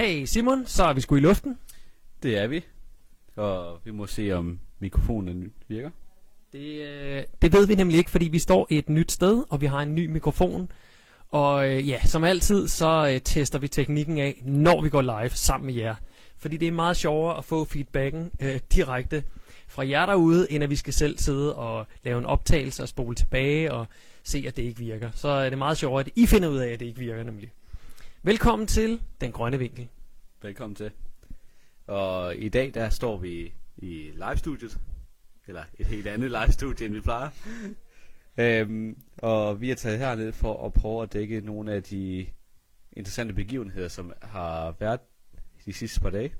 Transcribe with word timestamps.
Hey 0.00 0.24
Simon, 0.24 0.66
så 0.66 0.84
er 0.84 0.92
vi 0.92 1.00
sgu 1.00 1.16
i 1.16 1.20
luften. 1.20 1.58
Det 2.22 2.38
er 2.38 2.46
vi. 2.46 2.64
Og 3.36 3.80
vi 3.84 3.90
må 3.90 4.06
se, 4.06 4.32
om 4.32 4.58
mikrofonen 4.78 5.52
virker. 5.68 5.90
Det, 6.52 6.88
øh, 6.88 7.22
det 7.42 7.52
ved 7.52 7.66
vi 7.66 7.74
nemlig 7.74 7.98
ikke, 7.98 8.10
fordi 8.10 8.28
vi 8.28 8.38
står 8.38 8.66
et 8.70 8.88
nyt 8.88 9.12
sted, 9.12 9.44
og 9.50 9.60
vi 9.60 9.66
har 9.66 9.80
en 9.80 9.94
ny 9.94 10.06
mikrofon. 10.06 10.72
Og 11.28 11.68
øh, 11.68 11.88
ja, 11.88 12.00
som 12.04 12.24
altid, 12.24 12.68
så 12.68 13.10
øh, 13.14 13.20
tester 13.20 13.58
vi 13.58 13.68
teknikken 13.68 14.18
af, 14.18 14.42
når 14.44 14.82
vi 14.82 14.88
går 14.88 15.02
live 15.02 15.30
sammen 15.30 15.66
med 15.66 15.74
jer. 15.74 15.94
Fordi 16.38 16.56
det 16.56 16.68
er 16.68 16.72
meget 16.72 16.96
sjovere 16.96 17.38
at 17.38 17.44
få 17.44 17.64
feedbacken 17.64 18.30
øh, 18.40 18.60
direkte 18.74 19.22
fra 19.68 19.88
jer 19.88 20.06
derude, 20.06 20.52
end 20.52 20.64
at 20.64 20.70
vi 20.70 20.76
skal 20.76 20.92
selv 20.92 21.18
sidde 21.18 21.56
og 21.56 21.86
lave 22.04 22.18
en 22.18 22.26
optagelse 22.26 22.82
og 22.82 22.88
spole 22.88 23.14
tilbage 23.16 23.72
og 23.72 23.86
se, 24.22 24.44
at 24.46 24.56
det 24.56 24.62
ikke 24.62 24.78
virker. 24.78 25.10
Så 25.14 25.28
er 25.28 25.48
det 25.48 25.58
meget 25.58 25.78
sjovere, 25.78 26.00
at 26.00 26.08
I 26.16 26.26
finder 26.26 26.48
ud 26.48 26.58
af, 26.58 26.68
at 26.68 26.80
det 26.80 26.86
ikke 26.86 27.00
virker 27.00 27.22
nemlig. 27.22 27.52
Velkommen 28.22 28.68
til 28.68 29.02
Den 29.20 29.32
Grønne 29.32 29.58
Vinkel. 29.58 29.88
Velkommen 30.42 30.74
til. 30.74 30.90
Og 31.86 32.36
i 32.36 32.48
dag, 32.48 32.74
der 32.74 32.88
står 32.90 33.16
vi 33.16 33.52
i 33.76 34.10
live-studiet. 34.14 34.78
Eller 35.46 35.62
et 35.78 35.86
helt 35.86 36.06
andet 36.06 36.30
live-studie, 36.30 36.86
end 36.86 36.94
vi 36.94 37.00
plejer. 37.00 37.28
øhm, 38.38 39.02
og 39.18 39.60
vi 39.60 39.70
er 39.70 39.74
taget 39.74 39.98
herned 39.98 40.32
for 40.32 40.66
at 40.66 40.72
prøve 40.72 41.02
at 41.02 41.12
dække 41.12 41.40
nogle 41.40 41.72
af 41.72 41.82
de 41.82 42.26
interessante 42.92 43.34
begivenheder, 43.34 43.88
som 43.88 44.12
har 44.22 44.74
været 44.80 45.00
de 45.64 45.72
sidste 45.72 46.00
par 46.00 46.10
dage. 46.10 46.32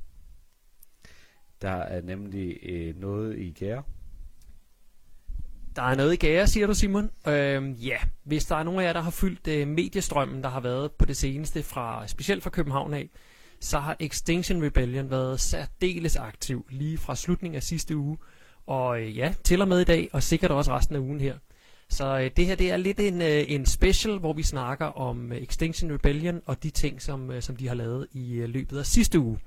Der 1.63 1.71
er 1.71 2.03
nemlig 2.03 2.59
øh, 2.63 2.97
noget 3.01 3.39
i 3.39 3.51
gære. 3.51 3.83
Der 5.77 5.83
er 5.83 5.95
noget 5.95 6.13
i 6.13 6.17
gære, 6.17 6.47
siger 6.47 6.67
du 6.67 6.75
Simon. 6.75 7.11
Øhm, 7.27 7.73
ja, 7.73 7.97
hvis 8.25 8.45
der 8.45 8.57
er 8.57 8.63
nogen 8.63 8.81
af 8.81 8.85
jer, 8.85 8.93
der 8.93 9.01
har 9.01 9.11
fyldt 9.11 9.49
øh, 9.49 9.69
mediestrømmen, 9.69 10.43
der 10.43 10.49
har 10.49 10.61
været 10.61 10.93
på 10.93 11.05
det 11.05 11.17
seneste, 11.17 11.63
fra 11.63 12.07
specielt 12.09 12.43
fra 12.43 12.51
København 12.51 12.95
af, 12.95 13.11
så 13.61 13.79
har 13.79 13.97
Extinction 14.01 14.65
Rebellion 14.65 15.11
været 15.11 15.41
særdeles 15.41 16.17
aktiv 16.17 16.67
lige 16.71 16.99
fra 16.99 17.17
slutningen 17.17 17.57
af 17.57 17.63
sidste 17.63 17.97
uge, 17.97 18.19
og 18.67 19.01
øh, 19.01 19.17
ja, 19.17 19.35
til 19.45 19.63
og 19.63 19.69
med 19.69 19.81
i 19.81 19.85
dag, 19.85 20.09
og 20.13 20.23
sikkert 20.23 20.51
også 20.51 20.77
resten 20.77 20.97
af 20.97 21.01
ugen 21.01 21.21
her. 21.21 21.35
Så 21.89 22.19
øh, 22.19 22.31
det 22.37 22.47
her 22.47 22.55
det 22.55 22.71
er 22.71 22.77
lidt 22.77 23.01
en, 23.01 23.23
øh, 23.23 23.45
en 23.49 23.67
special, 23.67 24.19
hvor 24.19 24.33
vi 24.33 24.43
snakker 24.43 24.87
om 24.87 25.33
øh, 25.33 25.39
Extinction 25.39 25.93
Rebellion 25.93 26.41
og 26.47 26.63
de 26.63 26.71
ting, 26.71 27.03
som, 27.03 27.31
øh, 27.31 27.43
som 27.43 27.57
de 27.57 27.69
har 27.69 27.75
lavet 27.75 28.07
i 28.13 28.35
øh, 28.35 28.49
løbet 28.49 28.79
af 28.79 28.87
sidste 28.87 29.19
uge. 29.19 29.39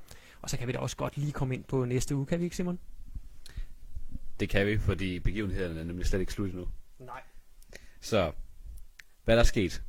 Og 0.42 0.50
så 0.50 0.58
kan 0.58 0.68
vi 0.68 0.72
da 0.72 0.78
også 0.78 0.98
godt 0.98 1.18
lige 1.18 1.32
komme 1.32 1.56
ind 1.56 1.64
på 1.64 1.86
næste 1.86 2.16
uge, 2.16 2.26
kan 2.26 2.40
vi 2.40 2.44
ikke 2.44 2.56
Simon? 2.56 2.80
Det 4.40 4.50
kan 4.50 4.68
vi, 4.68 4.78
fordi 4.78 5.20
begivenhederne 5.20 5.80
er 5.80 5.84
nemlig 5.84 6.06
slet 6.06 6.20
ikke 6.20 6.34
slut 6.34 6.50
endnu. 6.50 6.68
Nej. 7.00 7.22
Så, 8.02 8.32
hvad 9.24 9.36
der 9.36 9.42
er 9.42 9.46
sket? 9.46 9.84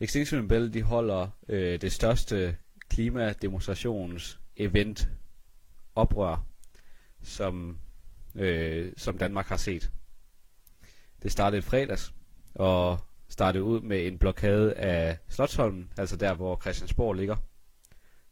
Extinction 0.00 0.44
Rebellion, 0.44 0.72
de 0.72 0.82
holder 0.82 1.28
øh, 1.48 1.80
det 1.80 1.92
største 1.92 2.56
klimademonstrations 2.88 4.40
event 4.56 5.08
oprør, 5.94 6.46
som, 7.22 7.78
øh, 8.34 8.92
som 8.96 9.18
Danmark 9.18 9.46
har 9.46 9.56
set. 9.56 9.90
Det 11.22 11.32
startede 11.32 11.58
i 11.58 11.62
fredags, 11.62 12.14
og 12.54 12.98
startede 13.28 13.64
ud 13.64 13.80
med 13.80 14.06
en 14.06 14.18
blokade 14.18 14.74
af 14.74 15.18
Slottholmen, 15.28 15.92
altså 15.96 16.16
der, 16.16 16.34
hvor 16.34 16.60
Christiansborg 16.60 17.14
ligger, 17.14 17.36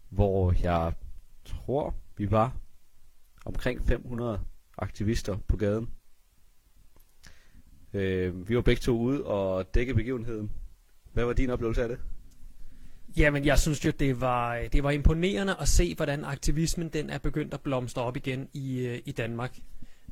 hvor 0.09 0.55
jeg 0.63 0.93
tror, 1.45 1.95
vi 2.17 2.31
var 2.31 2.57
omkring 3.45 3.89
500 3.89 4.41
aktivister 4.79 5.37
på 5.49 5.57
gaden. 5.57 5.89
Øh, 7.95 8.49
vi 8.49 8.57
var 8.57 8.63
begge 8.63 8.81
to 8.81 8.99
ude 8.99 9.25
og 9.25 9.75
dække 9.75 9.95
begivenheden. 9.95 10.51
Hvad 11.13 11.25
var 11.25 11.33
din 11.33 11.51
oplevelse 11.51 11.83
af 11.83 11.89
det? 11.89 11.99
Jamen, 13.17 13.45
jeg 13.45 13.59
synes 13.59 13.85
jo, 13.85 13.91
det 13.91 14.21
var, 14.21 14.63
det 14.73 14.83
var 14.83 14.91
imponerende 14.91 15.57
at 15.61 15.69
se, 15.69 15.95
hvordan 15.95 16.25
aktivismen 16.25 16.89
den 16.89 17.11
er 17.11 17.19
begyndt 17.19 17.55
at 17.55 17.61
blomstre 17.61 18.03
op 18.03 18.17
igen 18.17 18.49
i, 18.53 18.79
øh, 18.79 18.99
i 19.05 19.13
Danmark. 19.13 19.59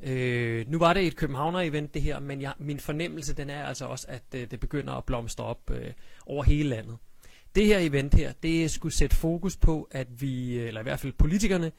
Øh, 0.03 0.65
nu 0.67 0.79
var 0.79 0.93
det 0.93 1.07
et 1.07 1.15
Københavner-event 1.15 1.93
det 1.93 2.01
her, 2.01 2.19
men 2.19 2.41
jeg, 2.41 2.53
min 2.59 2.79
fornemmelse 2.79 3.33
den 3.33 3.49
er 3.49 3.63
altså 3.63 3.85
også, 3.85 4.05
at 4.09 4.23
øh, 4.35 4.51
det 4.51 4.59
begynder 4.59 4.93
at 4.93 5.05
blomstre 5.05 5.43
op 5.43 5.71
øh, 5.71 5.91
over 6.25 6.43
hele 6.43 6.69
landet. 6.69 6.97
Det 7.55 7.65
her 7.65 7.79
event 7.79 8.13
her, 8.13 8.33
det 8.43 8.71
skulle 8.71 8.93
sætte 8.93 9.15
fokus 9.15 9.57
på, 9.57 9.87
at 9.91 10.21
vi, 10.21 10.59
eller 10.59 10.81
i 10.81 10.83
hvert 10.83 10.99
fald 10.99 11.13
politikerne, 11.13 11.71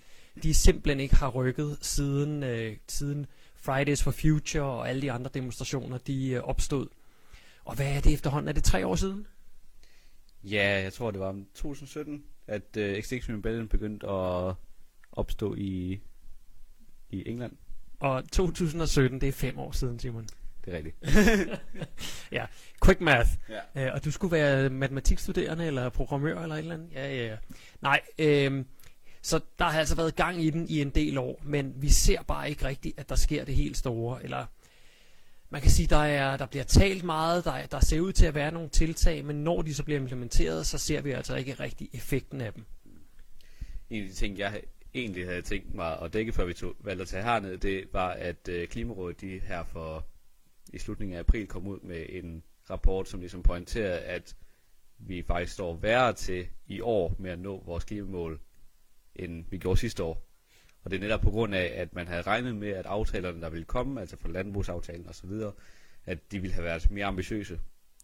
de 0.43 0.55
simpelthen 0.55 1.01
ikke 1.01 1.17
har 1.17 1.29
rykket 1.29 1.79
siden, 1.81 2.43
øh, 2.43 2.77
siden 2.89 3.27
Fridays 3.57 4.03
for 4.03 4.11
Future 4.11 4.65
og 4.65 4.89
alle 4.89 5.03
de 5.03 5.13
andre 5.13 5.31
demonstrationer, 5.35 5.99
de 5.99 6.31
øh, 6.31 6.43
opstod. 6.43 6.87
Og 7.65 7.75
hvad 7.75 7.87
er 7.97 8.01
det 8.01 8.13
efterhånden? 8.13 8.49
Er 8.49 8.53
det 8.53 8.65
tre 8.65 8.87
år 8.87 8.95
siden? 8.95 9.27
Ja, 10.45 10.81
jeg 10.83 10.93
tror 10.93 11.11
det 11.11 11.21
var 11.21 11.29
om 11.29 11.47
2017, 11.55 12.25
at 12.47 12.63
uh, 12.77 12.83
Extinction 12.83 13.37
Rebellion 13.37 13.69
begyndte 13.69 14.09
at 14.09 14.55
opstå 15.13 15.55
i, 15.55 16.01
i 17.11 17.29
England. 17.29 17.53
Og 18.01 18.31
2017, 18.33 19.21
det 19.21 19.29
er 19.29 19.33
fem 19.33 19.59
år 19.59 19.73
siden, 19.73 19.99
Simon. 19.99 20.27
Det 20.65 20.75
er 20.75 20.77
rigtigt. 20.77 20.97
ja, 22.39 22.47
quick 22.85 23.01
math. 23.01 23.31
Ja. 23.49 23.87
Øh, 23.87 23.95
og 23.95 24.05
du 24.05 24.11
skulle 24.11 24.33
være 24.33 24.71
matematikstuderende 24.71 25.67
eller 25.67 25.89
programmør 25.89 26.43
eller 26.43 26.55
et 26.55 26.59
eller 26.59 26.75
andet? 26.75 26.89
Ja, 26.93 27.15
ja, 27.15 27.27
ja. 27.27 27.37
Nej, 27.81 28.01
øh, 28.19 28.65
så 29.23 29.41
der 29.59 29.65
har 29.65 29.79
altså 29.79 29.97
været 29.97 30.17
gang 30.17 30.43
i 30.45 30.51
den 30.51 30.69
i 30.69 30.81
en 30.81 30.91
del 30.91 31.19
år, 31.19 31.41
men 31.43 31.75
vi 31.77 31.89
ser 31.89 32.23
bare 32.23 32.51
ikke 32.51 32.65
rigtigt, 32.65 33.01
at 33.01 33.09
der 33.09 33.15
sker 33.15 33.45
det 33.45 33.55
helt 33.55 33.77
store. 33.77 34.25
Eller 34.25 34.47
man 35.51 35.61
kan 35.61 35.71
sige, 35.71 35.87
der 35.87 35.97
er 35.97 36.37
der 36.37 36.47
bliver 36.47 36.65
talt 36.65 37.05
meget, 37.05 37.45
der, 37.45 37.67
der 37.67 37.81
ser 37.81 38.01
ud 38.01 38.13
til 38.13 38.27
at 38.27 38.35
være 38.35 38.53
nogle 38.53 38.69
tiltag, 38.69 39.25
men 39.25 39.37
når 39.37 39.63
de 39.63 39.75
så 39.75 39.85
bliver 39.85 40.01
implementeret, 40.01 40.67
så 40.67 40.79
ser 40.79 41.01
vi 41.01 41.11
altså 41.11 41.37
ikke 41.37 41.55
rigtig 41.55 41.89
effekten 41.93 42.41
af 42.41 42.53
dem. 42.53 42.65
En 43.91 44.03
af 44.03 44.09
de 44.09 44.15
ting, 44.15 44.39
jeg 44.39 44.63
egentlig 44.95 45.27
havde 45.27 45.43
tænkt 45.43 45.75
mig 45.75 46.03
at 46.03 46.13
dække, 46.13 46.33
før 46.33 46.45
vi 46.45 46.55
tog, 46.55 46.75
valgte 46.81 47.03
at 47.03 47.09
tage 47.09 47.23
herned, 47.23 47.59
det 47.59 47.85
var, 47.93 48.11
at 48.11 48.49
øh, 48.49 48.69
Klimarådet 48.69 49.21
de 49.21 49.41
her 49.41 49.65
for 49.65 50.07
i 50.73 50.79
slutningen 50.79 51.17
af 51.17 51.21
april 51.21 51.47
kom 51.47 51.67
ud 51.67 51.81
med 51.81 52.07
en 52.09 52.43
rapport, 52.71 53.09
som 53.09 53.21
ligesom 53.21 53.43
pointerede, 53.43 53.99
at 54.01 54.37
vi 54.99 55.23
faktisk 55.23 55.53
står 55.53 55.77
værre 55.77 56.13
til 56.13 56.49
i 56.67 56.81
år 56.81 57.17
med 57.19 57.31
at 57.31 57.39
nå 57.39 57.63
vores 57.67 57.85
klimamål, 57.85 58.41
end 59.19 59.45
vi 59.51 59.59
gjorde 59.59 59.81
sidste 59.81 60.03
år. 60.03 60.29
Og 60.85 60.91
det 60.91 60.97
er 60.97 61.01
netop 61.01 61.21
på 61.21 61.31
grund 61.31 61.55
af, 61.55 61.73
at 61.75 61.95
man 61.95 62.07
havde 62.07 62.23
regnet 62.23 62.57
med, 62.57 62.69
at 62.69 62.87
aftalerne, 62.87 63.41
der 63.41 63.51
ville 63.51 63.65
komme, 63.65 64.01
altså 64.01 64.17
for 64.17 64.29
landbrugsaftalen 64.29 65.09
osv., 65.09 65.31
at 66.05 66.33
de 66.33 66.41
ville 66.41 66.55
have 66.55 66.65
været 66.65 66.91
mere 66.91 67.07
ambitiøse. 67.07 67.61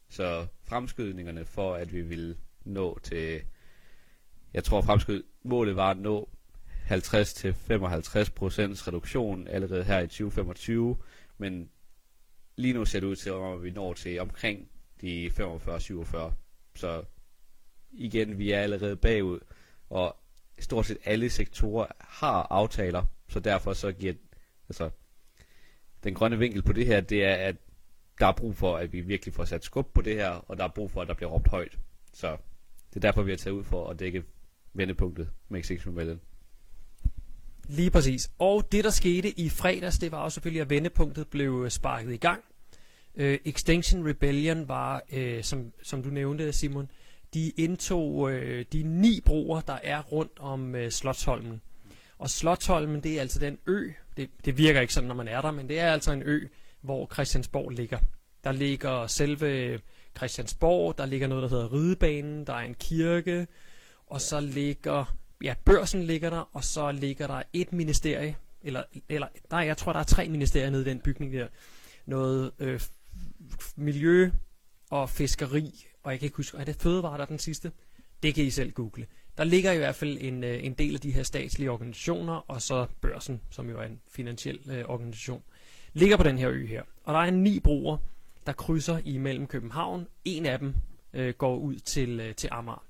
Så 0.09 0.47
fremskydningerne 0.65 1.45
for, 1.45 1.75
at 1.75 1.93
vi 1.93 2.01
ville 2.01 2.37
nå 2.65 2.99
til, 2.99 3.43
jeg 4.55 4.65
tror 4.65 4.83
fremskyd, 4.83 5.23
målet 5.43 5.77
var 5.77 5.91
at 5.91 5.99
nå 5.99 6.29
50-55% 6.91 6.93
reduktion 8.89 9.49
allerede 9.49 9.85
her 9.85 10.01
i 10.01 10.07
2025, 10.07 10.97
men 11.39 11.71
lige 12.57 12.75
nu 12.75 12.85
ser 12.85 13.01
det 13.01 13.07
ud 13.07 13.17
til, 13.17 13.31
at 13.31 13.63
vi 13.63 13.71
når 13.71 13.93
til 13.93 14.21
omkring 14.21 14.69
de 15.01 15.27
45-47. 15.27 16.33
Så 16.75 17.05
igen, 17.93 18.39
vi 18.39 18.53
er 18.53 18.61
allerede 18.61 18.97
bagud, 18.97 19.41
og 19.91 20.17
stort 20.59 20.87
set 20.87 20.99
alle 21.05 21.31
sektorer 21.31 21.87
har 22.01 22.47
aftaler, 22.51 23.05
så 23.29 23.41
derfor 23.41 23.73
så 23.73 23.93
giver 23.93 24.15
altså, 24.69 24.91
den 26.05 26.15
grønne 26.15 26.39
vinkel 26.39 26.63
på 26.63 26.73
det 26.73 26.87
her, 26.87 27.01
det 27.01 27.25
er, 27.25 27.35
at 27.35 27.57
der 28.21 28.27
er 28.27 28.33
brug 28.33 28.57
for, 28.57 28.77
at 28.77 28.93
vi 28.93 29.01
virkelig 29.01 29.35
får 29.35 29.45
sat 29.45 29.65
skub 29.65 29.95
på 29.95 30.03
det 30.03 30.15
her, 30.15 30.29
og 30.29 30.57
der 30.57 30.65
er 30.65 30.69
brug 30.69 30.91
for, 30.91 31.03
at 31.03 31.09
der 31.09 31.15
bliver 31.15 31.31
råbt 31.31 31.49
højt. 31.49 31.79
Så 32.13 32.37
det 32.91 32.97
er 32.97 33.01
derfor, 33.01 33.23
vi 33.23 33.31
har 33.31 33.37
taget 33.37 33.55
ud 33.55 33.65
for 33.65 33.89
at 33.91 33.99
dække 33.99 34.25
vendepunktet 34.73 35.31
med 35.49 35.61
Extinction 35.61 36.21
Lige 37.69 37.91
præcis. 37.91 38.31
Og 38.39 38.73
det, 38.73 38.85
der 38.85 38.91
skete 38.91 39.41
i 39.41 39.49
fredags, 39.49 39.99
det 39.99 40.13
var 40.13 40.19
også 40.19 40.35
selvfølgelig, 40.35 40.61
at 40.61 40.71
vendepunktet 40.71 41.29
blev 41.29 41.63
øh, 41.65 41.71
sparket 41.71 42.13
i 42.13 42.17
gang. 42.17 42.45
Øh, 43.15 43.39
Extinction 43.45 44.09
Rebellion 44.09 44.69
var, 44.69 45.03
øh, 45.13 45.45
som, 45.45 45.73
som 45.83 46.03
du 46.03 46.09
nævnte, 46.09 46.53
Simon, 46.53 46.91
de 47.35 47.51
indtog 47.51 48.33
øh, 48.33 48.65
de 48.73 48.83
ni 48.83 49.21
broer, 49.25 49.61
der 49.61 49.79
er 49.83 50.03
rundt 50.03 50.39
om 50.39 50.75
øh, 50.75 50.91
Slottholmen. 50.91 51.61
Og 52.19 52.31
Slottholmen, 52.31 53.03
det 53.03 53.17
er 53.17 53.21
altså 53.21 53.39
den 53.39 53.59
ø, 53.67 53.91
det, 54.17 54.31
det 54.45 54.59
virker 54.59 54.81
ikke 54.81 54.95
sådan, 54.95 55.09
når 55.09 55.15
man 55.15 55.29
er 55.29 55.41
der, 55.41 55.51
men 55.51 55.69
det 55.69 55.81
er 55.81 55.93
altså 55.93 56.13
en 56.13 56.23
ø, 56.23 56.47
hvor 56.81 57.09
Christiansborg 57.13 57.71
ligger. 57.71 57.99
Der 58.45 58.53
ligger 58.53 59.07
selve 59.07 59.81
Christiansborg, 60.17 60.99
der 60.99 61.07
ligger 61.07 61.27
noget, 61.27 61.43
der 61.43 61.49
hedder 61.49 61.73
Ridebanen, 61.73 62.47
der 62.47 62.53
er 62.53 62.65
en 62.65 62.75
kirke, 62.75 63.47
og 64.07 64.21
så 64.21 64.41
ligger 64.41 65.15
ja, 65.45 65.55
børsen 65.65 66.03
ligger 66.03 66.31
der, 66.31 66.49
og 66.53 66.65
så 66.65 66.93
ligger 66.93 67.27
der 67.27 67.43
et 67.53 67.73
ministerie, 67.73 68.37
eller, 68.63 68.83
eller 69.09 69.27
nej, 69.51 69.61
jeg 69.61 69.77
tror, 69.77 69.93
der 69.93 70.01
er 70.01 70.05
tre 70.05 70.29
ministerier 70.29 70.71
nede 70.71 70.83
i 70.83 70.85
den 70.85 71.01
bygning 71.01 71.33
der. 71.33 71.49
Noget 72.07 72.53
øh, 72.59 72.81
miljø 73.77 74.31
og 74.91 75.11
fiskeri, 75.11 75.87
og 76.05 76.13
jeg 76.13 76.19
kan 76.21 76.27
ikke 76.27 76.37
huske, 76.37 76.59
er 76.59 76.65
det 76.65 76.77
fødevare, 76.77 77.17
der 77.17 77.23
er 77.23 77.29
den 77.29 77.39
sidste? 77.39 77.73
Det 78.23 78.35
kan 78.35 78.45
I 78.45 78.51
selv 78.51 78.73
google. 78.73 79.07
Der 79.39 79.45
ligger 79.45 79.73
i 79.73 79.79
hvert 79.79 79.95
fald 79.95 80.19
en, 80.21 80.45
øh, 80.45 80.65
en 80.65 80.75
del 80.75 80.95
af 80.95 81.01
de 81.01 81.13
her 81.13 81.23
statslige 81.23 81.71
organisationer, 81.71 82.51
og 82.51 82.63
så 82.63 82.87
børsen, 83.01 83.41
som 83.51 83.71
jo 83.71 83.79
er 83.79 83.85
en 83.85 84.01
finansiel 84.11 84.61
øh, 84.71 84.85
organisation, 84.89 85.43
ligger 85.93 86.17
på 86.17 86.23
den 86.23 86.39
her 86.39 86.51
ø 86.51 86.67
her. 86.67 86.83
Og 87.05 87.15
der 87.15 87.21
er 87.21 87.31
ni 87.31 87.61
broer, 87.61 87.97
der 88.47 88.53
krydser 88.53 89.01
imellem 89.05 89.47
København. 89.47 90.07
En 90.25 90.47
af 90.47 90.59
dem 90.59 90.75
øh, 91.13 91.35
går 91.35 91.57
ud 91.57 91.77
til, 91.77 92.21
øh, 92.21 92.35
til 92.35 92.49
Amager. 92.53 92.85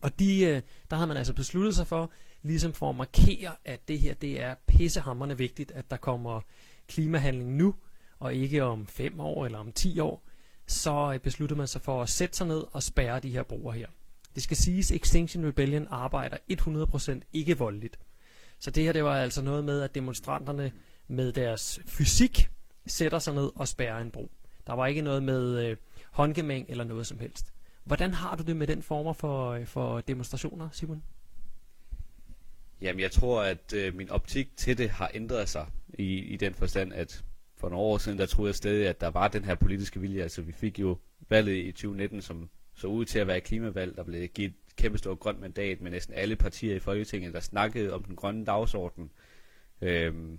Og 0.00 0.18
de, 0.18 0.40
øh, 0.40 0.62
der 0.90 0.96
havde 0.96 1.08
man 1.08 1.16
altså 1.16 1.32
besluttet 1.32 1.74
sig 1.74 1.86
for, 1.86 2.10
ligesom 2.42 2.72
for 2.72 2.90
at 2.90 2.96
markere, 2.96 3.52
at 3.64 3.88
det 3.88 3.98
her 3.98 4.14
det 4.14 4.40
er 4.40 4.54
pissehammerende 4.66 5.38
vigtigt, 5.38 5.70
at 5.70 5.90
der 5.90 5.96
kommer 5.96 6.40
klimahandling 6.88 7.56
nu, 7.56 7.74
og 8.18 8.34
ikke 8.34 8.64
om 8.64 8.86
5 8.86 9.20
år 9.20 9.46
eller 9.46 9.58
om 9.58 9.72
10 9.72 10.00
år, 10.00 10.22
så 10.70 11.12
øh, 11.14 11.20
besluttede 11.20 11.58
man 11.58 11.68
sig 11.68 11.80
for 11.80 12.02
at 12.02 12.08
sætte 12.08 12.36
sig 12.36 12.46
ned 12.46 12.64
og 12.72 12.82
spærre 12.82 13.20
de 13.20 13.30
her 13.30 13.42
broer 13.42 13.72
her. 13.72 13.86
Det 14.34 14.42
skal 14.42 14.56
siges, 14.56 14.90
Extinction 14.90 15.46
Rebellion 15.46 15.86
arbejder 15.90 16.36
100% 16.52 17.20
ikke 17.32 17.58
voldeligt. 17.58 17.98
Så 18.58 18.70
det 18.70 18.84
her 18.84 18.92
det 18.92 19.04
var 19.04 19.16
altså 19.16 19.42
noget 19.42 19.64
med, 19.64 19.82
at 19.82 19.94
demonstranterne 19.94 20.72
med 21.08 21.32
deres 21.32 21.80
fysik 21.86 22.50
sætter 22.86 23.18
sig 23.18 23.34
ned 23.34 23.50
og 23.54 23.68
spærrer 23.68 24.00
en 24.00 24.10
bro. 24.10 24.30
Der 24.66 24.72
var 24.72 24.86
ikke 24.86 25.02
noget 25.02 25.22
med 25.22 25.64
øh, 25.64 25.76
håndgemæng 26.10 26.66
eller 26.68 26.84
noget 26.84 27.06
som 27.06 27.18
helst. 27.18 27.52
Hvordan 27.84 28.14
har 28.14 28.36
du 28.36 28.42
det 28.42 28.56
med 28.56 28.66
den 28.66 28.82
former 28.82 29.12
for, 29.12 29.50
øh, 29.50 29.66
for 29.66 30.00
demonstrationer, 30.00 30.68
Simon? 30.72 31.02
Jamen, 32.80 33.00
jeg 33.00 33.10
tror, 33.10 33.42
at 33.42 33.72
øh, 33.72 33.94
min 33.94 34.10
optik 34.10 34.56
til 34.56 34.78
det 34.78 34.90
har 34.90 35.10
ændret 35.14 35.48
sig 35.48 35.66
i, 35.98 36.18
i 36.18 36.36
den 36.36 36.54
forstand, 36.54 36.92
at 36.92 37.24
for 37.60 37.68
nogle 37.68 37.84
år 37.84 37.98
siden, 37.98 38.18
der 38.18 38.26
troede 38.26 38.48
jeg 38.48 38.54
stadig, 38.54 38.88
at 38.88 39.00
der 39.00 39.10
var 39.10 39.28
den 39.28 39.44
her 39.44 39.54
politiske 39.54 40.00
vilje. 40.00 40.22
Altså, 40.22 40.42
vi 40.42 40.52
fik 40.52 40.78
jo 40.78 40.98
valget 41.28 41.56
i 41.56 41.72
2019, 41.72 42.22
som 42.22 42.50
så 42.74 42.86
ud 42.86 43.04
til 43.04 43.18
at 43.18 43.26
være 43.26 43.36
et 43.36 43.44
klimavalg, 43.44 43.96
der 43.96 44.04
blev 44.04 44.28
givet 44.28 44.48
et 44.48 44.76
kæmpestort 44.76 45.20
grønt 45.20 45.40
mandat 45.40 45.80
med 45.80 45.90
næsten 45.90 46.14
alle 46.14 46.36
partier 46.36 46.74
i 46.74 46.78
Folketinget, 46.78 47.34
der 47.34 47.40
snakkede 47.40 47.92
om 47.92 48.04
den 48.04 48.16
grønne 48.16 48.44
dagsorden. 48.44 49.10
Øhm, 49.80 50.38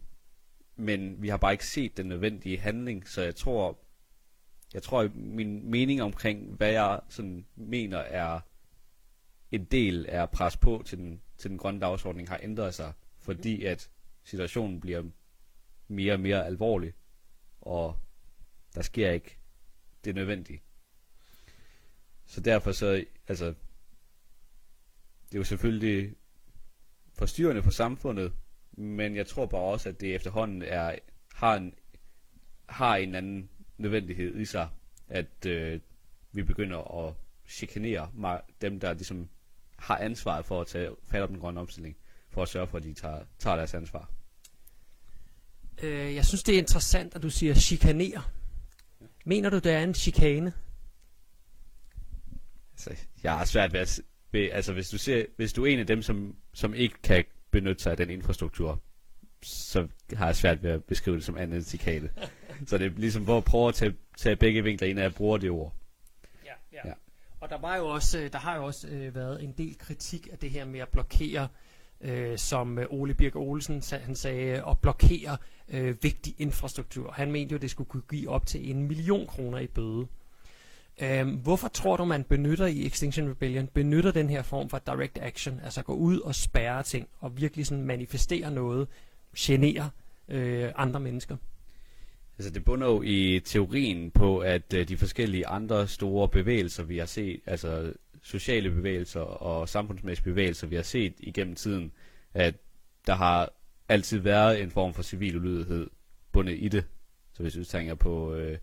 men 0.76 1.22
vi 1.22 1.28
har 1.30 1.38
bare 1.38 1.52
ikke 1.52 1.66
set 1.66 1.98
den 1.98 2.06
nødvendige 2.06 2.58
handling, 2.58 3.08
så 3.08 3.22
jeg 3.22 3.36
tror, 3.36 3.80
jeg 4.74 4.84
tror, 4.84 5.02
at 5.02 5.16
min 5.16 5.72
mening 5.72 6.02
omkring, 6.02 6.54
hvad 6.54 6.72
jeg 6.72 7.00
sådan 7.10 7.46
mener 7.56 7.98
er 7.98 8.40
en 9.52 9.64
del 9.64 10.06
af 10.10 10.30
pres 10.30 10.58
på 10.58 10.84
til 10.86 10.98
den, 10.98 11.22
til 11.38 11.50
den 11.50 11.58
grønne 11.58 11.82
dagsordning, 11.82 12.30
har 12.30 12.40
ændret 12.44 12.74
sig, 12.74 12.94
fordi 13.20 13.66
at 13.66 13.90
situationen 14.24 14.82
bliver 14.82 15.04
mere 15.88 16.14
og 16.14 16.20
mere 16.20 16.46
alvorlig, 16.46 16.94
og 17.62 17.98
der 18.76 18.82
sker 18.82 19.12
ikke 19.12 19.38
det 20.06 20.16
nødvendige. 20.16 20.62
Så 22.26 22.42
derfor 22.42 22.72
så, 22.72 23.06
altså, 23.28 23.46
det 25.26 25.36
er 25.36 25.40
jo 25.40 25.44
selvfølgelig 25.44 26.16
forstyrrende 27.14 27.64
for 27.64 27.72
samfundet, 27.72 28.34
men 28.72 29.16
jeg 29.16 29.28
tror 29.28 29.46
bare 29.46 29.62
også, 29.62 29.90
at 29.90 30.02
det 30.02 30.16
efterhånden 30.16 30.62
er, 30.62 30.96
har, 31.34 31.56
en, 31.56 31.74
har 32.70 32.96
en 32.96 33.16
anden 33.16 33.50
nødvendighed 33.78 34.36
i 34.36 34.46
sig, 34.46 34.70
at 35.08 35.46
øh, 35.46 35.80
vi 36.32 36.44
begynder 36.44 37.08
at 37.08 37.14
chikanere 37.48 38.12
dem, 38.62 38.80
der 38.80 38.94
ligesom 38.94 39.30
har 39.78 39.98
ansvaret 39.98 40.46
for 40.46 40.62
at 40.62 40.68
tage 40.68 40.96
fat 41.08 41.22
om 41.22 41.30
den 41.30 41.40
grønne 41.40 41.60
omstilling, 41.60 41.98
for 42.30 42.42
at 42.42 42.48
sørge 42.48 42.68
for, 42.68 42.78
at 42.78 42.84
de 42.84 42.94
tager, 42.94 43.24
tager 43.40 43.56
deres 43.56 43.74
ansvar. 43.74 44.12
Øh, 45.84 46.16
jeg 46.16 46.26
synes, 46.26 46.44
det 46.44 46.56
er 46.56 46.60
interessant, 46.60 47.16
at 47.16 47.24
du 47.24 47.30
siger 47.30 47.54
chikanere. 47.54 48.22
Mener 49.26 49.50
du, 49.50 49.60
det 49.60 49.72
er 49.72 49.84
en 49.84 49.94
chikane? 49.94 50.54
Altså, 52.74 53.06
jeg 53.24 53.38
har 53.38 53.46
svært 53.46 53.74
ved 53.74 53.80
at... 53.80 54.02
Ved, 54.34 54.50
altså, 54.52 54.74
hvis 54.74 54.90
du, 54.90 54.98
ser, 54.98 55.26
hvis 55.36 55.54
du 55.54 55.66
er 55.66 55.74
en 55.74 55.80
af 55.80 55.88
dem, 55.88 56.02
som, 56.02 56.36
som 56.54 56.74
ikke 56.74 56.96
kan 57.04 57.24
benytte 57.52 57.84
sig 57.84 57.92
af 57.92 57.98
den 57.98 58.10
infrastruktur, 58.10 58.82
så 59.44 59.88
har 60.14 60.26
jeg 60.26 60.36
svært 60.36 60.64
ved 60.64 60.72
at 60.72 60.84
beskrive 60.84 61.16
det 61.16 61.26
som 61.26 61.38
andet 61.38 61.56
end 61.56 61.66
chikane. 61.66 62.10
så 62.68 62.78
det 62.78 62.86
er 62.88 62.92
ligesom 62.98 63.26
for 63.26 63.38
at 63.38 63.44
prøve 63.44 63.68
at 63.68 63.76
tage, 63.76 63.96
tage 64.18 64.36
begge 64.36 64.64
vinkler 64.64 64.88
ind, 64.88 65.00
at 65.00 65.04
jeg 65.04 65.14
bruger 65.14 65.38
det 65.38 65.50
ord. 65.50 65.74
Ja, 66.46 66.54
ja. 66.74 66.88
ja. 66.90 66.94
Og 67.40 67.50
der 67.50 67.58
var 67.58 67.78
jo 67.78 67.88
også, 67.88 68.20
øh, 68.20 68.32
der 68.34 68.40
har 68.40 68.56
jo 68.56 68.66
også 68.66 68.88
øh, 68.88 69.16
været 69.16 69.44
en 69.44 69.52
del 69.52 69.78
kritik 69.78 70.28
af 70.32 70.38
det 70.38 70.50
her 70.50 70.66
med 70.66 70.80
at 70.80 70.90
blokere, 70.90 71.44
øh, 71.44 71.50
Øh, 72.04 72.38
som 72.38 72.80
øh, 72.80 72.86
Ole 72.90 73.14
Birk 73.14 73.36
Olsen 73.36 73.84
han 73.92 74.16
sagde, 74.16 74.64
at 74.68 74.80
blokere 74.82 75.38
øh, 75.70 76.04
vigtig 76.04 76.36
infrastruktur. 76.38 77.12
Han 77.12 77.32
mente 77.32 77.52
jo, 77.52 77.56
at 77.56 77.62
det 77.62 77.72
skulle 77.72 77.90
kunne 77.90 78.04
give 78.10 78.30
op 78.30 78.46
til 78.46 78.72
en 78.72 78.88
million 78.88 79.28
kroner 79.28 79.60
i 79.60 79.68
bøde. 79.68 80.08
Øhm, 81.02 81.30
hvorfor 81.30 81.68
tror 81.68 81.98
du, 81.98 82.06
man 82.06 82.24
benytter 82.24 82.66
i 82.66 82.86
Extinction 82.86 83.30
Rebellion, 83.30 83.68
benytter 83.68 84.12
den 84.12 84.30
her 84.30 84.42
form 84.42 84.70
for 84.70 84.82
direct 84.86 85.20
action, 85.22 85.60
altså 85.64 85.82
gå 85.82 85.94
ud 85.94 86.20
og 86.20 86.36
spærre 86.36 86.84
ting, 86.84 87.08
og 87.20 87.38
virkelig 87.38 87.66
sådan 87.66 87.84
manifestere 87.84 88.52
noget, 88.52 88.88
genere 89.38 89.90
øh, 90.30 90.72
andre 90.76 91.00
mennesker? 91.00 91.38
Altså 92.38 92.54
det 92.54 92.66
bunder 92.66 92.88
jo 92.88 93.02
i 93.02 93.42
teorien 93.46 94.12
på, 94.12 94.40
at 94.40 94.74
øh, 94.74 94.88
de 94.88 94.98
forskellige 94.98 95.48
andre 95.48 95.88
store 95.88 96.30
bevægelser, 96.30 96.84
vi 96.84 96.98
har 96.98 97.06
set, 97.06 97.40
altså 97.46 97.94
sociale 98.22 98.70
bevægelser 98.70 99.20
og 99.22 99.70
samfundsmæssige 99.70 100.24
bevægelser, 100.24 100.68
vi 100.68 100.76
har 100.76 100.84
set 100.84 101.14
igennem 101.18 101.56
tiden, 101.56 101.92
at 102.34 102.56
der 103.08 103.14
har 103.16 103.50
altid 103.90 104.20
været 104.20 104.62
en 104.62 104.72
form 104.72 104.94
for 104.94 105.02
civil 105.02 105.36
ulydighed 105.38 105.90
bundet 106.32 106.58
i 106.60 106.68
det. 106.68 106.86
Så 107.34 107.44
hvis 107.44 107.54
du 107.54 107.64
tænker 107.64 107.96
på 107.96 108.34
øh, 108.34 108.58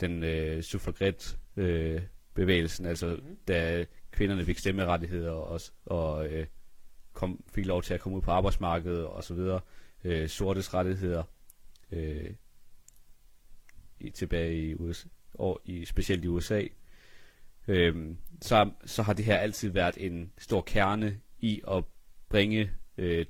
den 0.00 0.22
øh, 0.24 0.62
suffragette 0.62 1.36
øh, 1.56 2.02
bevægelsen, 2.34 2.86
altså 2.86 3.06
mm. 3.22 3.36
da 3.48 3.84
kvinderne 4.10 4.44
fik 4.44 4.58
stemmerettigheder 4.58 5.30
og, 5.32 5.60
og 5.86 6.26
øh, 6.26 6.46
kom, 7.12 7.44
fik 7.54 7.66
lov 7.66 7.82
til 7.82 7.94
at 7.94 8.00
komme 8.00 8.16
ud 8.16 8.22
på 8.22 8.30
arbejdsmarkedet 8.30 9.06
og 9.06 9.24
så 9.24 9.34
videre, 9.34 9.60
øh, 10.04 10.28
sortes 10.28 10.74
rettigheder, 10.74 11.22
øh, 11.92 12.30
i, 14.00 14.10
tilbage 14.10 14.62
i 14.62 14.74
USA, 14.74 15.08
og 15.34 15.60
i, 15.64 15.84
specielt 15.84 16.24
i 16.24 16.28
USA, 16.28 16.62
øh, 17.68 18.14
så, 18.42 18.70
så 18.84 19.02
har 19.02 19.12
det 19.12 19.24
her 19.24 19.36
altid 19.36 19.70
været 19.70 19.94
en 19.98 20.32
stor 20.38 20.60
kerne 20.60 21.20
i 21.38 21.62
at 21.70 21.84
bringe 22.28 22.70
øh, 22.98 23.26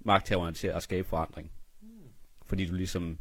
magthaverne 0.00 0.54
til 0.54 0.68
at 0.68 0.82
skabe 0.82 1.08
forandring. 1.08 1.50
Mm. 1.80 1.88
Fordi 2.46 2.66
du 2.66 2.74
ligesom 2.74 3.18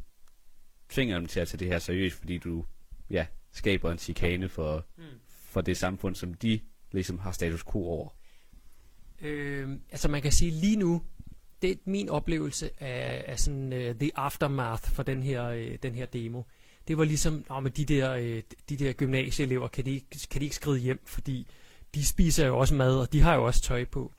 tvinger 0.90 1.18
dem 1.18 1.28
til 1.28 1.40
at 1.40 1.48
tage 1.48 1.60
det 1.60 1.68
her 1.68 1.80
seriøst, 1.80 2.16
fordi 2.16 2.38
du 2.38 2.66
ja, 3.10 3.26
skaber 3.52 3.92
en 3.92 3.98
chikane 3.98 4.50
for, 4.50 4.86
mm. 4.98 5.04
for 5.28 5.62
det 5.62 5.78
samfund, 5.78 6.16
som 6.16 6.34
de 6.34 6.60
ligesom 6.92 7.20
har 7.20 7.32
status 7.32 7.64
quo 7.64 7.86
over. 7.86 8.10
Øh, 9.22 9.70
altså 9.92 10.08
man 10.08 10.22
kan 10.22 10.32
sige 10.32 10.52
lige 10.52 10.76
nu, 10.76 11.02
det 11.62 11.72
er 11.72 11.76
min 11.86 12.10
oplevelse 12.10 12.84
af, 12.84 13.24
af 13.28 13.40
sådan 13.40 13.74
uh, 13.74 13.96
the 14.00 14.12
aftermath 14.16 14.84
for 14.84 15.04
den 15.04 15.24
her, 15.24 15.52
uh, 15.52 15.76
den 15.84 15.96
her 15.96 16.06
demo. 16.06 16.44
Det 16.88 16.98
var 16.98 17.04
ligesom, 17.04 17.46
Nå, 17.50 17.60
men 17.60 17.72
de 17.72 17.86
der, 17.86 18.14
øh, 18.14 18.42
de 18.70 18.78
der 18.78 18.94
gymnasieelever, 18.94 19.68
kan 19.68 19.86
de, 19.86 20.02
kan 20.32 20.42
de 20.42 20.46
ikke 20.46 20.56
skride 20.56 20.80
hjem, 20.80 21.02
fordi 21.06 21.48
de 21.96 22.06
spiser 22.06 22.48
jo 22.48 22.58
også 22.58 22.76
mad, 22.76 22.98
og 22.98 23.14
de 23.14 23.22
har 23.22 23.36
jo 23.36 23.46
også 23.46 23.62
tøj 23.62 23.86
på. 23.86 24.12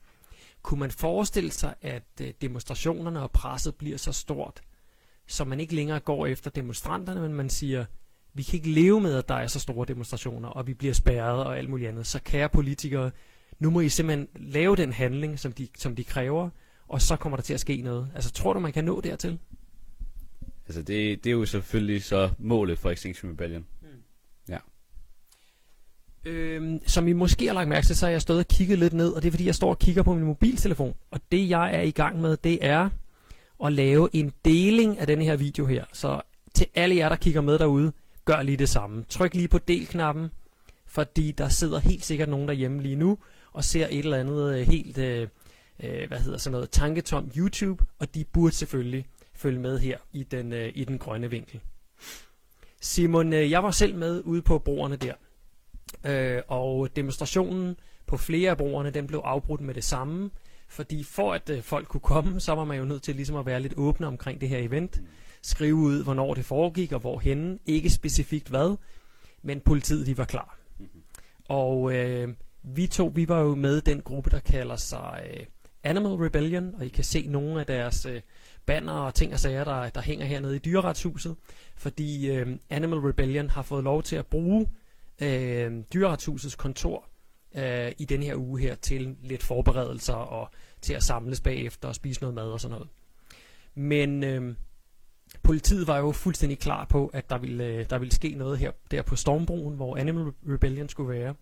Kunne 0.61 0.79
man 0.79 0.91
forestille 0.91 1.51
sig, 1.51 1.73
at 1.81 2.03
øh, 2.21 2.33
demonstrationerne 2.41 3.21
og 3.21 3.31
presset 3.31 3.75
bliver 3.75 3.97
så 3.97 4.11
stort, 4.11 4.61
så 5.27 5.43
man 5.43 5.59
ikke 5.59 5.75
længere 5.75 5.99
går 5.99 6.25
efter 6.25 6.51
demonstranterne, 6.51 7.21
men 7.21 7.33
man 7.33 7.49
siger, 7.49 7.85
vi 8.33 8.43
kan 8.43 8.55
ikke 8.55 8.69
leve 8.69 9.01
med, 9.01 9.15
at 9.15 9.29
der 9.29 9.35
er 9.35 9.47
så 9.47 9.59
store 9.59 9.85
demonstrationer, 9.87 10.49
og 10.49 10.67
vi 10.67 10.73
bliver 10.73 10.93
spærret 10.93 11.43
og 11.43 11.57
alt 11.57 11.69
muligt 11.69 11.89
andet. 11.89 12.07
Så 12.07 12.19
kære 12.23 12.49
politikere, 12.49 13.11
nu 13.59 13.69
må 13.69 13.79
I 13.79 13.89
simpelthen 13.89 14.27
lave 14.35 14.75
den 14.75 14.93
handling, 14.93 15.39
som 15.39 15.51
de, 15.51 15.67
som 15.77 15.95
de 15.95 16.03
kræver, 16.03 16.49
og 16.87 17.01
så 17.01 17.15
kommer 17.15 17.37
der 17.37 17.43
til 17.43 17.53
at 17.53 17.59
ske 17.59 17.81
noget. 17.81 18.11
Altså, 18.15 18.31
tror 18.31 18.53
du, 18.53 18.59
man 18.59 18.73
kan 18.73 18.83
nå 18.83 19.01
dertil? 19.01 19.39
Altså, 20.67 20.81
det, 20.81 21.23
det 21.23 21.29
er 21.29 21.33
jo 21.33 21.45
selvfølgelig 21.45 22.03
så 22.03 22.29
målet 22.37 22.79
for 22.79 22.89
Extinction 22.89 23.31
Rebellion. 23.31 23.65
Mm. 23.81 23.87
Ja. 24.49 24.57
Øhm, 26.25 26.79
som 26.87 27.07
I 27.07 27.13
måske 27.13 27.47
har 27.47 27.53
lagt 27.53 27.69
mærke 27.69 27.87
til, 27.87 27.95
så 27.95 28.05
har 28.05 28.11
jeg 28.11 28.21
stået 28.21 28.39
og 28.39 28.47
kigget 28.47 28.79
lidt 28.79 28.93
ned, 28.93 29.11
og 29.11 29.21
det 29.21 29.27
er 29.27 29.31
fordi, 29.31 29.45
jeg 29.45 29.55
står 29.55 29.69
og 29.69 29.79
kigger 29.79 30.03
på 30.03 30.13
min 30.13 30.23
mobiltelefon. 30.23 30.95
Og 31.11 31.19
det, 31.31 31.49
jeg 31.49 31.75
er 31.75 31.81
i 31.81 31.91
gang 31.91 32.21
med, 32.21 32.37
det 32.37 32.65
er 32.65 32.89
at 33.65 33.73
lave 33.73 34.09
en 34.13 34.33
deling 34.45 34.99
af 34.99 35.07
denne 35.07 35.23
her 35.23 35.35
video 35.35 35.65
her. 35.65 35.85
Så 35.93 36.21
til 36.53 36.67
alle 36.75 36.95
jer, 36.95 37.09
der 37.09 37.15
kigger 37.15 37.41
med 37.41 37.59
derude, 37.59 37.91
gør 38.25 38.41
lige 38.41 38.57
det 38.57 38.69
samme. 38.69 39.05
Tryk 39.09 39.33
lige 39.33 39.47
på 39.47 39.57
del-knappen, 39.57 40.31
fordi 40.85 41.31
der 41.31 41.49
sidder 41.49 41.79
helt 41.79 42.05
sikkert 42.05 42.29
nogen 42.29 42.47
derhjemme 42.47 42.81
lige 42.81 42.95
nu, 42.95 43.17
og 43.51 43.63
ser 43.63 43.87
et 43.89 43.99
eller 43.99 44.17
andet 44.17 44.55
øh, 44.55 44.67
helt, 44.67 44.97
øh, 44.97 45.27
øh, 45.83 46.07
hvad 46.07 46.19
hedder 46.19 46.37
sådan 46.37 46.51
noget, 46.51 46.69
tanketom 46.69 47.31
YouTube, 47.37 47.85
og 47.99 48.15
de 48.15 48.23
burde 48.23 48.55
selvfølgelig 48.55 49.05
følge 49.35 49.59
med 49.59 49.79
her 49.79 49.97
i 50.11 50.23
den, 50.23 50.53
øh, 50.53 50.71
i 50.75 50.83
den 50.83 50.97
grønne 50.97 51.29
vinkel. 51.29 51.59
Simon, 52.81 53.33
øh, 53.33 53.51
jeg 53.51 53.63
var 53.63 53.71
selv 53.71 53.95
med 53.95 54.21
ude 54.25 54.41
på 54.41 54.59
broerne 54.59 54.95
der, 54.95 55.13
øh, 56.05 56.41
og 56.47 56.95
demonstrationen 56.95 57.75
på 58.05 58.17
flere 58.17 58.51
af 58.51 58.57
broerne, 58.57 58.89
den 58.89 59.07
blev 59.07 59.21
afbrudt 59.23 59.61
med 59.61 59.73
det 59.73 59.83
samme, 59.83 60.29
fordi 60.67 61.03
for 61.03 61.33
at 61.33 61.49
øh, 61.49 61.61
folk 61.61 61.87
kunne 61.87 62.01
komme, 62.01 62.39
så 62.39 62.55
var 62.55 62.63
man 62.63 62.77
jo 62.77 62.85
nødt 62.85 63.03
til 63.03 63.15
ligesom 63.15 63.35
at 63.35 63.45
være 63.45 63.59
lidt 63.59 63.73
åbne 63.77 64.07
omkring 64.07 64.41
det 64.41 64.49
her 64.49 64.57
event 64.57 65.01
skrive 65.43 65.75
ud, 65.75 66.03
hvornår 66.03 66.33
det 66.33 66.45
foregik 66.45 66.91
og 66.91 66.99
hvorhen. 66.99 67.59
Ikke 67.65 67.89
specifikt 67.89 68.49
hvad, 68.49 68.77
men 69.41 69.59
politiet 69.59 70.07
de 70.07 70.17
var 70.17 70.25
klar. 70.25 70.59
Og 71.49 71.93
øh, 71.95 72.29
vi 72.63 72.87
to, 72.87 73.11
vi 73.15 73.27
var 73.27 73.39
jo 73.39 73.55
med 73.55 73.81
den 73.81 74.01
gruppe, 74.01 74.29
der 74.29 74.39
kalder 74.39 74.75
sig 74.75 75.23
øh, 75.33 75.45
Animal 75.83 76.11
Rebellion, 76.11 76.75
og 76.75 76.85
I 76.85 76.89
kan 76.89 77.03
se 77.03 77.27
nogle 77.27 77.59
af 77.59 77.65
deres 77.65 78.05
øh, 78.05 78.21
banner 78.65 78.93
og 78.93 79.13
ting 79.13 79.33
og 79.33 79.39
sager, 79.39 79.63
der, 79.63 79.89
der 79.89 80.01
hænger 80.01 80.25
hernede 80.25 80.55
i 80.55 80.59
dyreretshuset, 80.59 81.35
fordi 81.75 82.31
øh, 82.31 82.47
Animal 82.69 82.99
Rebellion 82.99 83.49
har 83.49 83.61
fået 83.61 83.83
lov 83.83 84.03
til 84.03 84.15
at 84.15 84.25
bruge 84.25 84.69
øh, 85.21 85.83
dyreretshusets 85.93 86.55
kontor 86.55 87.05
øh, 87.55 87.91
i 87.97 88.05
den 88.05 88.23
her 88.23 88.35
uge 88.35 88.59
her 88.59 88.75
til 88.75 89.15
lidt 89.23 89.43
forberedelser 89.43 90.13
og 90.13 90.49
til 90.81 90.93
at 90.93 91.03
samles 91.03 91.41
bagefter 91.41 91.87
og 91.87 91.95
spise 91.95 92.21
noget 92.21 92.35
mad 92.35 92.51
og 92.51 92.61
sådan 92.61 92.73
noget. 92.73 92.89
Men 93.75 94.23
øh, 94.23 94.55
politiet 95.43 95.87
var 95.87 95.97
jo 95.97 96.11
fuldstændig 96.11 96.59
klar 96.59 96.85
på, 96.85 97.07
at 97.07 97.29
der 97.29 97.37
ville, 97.37 97.65
øh, 97.65 97.89
der 97.89 97.97
ville 97.97 98.13
ske 98.13 98.29
noget 98.29 98.57
her 98.57 98.71
der 98.91 99.01
på 99.01 99.15
Stormbroen, 99.15 99.75
hvor 99.75 99.97
Animal 99.97 100.23
Rebellion 100.47 100.89
skulle 100.89 101.09
være 101.09 101.35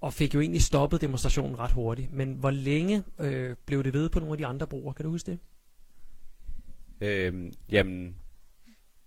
og 0.00 0.12
fik 0.12 0.34
jo 0.34 0.40
egentlig 0.40 0.62
stoppet 0.62 1.00
demonstrationen 1.00 1.58
ret 1.58 1.72
hurtigt. 1.72 2.12
Men 2.12 2.34
hvor 2.34 2.50
længe 2.50 3.02
øh, 3.18 3.56
blev 3.66 3.84
det 3.84 3.92
ved 3.92 4.08
på 4.08 4.18
nogle 4.18 4.32
af 4.32 4.38
de 4.38 4.46
andre 4.46 4.66
broer? 4.66 4.92
Kan 4.92 5.04
du 5.04 5.10
huske 5.10 5.30
det? 5.30 5.38
Øhm, 7.00 7.52
jamen, 7.70 8.16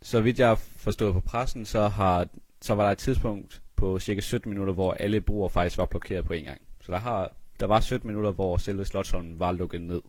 så 0.01 0.21
vidt 0.21 0.39
jeg 0.39 0.47
har 0.47 0.55
forstået 0.55 1.13
på 1.13 1.19
pressen, 1.19 1.65
så, 1.65 1.87
har, 1.87 2.27
så 2.61 2.75
var 2.75 2.83
der 2.83 2.91
et 2.91 2.97
tidspunkt 2.97 3.61
på 3.75 3.99
cirka 3.99 4.21
17 4.21 4.49
minutter, 4.49 4.73
hvor 4.73 4.93
alle 4.93 5.21
broer 5.21 5.49
faktisk 5.49 5.77
var 5.77 5.85
blokeret 5.85 6.25
på 6.25 6.33
en 6.33 6.43
gang. 6.43 6.61
Så 6.81 6.91
der, 6.91 6.97
har, 6.97 7.33
der 7.59 7.65
var 7.65 7.79
17 7.79 8.07
minutter, 8.07 8.31
hvor 8.31 8.57
selve 8.57 8.85
Slotsholmen 8.85 9.39
var 9.39 9.51
lukket 9.51 9.81
ned. 9.81 10.01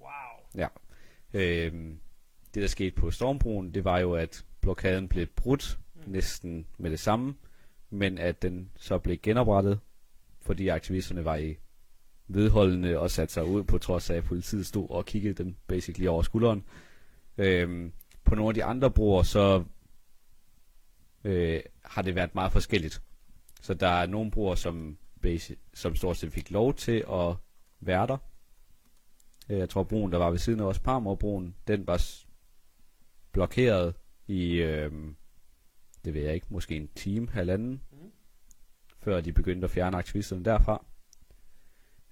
Wow. 0.00 0.08
Ja. 0.54 0.68
Øhm, 1.34 1.98
det, 2.54 2.62
der 2.62 2.68
skete 2.68 2.90
på 2.90 3.10
Stormbroen, 3.10 3.74
det 3.74 3.84
var 3.84 3.98
jo, 3.98 4.14
at 4.14 4.44
blokaden 4.60 5.08
blev 5.08 5.26
brudt 5.26 5.78
mm. 5.94 6.12
næsten 6.12 6.66
med 6.78 6.90
det 6.90 7.00
samme, 7.00 7.34
men 7.90 8.18
at 8.18 8.42
den 8.42 8.70
så 8.76 8.98
blev 8.98 9.18
genoprettet 9.22 9.80
fordi 10.44 10.68
aktivisterne 10.68 11.24
var 11.24 11.36
i 11.36 11.56
vedholdende 12.28 12.98
og 12.98 13.10
satte 13.10 13.34
sig 13.34 13.44
ud 13.44 13.64
på 13.64 13.78
trods 13.78 14.10
af, 14.10 14.16
at 14.16 14.24
politiet 14.24 14.66
stod 14.66 14.90
og 14.90 15.06
kiggede 15.06 15.44
dem 15.44 15.54
basically 15.66 16.06
over 16.06 16.22
skulderen. 16.22 16.64
Øhm, 17.38 17.92
på 18.24 18.34
nogle 18.34 18.48
af 18.48 18.54
de 18.54 18.64
andre 18.64 18.90
broer, 18.90 19.22
så 19.22 19.64
øh, 21.24 21.60
har 21.84 22.02
det 22.02 22.14
været 22.14 22.34
meget 22.34 22.52
forskelligt. 22.52 23.02
Så 23.62 23.74
der 23.74 23.88
er 23.88 24.06
nogle 24.06 24.30
broer, 24.30 24.54
som, 24.54 24.98
som 25.74 25.96
stort 25.96 26.16
set 26.16 26.32
fik 26.32 26.50
lov 26.50 26.74
til 26.74 27.04
at 27.12 27.36
være 27.80 28.06
der. 28.06 28.16
Øh, 29.48 29.58
jeg 29.58 29.68
tror, 29.68 29.82
broen, 29.82 30.12
der 30.12 30.18
var 30.18 30.30
ved 30.30 30.38
siden 30.38 30.60
af 30.60 30.64
os, 30.64 30.78
Parmorbroen, 30.78 31.54
den 31.66 31.86
var 31.86 32.06
blokeret 33.32 33.94
i, 34.26 34.54
øh, 34.54 34.92
det 36.04 36.14
ved 36.14 36.22
jeg 36.22 36.34
ikke, 36.34 36.46
måske 36.50 36.76
en 36.76 36.88
time, 36.94 37.30
halvanden 37.30 37.80
før 39.04 39.20
de 39.20 39.32
begyndte 39.32 39.64
at 39.64 39.70
fjerne 39.70 39.96
aktivisterne 39.96 40.44
derfra. 40.44 40.84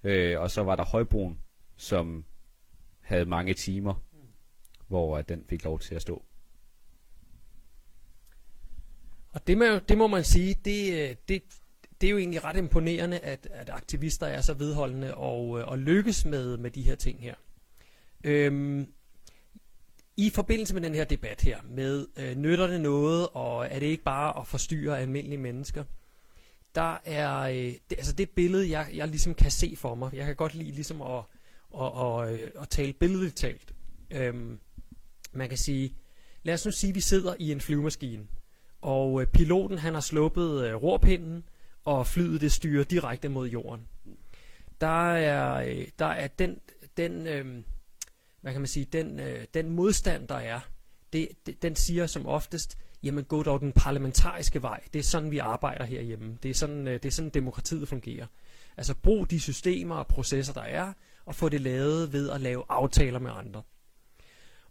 Øh, 0.03 0.39
og 0.39 0.51
så 0.51 0.63
var 0.63 0.75
der 0.75 0.85
Højbroen, 0.85 1.39
som 1.77 2.25
havde 3.01 3.25
mange 3.25 3.53
timer, 3.53 3.93
mm 3.93 4.12
hvor 4.93 5.17
at 5.17 5.29
den 5.29 5.43
fik 5.49 5.63
lov 5.63 5.79
til 5.79 5.95
at 5.95 6.01
stå. 6.01 6.23
Og 9.31 9.47
det 9.47 9.57
må, 9.57 9.65
det 9.89 9.97
må 9.97 10.07
man 10.07 10.23
sige, 10.23 10.55
det, 10.65 10.93
øh, 10.93 11.15
det, 11.27 11.43
det 12.01 12.07
er 12.07 12.11
jo 12.11 12.17
egentlig 12.17 12.43
ret 12.43 12.57
imponerende, 12.57 13.19
at, 13.19 13.47
at 13.51 13.69
aktivister 13.69 14.27
er 14.27 14.41
så 14.41 14.53
vedholdende 14.53 15.15
og, 15.15 15.59
øh, 15.59 15.67
og 15.67 15.79
lykkes 15.79 16.25
med, 16.25 16.57
med 16.57 16.71
de 16.71 16.81
her 16.81 16.95
ting 16.95 17.21
her. 17.21 17.35
Øhm, 18.23 18.87
I 20.17 20.29
forbindelse 20.29 20.73
med 20.73 20.81
den 20.81 20.95
her 20.95 21.03
debat 21.03 21.41
her, 21.41 21.57
med 21.69 22.07
øh, 22.17 22.35
nytter 22.35 22.67
det 22.67 22.81
noget, 22.81 23.27
og 23.33 23.67
er 23.67 23.79
det 23.79 23.85
ikke 23.85 24.03
bare 24.03 24.39
at 24.39 24.47
forstyrre 24.47 24.99
almindelige 24.99 25.39
mennesker, 25.39 25.83
der 26.75 26.97
er, 27.05 27.39
øh, 27.39 27.55
det, 27.89 27.97
altså 27.97 28.13
det 28.13 28.29
billede, 28.29 28.69
jeg, 28.69 28.89
jeg 28.93 29.07
ligesom 29.07 29.33
kan 29.33 29.51
se 29.51 29.75
for 29.77 29.95
mig, 29.95 30.13
jeg 30.13 30.25
kan 30.25 30.35
godt 30.35 30.55
lide 30.55 30.71
ligesom 30.71 31.01
at, 31.01 31.23
at, 31.81 31.91
at, 31.97 32.29
at, 32.29 32.51
at 32.61 32.69
tale 32.69 32.93
billedligt 32.93 33.35
talt. 33.35 33.73
Øhm, 34.11 34.59
man 35.33 35.49
kan 35.49 35.57
sige, 35.57 35.95
lad 36.43 36.53
os 36.53 36.65
nu 36.65 36.71
sige, 36.71 36.89
at 36.89 36.95
vi 36.95 37.01
sidder 37.01 37.35
i 37.39 37.51
en 37.51 37.61
flyvemaskine, 37.61 38.23
og 38.81 39.21
øh, 39.21 39.27
piloten 39.27 39.77
han 39.77 39.93
har 39.93 40.01
sluppet 40.01 40.65
øh, 40.65 40.75
rorpinden, 40.75 41.43
og 41.85 42.07
flyet 42.07 42.41
det 42.41 42.51
styrer 42.51 42.83
direkte 42.83 43.29
mod 43.29 43.47
jorden. 43.47 43.87
Der 44.81 45.13
er, 45.13 45.53
øh, 45.53 45.87
der 45.99 46.05
er 46.05 46.27
den, 46.27 46.59
den 46.97 47.27
øh, 47.27 47.63
hvad 48.41 48.51
kan 48.51 48.61
man 48.61 48.67
sige, 48.67 48.85
den, 48.85 49.19
øh, 49.19 49.45
den 49.53 49.69
modstand, 49.69 50.27
der 50.27 50.35
er, 50.35 50.59
det, 51.13 51.29
det, 51.45 51.61
den 51.61 51.75
siger 51.75 52.07
som 52.07 52.25
oftest, 52.25 52.77
jamen 53.03 53.23
gå 53.23 53.43
dog 53.43 53.59
den 53.59 53.71
parlamentariske 53.71 54.61
vej. 54.61 54.79
Det 54.93 54.99
er 54.99 55.03
sådan, 55.03 55.31
vi 55.31 55.37
arbejder 55.37 55.85
herhjemme. 55.85 56.37
Det 56.43 56.49
er 56.49 56.53
sådan, 56.53 56.87
øh, 56.87 56.93
det 56.93 57.05
er 57.05 57.11
sådan 57.11 57.29
demokratiet 57.29 57.87
fungerer. 57.87 58.25
Altså 58.77 58.95
brug 58.95 59.29
de 59.29 59.39
systemer 59.39 59.95
og 59.95 60.07
processer, 60.07 60.53
der 60.53 60.61
er, 60.61 60.93
og 61.25 61.35
få 61.35 61.49
det 61.49 61.61
lavet 61.61 62.13
ved 62.13 62.29
at 62.29 62.41
lave 62.41 62.63
aftaler 62.69 63.19
med 63.19 63.31
andre. 63.33 63.61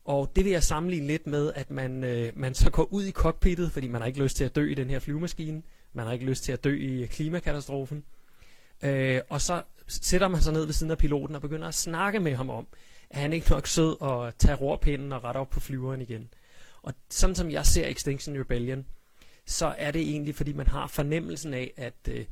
Og 0.05 0.33
det 0.37 0.45
vil 0.45 0.53
jeg 0.53 0.63
sammenligne 0.63 1.07
lidt 1.07 1.27
med, 1.27 1.53
at 1.55 1.71
man, 1.71 2.05
øh, 2.05 2.33
man 2.37 2.55
så 2.55 2.71
går 2.71 2.93
ud 2.93 3.05
i 3.05 3.11
cockpittet, 3.11 3.73
fordi 3.73 3.89
man 3.89 4.01
har 4.01 4.09
ikke 4.09 4.23
lyst 4.23 4.37
til 4.37 4.45
at 4.45 4.57
dø 4.57 4.71
i 4.71 4.75
den 4.75 4.91
her 4.91 4.99
flyvemaskine. 4.99 5.63
Man 5.93 6.07
har 6.07 6.13
ikke 6.13 6.25
lyst 6.25 6.45
til 6.45 6.53
at 6.53 6.65
dø 6.65 6.77
i 6.77 7.07
klimakatastrofen. 7.07 8.05
Øh, 8.83 9.21
og 9.29 9.41
så 9.41 9.63
sætter 9.87 10.29
man 10.29 10.41
sig 10.41 10.53
ned 10.53 10.65
ved 10.65 10.73
siden 10.73 10.91
af 10.91 10.99
piloten 10.99 11.35
og 11.35 11.43
begynder 11.43 11.69
at 11.69 11.75
snakke 11.75 12.21
med 12.21 12.35
ham 12.35 12.51
om, 12.51 12.67
at 13.11 13.21
han 13.21 13.33
ikke 13.33 13.51
nok 13.51 13.67
sød 13.67 14.01
og 14.01 14.39
tager 14.39 14.57
rorpinden 14.57 15.13
og 15.13 15.25
retter 15.25 15.41
op 15.41 15.51
på 15.51 15.61
flyveren 15.61 16.01
igen. 16.01 16.29
Og 16.83 16.95
sådan 17.11 17.37
som 17.37 17.51
jeg 17.51 17.67
ser 17.67 17.87
Extinction 17.87 18.41
Rebellion, 18.41 18.87
så 19.47 19.75
er 19.79 19.91
det 19.91 20.03
egentlig, 20.03 20.35
fordi 20.35 20.53
man 20.53 20.67
har 20.67 20.87
fornemmelsen 20.87 21.55
af, 21.55 21.73
at 21.77 22.09
øh, 22.09 22.25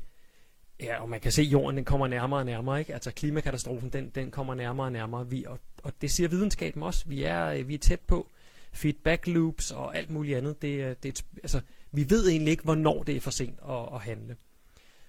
ja, 0.81 1.01
og 1.01 1.09
man 1.09 1.19
kan 1.19 1.31
se, 1.31 1.41
at 1.41 1.47
jorden 1.47 1.77
den 1.77 1.85
kommer 1.85 2.07
nærmere 2.07 2.39
og 2.39 2.45
nærmere. 2.45 2.79
Ikke? 2.79 2.93
Altså 2.93 3.11
klimakatastrofen, 3.11 3.89
den, 3.89 4.11
den 4.15 4.31
kommer 4.31 4.55
nærmere 4.55 4.87
og 4.87 4.91
nærmere. 4.91 5.29
Vi, 5.29 5.43
og, 5.43 5.59
og 5.83 5.93
det 6.01 6.11
siger 6.11 6.29
videnskaben 6.29 6.83
også. 6.83 7.03
Vi 7.07 7.23
er, 7.23 7.45
øh, 7.45 7.67
vi 7.67 7.73
er 7.73 7.77
tæt 7.77 7.99
på 7.99 8.27
feedback 8.71 9.27
loops 9.27 9.71
og 9.71 9.97
alt 9.97 10.09
muligt 10.09 10.37
andet. 10.37 10.61
Det, 10.61 10.85
øh, 10.85 10.95
det, 11.03 11.25
altså, 11.43 11.61
vi 11.91 12.09
ved 12.09 12.29
egentlig 12.29 12.51
ikke, 12.51 12.63
hvornår 12.63 13.03
det 13.03 13.15
er 13.15 13.21
for 13.21 13.31
sent 13.31 13.59
at, 13.69 13.95
at 13.95 14.01
handle. 14.01 14.35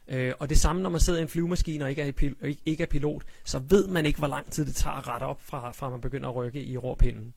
Øh, 0.09 0.33
og 0.39 0.49
det 0.49 0.59
samme, 0.59 0.83
når 0.83 0.91
man 0.91 1.01
sidder 1.01 1.19
i 1.19 1.23
en 1.23 1.29
flyvemaskine 1.29 1.85
og 1.85 1.91
ikke 1.91 2.03
er, 2.03 2.13
pil, 2.13 2.57
ikke 2.67 2.83
er 2.83 2.87
pilot, 2.87 3.23
så 3.45 3.59
ved 3.59 3.89
man 3.89 4.07
ikke, 4.07 4.19
hvor 4.19 4.29
lang 4.29 4.51
tid 4.51 4.67
det 4.67 4.75
tager 4.75 4.97
at 4.97 5.09
rette 5.09 5.25
op, 5.25 5.43
fra, 5.43 5.73
fra 5.73 5.91
man 5.91 6.01
begynder 6.01 6.29
at 6.29 6.35
rykke 6.35 6.63
i 6.63 6.77
råpinden. 6.77 7.35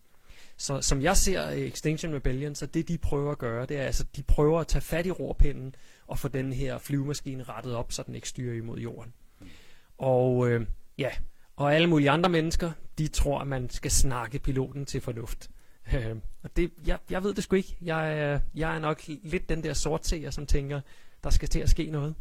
Så 0.57 0.81
som 0.81 1.01
jeg 1.01 1.17
ser 1.17 1.49
øh, 1.51 1.57
Extinction 1.57 2.15
Rebellion, 2.15 2.55
så 2.55 2.65
det 2.65 2.87
de 2.87 2.97
prøver 2.97 3.31
at 3.31 3.37
gøre, 3.37 3.65
det 3.65 3.77
er 3.77 3.83
altså, 3.83 4.05
de 4.15 4.23
prøver 4.23 4.59
at 4.59 4.67
tage 4.67 4.81
fat 4.81 5.05
i 5.05 5.11
rorpinden 5.11 5.75
og 6.07 6.19
få 6.19 6.27
den 6.27 6.53
her 6.53 6.77
flyvemaskine 6.77 7.43
rettet 7.43 7.75
op, 7.75 7.91
så 7.91 8.03
den 8.03 8.15
ikke 8.15 8.29
styrer 8.29 8.55
imod 8.55 8.79
jorden. 8.79 9.13
Og 9.97 10.49
øh, 10.49 10.65
ja, 10.97 11.09
og 11.55 11.75
alle 11.75 11.87
mulige 11.87 12.09
andre 12.09 12.29
mennesker, 12.29 12.71
de 12.97 13.07
tror, 13.07 13.39
at 13.39 13.47
man 13.47 13.69
skal 13.69 13.91
snakke 13.91 14.39
piloten 14.39 14.85
til 14.85 15.01
fornuft. 15.01 15.49
Øh, 15.93 16.15
og 16.43 16.55
det, 16.55 16.71
jeg, 16.87 16.97
jeg 17.09 17.23
ved 17.23 17.33
det 17.33 17.43
sgu 17.43 17.55
ikke. 17.55 17.77
Jeg, 17.81 18.17
øh, 18.17 18.59
jeg 18.59 18.75
er 18.75 18.79
nok 18.79 19.01
lidt 19.23 19.49
den 19.49 19.63
der 19.63 19.73
sortseer, 19.73 20.29
som 20.29 20.45
tænker, 20.45 20.81
der 21.23 21.29
skal 21.29 21.49
til 21.49 21.59
at 21.59 21.69
ske 21.69 21.85
noget. 21.85 22.15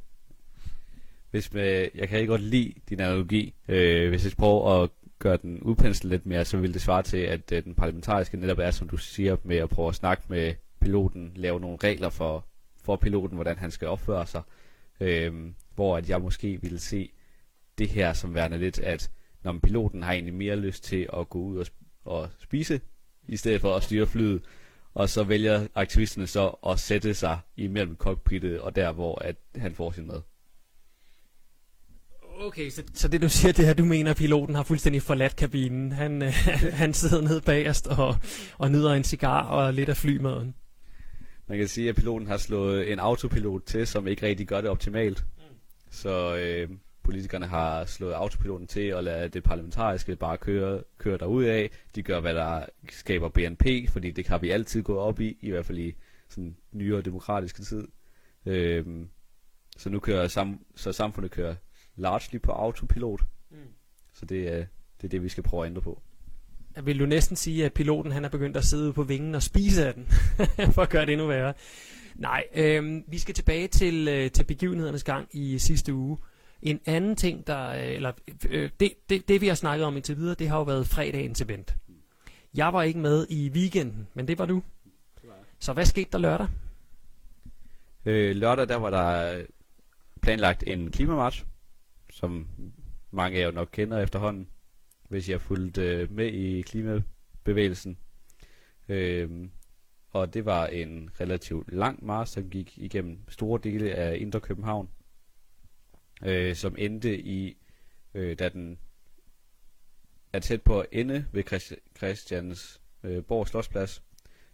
Hvis 1.30 1.52
med, 1.52 1.88
jeg 1.94 2.08
kan 2.08 2.18
ikke 2.18 2.30
godt 2.30 2.40
lide 2.40 2.74
din 2.88 3.00
analogi. 3.00 3.54
Øh, 3.68 4.08
hvis 4.08 4.24
jeg 4.24 4.32
prøver 4.38 4.82
at 4.82 4.90
gøre 5.18 5.36
den 5.36 5.60
udpenslet 5.60 6.10
lidt 6.10 6.26
mere, 6.26 6.44
så 6.44 6.56
vil 6.56 6.74
det 6.74 6.82
svare 6.82 7.02
til, 7.02 7.16
at 7.16 7.52
øh, 7.52 7.64
den 7.64 7.74
parlamentariske 7.74 8.36
netop 8.36 8.58
er, 8.58 8.70
som 8.70 8.88
du 8.88 8.96
siger, 8.96 9.36
med 9.42 9.56
at 9.56 9.68
prøve 9.68 9.88
at 9.88 9.94
snakke 9.94 10.22
med 10.28 10.54
piloten, 10.80 11.32
lave 11.36 11.60
nogle 11.60 11.78
regler 11.84 12.08
for, 12.08 12.46
for 12.84 12.96
piloten, 12.96 13.34
hvordan 13.36 13.58
han 13.58 13.70
skal 13.70 13.88
opføre 13.88 14.26
sig. 14.26 14.42
Øh, 15.00 15.32
hvor 15.74 15.96
at 15.96 16.08
jeg 16.08 16.20
måske 16.20 16.60
ville 16.62 16.78
se 16.78 17.10
det 17.78 17.88
her 17.88 18.12
som 18.12 18.34
værende 18.34 18.58
lidt, 18.58 18.78
at 18.78 19.10
når 19.42 19.58
piloten 19.62 20.02
har 20.02 20.12
egentlig 20.12 20.34
mere 20.34 20.56
lyst 20.56 20.84
til 20.84 21.08
at 21.12 21.28
gå 21.28 21.38
ud 21.38 21.58
og, 21.58 21.66
og 22.04 22.28
spise, 22.38 22.80
i 23.28 23.36
stedet 23.36 23.60
for 23.60 23.76
at 23.76 23.82
styre 23.82 24.06
flyet, 24.06 24.42
og 24.94 25.08
så 25.08 25.24
vælger 25.24 25.66
aktivisterne 25.74 26.26
så 26.26 26.48
at 26.66 26.80
sætte 26.80 27.14
sig 27.14 27.38
imellem 27.56 27.96
cockpittet 27.96 28.60
og 28.60 28.76
der, 28.76 28.92
hvor 28.92 29.22
at 29.24 29.36
han 29.56 29.74
får 29.74 29.90
sin 29.90 30.06
mad. 30.06 30.20
Okay, 32.40 32.70
så, 32.70 32.82
så 32.94 33.08
det 33.08 33.22
du 33.22 33.28
siger, 33.28 33.52
det 33.52 33.68
er, 33.68 33.74
du 33.74 33.84
mener, 33.84 34.10
at 34.10 34.16
piloten 34.16 34.54
har 34.54 34.62
fuldstændig 34.62 35.02
forladt 35.02 35.36
kabinen. 35.36 35.92
Han, 35.92 36.22
øh, 36.22 36.32
han 36.82 36.94
sidder 36.94 37.20
nede 37.20 37.40
bagerst 37.40 37.86
og, 37.86 38.16
og 38.58 38.70
nyder 38.70 38.92
en 38.92 39.04
cigar 39.04 39.42
og 39.42 39.74
lidt 39.74 39.88
af 39.88 39.96
flymaden. 39.96 40.54
Man 41.46 41.58
kan 41.58 41.68
sige, 41.68 41.88
at 41.88 41.96
piloten 41.96 42.28
har 42.28 42.36
slået 42.36 42.92
en 42.92 42.98
autopilot 42.98 43.62
til, 43.62 43.86
som 43.86 44.06
ikke 44.06 44.26
rigtig 44.26 44.46
gør 44.46 44.60
det 44.60 44.70
optimalt. 44.70 45.24
Mm. 45.36 45.42
Så 45.90 46.36
øh, 46.36 46.70
politikerne 47.02 47.46
har 47.46 47.84
slået 47.84 48.12
autopiloten 48.12 48.66
til 48.66 48.94
og 48.94 49.04
lade 49.04 49.28
det 49.28 49.42
parlamentariske 49.42 50.16
bare 50.16 50.36
køre, 50.36 50.82
køre 50.98 51.18
derud 51.18 51.44
af. 51.44 51.70
De 51.94 52.02
gør, 52.02 52.20
hvad 52.20 52.34
der 52.34 52.66
skaber 52.88 53.28
BNP, 53.28 53.66
fordi 53.88 54.10
det 54.10 54.28
har 54.28 54.38
vi 54.38 54.50
altid 54.50 54.82
gået 54.82 54.98
op 54.98 55.20
i, 55.20 55.38
i 55.40 55.50
hvert 55.50 55.66
fald 55.66 55.78
i 55.78 55.94
sådan 56.28 56.56
nyere 56.72 57.02
demokratiske 57.02 57.62
tid. 57.62 57.88
Øh, 58.46 58.86
så 59.76 59.90
nu 59.90 59.98
kører 59.98 60.28
sam, 60.28 60.66
så 60.76 60.92
samfundet 60.92 61.30
kører 61.30 61.54
largely 61.96 62.40
på 62.40 62.52
autopilot. 62.52 63.22
Mm. 63.50 63.56
Så 64.12 64.26
det 64.26 64.48
er, 64.48 64.66
det 64.96 65.04
er 65.04 65.08
det, 65.08 65.22
vi 65.22 65.28
skal 65.28 65.42
prøve 65.42 65.64
at 65.64 65.70
ændre 65.70 65.82
på. 65.82 66.02
Vil 66.82 67.00
du 67.00 67.06
næsten 67.06 67.36
sige, 67.36 67.64
at 67.64 67.72
piloten 67.72 68.12
han 68.12 68.24
er 68.24 68.28
begyndt 68.28 68.56
at 68.56 68.64
sidde 68.64 68.92
på 68.92 69.02
vingen 69.02 69.34
og 69.34 69.42
spise 69.42 69.86
af 69.86 69.94
den, 69.94 70.06
for 70.74 70.82
at 70.82 70.88
gøre 70.88 71.06
det 71.06 71.12
endnu 71.12 71.26
værre? 71.26 71.54
Nej, 72.14 72.44
øh, 72.54 73.02
vi 73.08 73.18
skal 73.18 73.34
tilbage 73.34 73.68
til, 73.68 74.08
øh, 74.08 74.30
til 74.30 74.44
begivenhedernes 74.44 75.04
gang 75.04 75.28
i 75.32 75.58
sidste 75.58 75.94
uge. 75.94 76.18
En 76.62 76.80
anden 76.86 77.16
ting, 77.16 77.46
der, 77.46 77.68
øh, 77.68 77.94
eller 77.94 78.12
øh, 78.48 78.70
det, 78.80 78.92
det, 79.08 79.28
det 79.28 79.40
vi 79.40 79.48
har 79.48 79.54
snakket 79.54 79.86
om 79.86 79.96
indtil 79.96 80.16
videre, 80.16 80.34
det 80.34 80.48
har 80.48 80.56
jo 80.56 80.62
været 80.62 80.86
fredagens 80.86 81.40
event. 81.40 81.76
Jeg 82.54 82.72
var 82.72 82.82
ikke 82.82 82.98
med 82.98 83.26
i 83.30 83.50
weekenden, 83.50 84.06
men 84.14 84.28
det 84.28 84.38
var 84.38 84.46
du. 84.46 84.62
Så 85.58 85.72
hvad 85.72 85.84
skete 85.84 86.08
der 86.12 86.18
lørdag? 86.18 86.48
Øh, 88.04 88.36
lørdag 88.36 88.68
der 88.68 88.76
var 88.76 88.90
der 88.90 89.38
øh, 89.38 89.44
planlagt 90.22 90.64
en 90.66 90.90
klimamarch 90.90 91.44
som 92.10 92.46
mange 93.10 93.38
af 93.38 93.40
jer 93.40 93.50
nok 93.50 93.68
kender 93.72 93.98
efterhånden, 93.98 94.48
hvis 95.08 95.28
jeg 95.28 95.40
fulgte 95.40 95.82
øh, 95.82 96.12
med 96.12 96.26
i 96.26 96.62
klimabevægelsen. 96.62 97.98
Øh, 98.88 99.48
og 100.10 100.34
det 100.34 100.44
var 100.44 100.66
en 100.66 101.10
relativt 101.20 101.72
lang 101.72 102.04
march, 102.04 102.32
som 102.32 102.50
gik 102.50 102.78
igennem 102.78 103.18
store 103.28 103.60
dele 103.64 103.94
af 103.94 104.16
Indre 104.16 104.40
København, 104.40 104.88
øh, 106.24 106.54
som 106.54 106.74
endte 106.78 107.20
i, 107.20 107.56
øh, 108.14 108.38
da 108.38 108.48
den 108.48 108.78
er 110.32 110.38
tæt 110.38 110.62
på 110.62 110.80
at 110.80 110.86
ende 110.92 111.26
ved 111.32 111.52
Christi- 111.52 111.96
Christians 111.96 112.80
øh, 113.02 113.24
Borg 113.24 113.48
Slottsplads, 113.48 114.02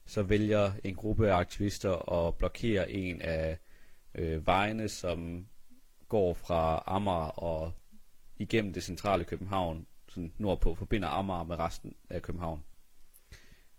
så 0.07 0.23
vælger 0.23 0.73
en 0.85 0.95
gruppe 0.95 1.31
af 1.31 1.37
aktivister 1.37 2.13
at 2.13 2.37
blokere 2.37 2.91
en 2.91 3.23
af 3.23 3.59
øh, 4.15 4.47
vejene, 4.47 4.89
som 4.89 5.47
går 6.09 6.35
fra 6.35 6.83
Amager 6.87 7.39
og 7.39 7.73
igennem 8.37 8.73
det 8.73 8.83
centrale 8.83 9.25
København, 9.25 9.87
sådan 10.11 10.33
nordpå, 10.39 10.75
forbinder 10.75 11.09
Amager 11.09 11.45
med 11.45 11.59
resten 11.59 11.97
af 12.11 12.23
København. 12.23 12.65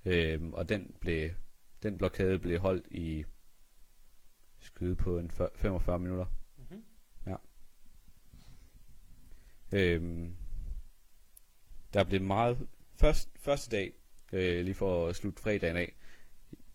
Øhm, 0.05 0.53
og 0.53 0.69
den 0.69 0.95
blev 0.99 1.29
den 1.83 1.97
blokade 1.97 2.39
blev 2.39 2.59
holdt 2.59 2.87
i 2.91 3.25
skyde 4.59 4.95
på 4.95 5.19
en 5.19 5.31
45 5.55 5.99
minutter. 5.99 6.25
Mm-hmm. 6.57 6.83
Ja. 7.27 7.35
Øhm, 9.71 10.35
der 11.93 12.03
blev 12.03 12.21
meget 12.21 12.67
først, 12.95 13.29
første 13.35 13.77
dag 13.77 13.93
øh, 14.33 14.65
lige 14.65 14.75
for 14.75 15.07
at 15.07 15.15
slutte 15.15 15.41
fredagen 15.41 15.77
af. 15.77 15.95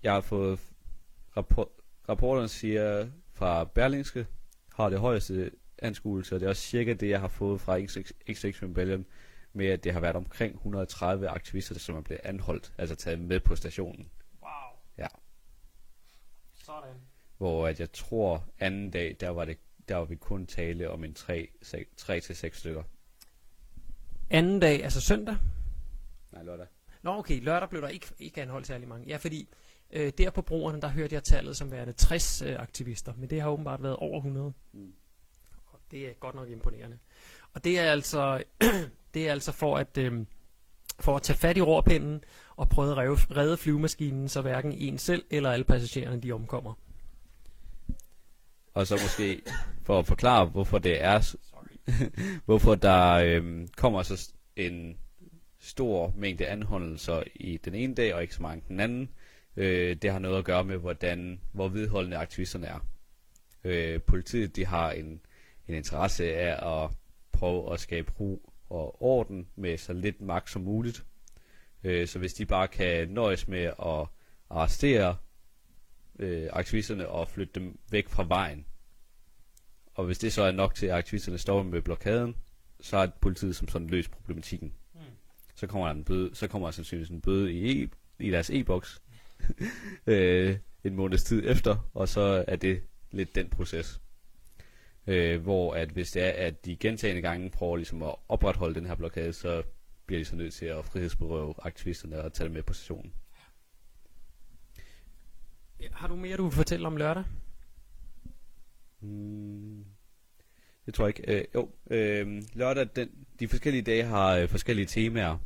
Jeg 0.02 0.12
har 0.12 0.20
fået 0.20 0.60
rapport, 1.36 1.68
rapporterne 2.08 2.48
siger 2.48 3.10
fra 3.32 3.64
Berlingske 3.64 4.26
har 4.74 4.88
det 4.88 5.00
højeste 5.00 5.50
anskuelse, 5.78 6.34
og 6.34 6.40
det 6.40 6.46
er 6.46 6.50
også 6.50 6.62
cirka 6.62 6.92
det, 6.92 7.08
jeg 7.08 7.20
har 7.20 7.28
fået 7.28 7.60
fra 7.60 7.80
XX 8.32 8.62
Rebellion, 8.62 9.06
med 9.56 9.66
at 9.66 9.84
det 9.84 9.92
har 9.92 10.00
været 10.00 10.16
omkring 10.16 10.54
130 10.54 11.28
aktivister, 11.28 11.78
som 11.78 11.96
er 11.96 12.00
blevet 12.00 12.20
anholdt, 12.24 12.72
altså 12.78 12.94
taget 12.94 13.18
med 13.18 13.40
på 13.40 13.56
stationen. 13.56 14.10
Wow. 14.42 14.50
Ja. 14.98 15.06
Sådan. 16.54 16.94
Hvor 17.38 17.66
at 17.66 17.80
jeg 17.80 17.92
tror, 17.92 18.44
anden 18.58 18.90
dag, 18.90 19.16
der 19.20 19.28
var, 19.28 19.44
det, 19.44 19.58
der 19.88 19.96
var 19.96 20.04
vi 20.04 20.16
kun 20.16 20.46
tale 20.46 20.90
om 20.90 21.04
en 21.04 21.14
3 21.14 22.20
til 22.20 22.36
6 22.36 22.58
stykker. 22.58 22.82
Anden 24.30 24.60
dag, 24.60 24.84
altså 24.84 25.00
søndag? 25.00 25.36
Nej, 26.32 26.42
lørdag. 26.42 26.66
Nå 27.02 27.18
okay, 27.18 27.42
lørdag 27.42 27.68
blev 27.68 27.82
der 27.82 27.88
ikke, 27.88 28.06
ikke 28.18 28.42
anholdt 28.42 28.66
særlig 28.66 28.88
mange. 28.88 29.08
Ja, 29.08 29.16
fordi 29.16 29.48
øh, 29.90 30.12
der 30.18 30.30
på 30.30 30.42
broerne, 30.42 30.80
der 30.80 30.88
hørte 30.88 31.14
jeg 31.14 31.24
tallet 31.24 31.56
som 31.56 31.70
værende 31.70 31.92
60 31.92 32.42
øh, 32.42 32.60
aktivister, 32.60 33.12
men 33.16 33.30
det 33.30 33.40
har 33.40 33.50
åbenbart 33.50 33.82
været 33.82 33.96
over 33.96 34.16
100. 34.16 34.52
Mm. 34.72 34.92
Og 35.66 35.80
det 35.90 36.08
er 36.08 36.12
godt 36.12 36.34
nok 36.34 36.48
imponerende. 36.48 36.98
Og 37.52 37.64
det 37.64 37.78
er 37.78 37.92
altså, 37.92 38.44
det 39.16 39.28
er 39.28 39.32
altså 39.32 39.52
for 39.52 39.76
at, 39.76 39.98
øh, 39.98 40.12
for 41.00 41.16
at 41.16 41.22
tage 41.22 41.36
fat 41.36 41.56
i 41.56 41.60
rorpinden 41.60 42.24
og 42.56 42.68
prøve 42.68 42.90
at 42.90 42.96
redde, 42.96 43.40
redde 43.40 43.56
flyvemaskinen, 43.56 44.28
så 44.28 44.42
hverken 44.42 44.72
en 44.72 44.98
selv 44.98 45.24
eller 45.30 45.50
alle 45.50 45.64
passagererne 45.64 46.20
de 46.20 46.32
omkommer. 46.32 46.74
Og 48.74 48.86
så 48.86 48.94
måske 48.94 49.42
for 49.82 49.98
at 49.98 50.06
forklare, 50.06 50.46
hvorfor 50.46 50.78
det 50.78 51.02
er, 51.02 51.36
hvorfor 52.46 52.74
der 52.74 53.12
øh, 53.12 53.68
kommer 53.76 54.02
så 54.02 54.32
en 54.56 54.98
stor 55.58 56.12
mængde 56.16 56.46
anholdelser 56.46 57.22
i 57.34 57.56
den 57.56 57.74
ene 57.74 57.94
dag, 57.94 58.14
og 58.14 58.22
ikke 58.22 58.34
så 58.34 58.42
mange 58.42 58.64
den 58.68 58.80
anden. 58.80 59.10
Øh, 59.56 59.96
det 59.96 60.12
har 60.12 60.18
noget 60.18 60.38
at 60.38 60.44
gøre 60.44 60.64
med, 60.64 60.76
hvordan, 60.76 61.40
hvor 61.52 61.68
vedholdende 61.68 62.16
aktivisterne 62.16 62.66
er. 62.66 62.86
Øh, 63.64 64.02
politiet 64.02 64.56
de 64.56 64.66
har 64.66 64.90
en, 64.90 65.20
en 65.68 65.74
interesse 65.74 66.34
af 66.34 66.84
at 66.84 66.90
prøve 67.32 67.72
at 67.72 67.80
skabe 67.80 68.12
ro 68.20 68.52
og 68.70 69.02
orden 69.02 69.48
med 69.56 69.78
så 69.78 69.92
lidt 69.92 70.20
magt 70.20 70.50
som 70.50 70.62
muligt. 70.62 71.04
Øh, 71.84 72.08
så 72.08 72.18
hvis 72.18 72.34
de 72.34 72.46
bare 72.46 72.68
kan 72.68 73.08
nøjes 73.08 73.48
med 73.48 73.64
at 73.64 74.08
arrestere 74.50 75.16
øh, 76.18 76.48
aktivisterne 76.52 77.08
og 77.08 77.28
flytte 77.28 77.60
dem 77.60 77.78
væk 77.90 78.08
fra 78.08 78.24
vejen, 78.28 78.66
og 79.94 80.04
hvis 80.04 80.18
det 80.18 80.32
så 80.32 80.42
er 80.42 80.52
nok 80.52 80.74
til, 80.74 80.86
at 80.86 80.94
aktivisterne 80.94 81.38
står 81.38 81.62
med 81.62 81.82
blokaden, 81.82 82.36
så 82.80 82.96
er 82.96 83.06
politiet 83.20 83.56
som 83.56 83.68
sådan 83.68 83.88
løst 83.88 84.10
problematikken 84.10 84.72
så 85.56 85.66
kommer 85.66 85.86
der 85.86 85.94
en 85.94 86.04
bøde, 86.04 86.34
så 86.34 86.46
kommer 86.46 86.68
der 86.68 86.72
sandsynligvis 86.72 87.10
en 87.10 87.20
bøde 87.20 87.52
i, 87.52 87.82
e, 87.82 87.88
i 88.18 88.30
deres 88.30 88.50
e-boks 88.50 89.02
øh, 90.06 90.56
en 90.84 90.94
måneds 90.94 91.24
tid 91.24 91.42
efter, 91.50 91.90
og 91.94 92.08
så 92.08 92.44
er 92.48 92.56
det 92.56 92.82
lidt 93.10 93.34
den 93.34 93.48
proces. 93.48 94.00
Øh, 95.06 95.42
hvor 95.42 95.74
at 95.74 95.88
hvis 95.88 96.10
det 96.10 96.22
er, 96.22 96.46
at 96.46 96.64
de 96.64 96.76
gentagende 96.76 97.22
gange 97.22 97.50
prøver 97.50 97.76
ligesom 97.76 98.02
at 98.02 98.14
opretholde 98.28 98.74
den 98.74 98.86
her 98.86 98.94
blokade, 98.94 99.32
så 99.32 99.62
bliver 100.06 100.20
de 100.20 100.24
så 100.24 100.36
nødt 100.36 100.54
til 100.54 100.66
at 100.66 100.84
frihedsberøve 100.84 101.54
aktivisterne 101.62 102.22
og 102.22 102.32
tage 102.32 102.44
dem 102.44 102.54
med 102.54 102.62
på 102.62 102.72
sessionen. 102.72 103.12
Har 105.92 106.08
du 106.08 106.16
mere, 106.16 106.36
du 106.36 106.42
vil 106.42 106.52
fortælle 106.52 106.86
om 106.86 106.96
lørdag? 106.96 107.24
Mm, 109.00 109.84
det 110.86 110.94
tror 110.94 111.06
jeg 111.06 111.18
ikke. 111.18 111.38
Øh, 111.38 111.44
jo, 111.54 111.70
øh, 111.90 112.42
lørdag, 112.54 112.88
den, 112.96 113.26
de 113.40 113.48
forskellige 113.48 113.82
dage 113.82 114.04
har 114.04 114.36
øh, 114.36 114.48
forskellige 114.48 114.86
temaer. 114.86 115.38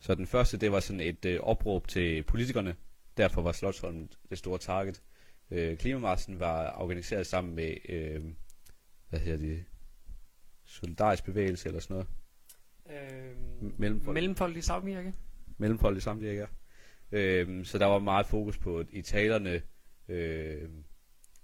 Så 0.00 0.14
den 0.14 0.26
første, 0.26 0.56
det 0.56 0.72
var 0.72 0.80
sådan 0.80 1.00
et 1.00 1.24
øh, 1.24 1.40
opråb 1.40 1.88
til 1.88 2.22
politikerne. 2.22 2.76
Derfor 3.16 3.42
var 3.42 3.52
Slotsholm 3.52 4.08
det 4.30 4.38
store 4.38 4.58
target. 4.58 5.02
Øh, 5.50 5.78
Klimamarsen 5.78 6.40
var 6.40 6.74
organiseret 6.78 7.26
sammen 7.26 7.54
med, 7.54 7.74
øh, 7.88 8.20
hvad 9.12 9.20
hedder 9.20 9.38
det, 9.38 9.64
solidarisk 10.64 11.24
bevægelse 11.24 11.68
eller 11.68 11.80
sådan 11.80 11.94
noget. 11.94 12.08
Øh, 12.90 13.78
Mellemfolk. 13.78 14.14
Mellemfolk 14.14 14.56
i 14.56 14.60
Samvirke. 14.60 15.14
Mellemfolk 15.58 15.96
i 15.96 16.00
Samvirke. 16.00 16.46
Øh, 17.12 17.64
så 17.64 17.78
der 17.78 17.86
var 17.86 17.98
meget 17.98 18.26
fokus 18.26 18.58
på 18.58 18.84
i 18.90 19.02
talerne, 19.02 19.62
øh, 20.08 20.68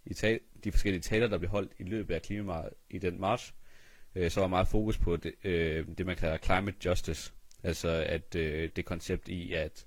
i 0.07 0.15
tal, 0.15 0.41
de 0.65 0.73
forskellige 0.73 1.01
taler, 1.01 1.29
der 1.29 1.39
blev 1.39 1.51
holdt 1.51 1.73
i 1.79 1.83
løbet 1.83 2.15
af 2.15 2.23
klimaet 2.23 2.71
i 2.91 2.99
den 2.99 3.21
march, 3.21 3.53
øh, 4.15 4.31
så 4.31 4.41
var 4.41 4.49
meget 4.49 4.69
fokus 4.69 4.99
på 4.99 5.17
det, 5.17 5.35
øh, 5.45 5.87
det, 5.99 6.07
man 6.07 6.17
kalder 6.17 6.39
climate 6.39 6.77
justice. 6.85 7.33
Altså 7.63 8.05
at 8.07 8.35
øh, 8.35 8.71
det 8.77 8.85
koncept 8.85 9.29
i, 9.29 9.53
at 9.53 9.87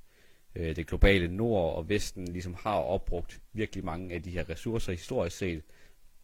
øh, 0.55 0.75
det 0.75 0.87
globale 0.87 1.27
nord 1.27 1.75
og 1.75 1.89
vesten 1.89 2.27
ligesom 2.27 2.53
har 2.53 2.75
opbrugt 2.75 3.41
virkelig 3.53 3.85
mange 3.85 4.15
af 4.15 4.23
de 4.23 4.31
her 4.31 4.49
ressourcer 4.49 4.91
historisk 4.91 5.37
set, 5.37 5.63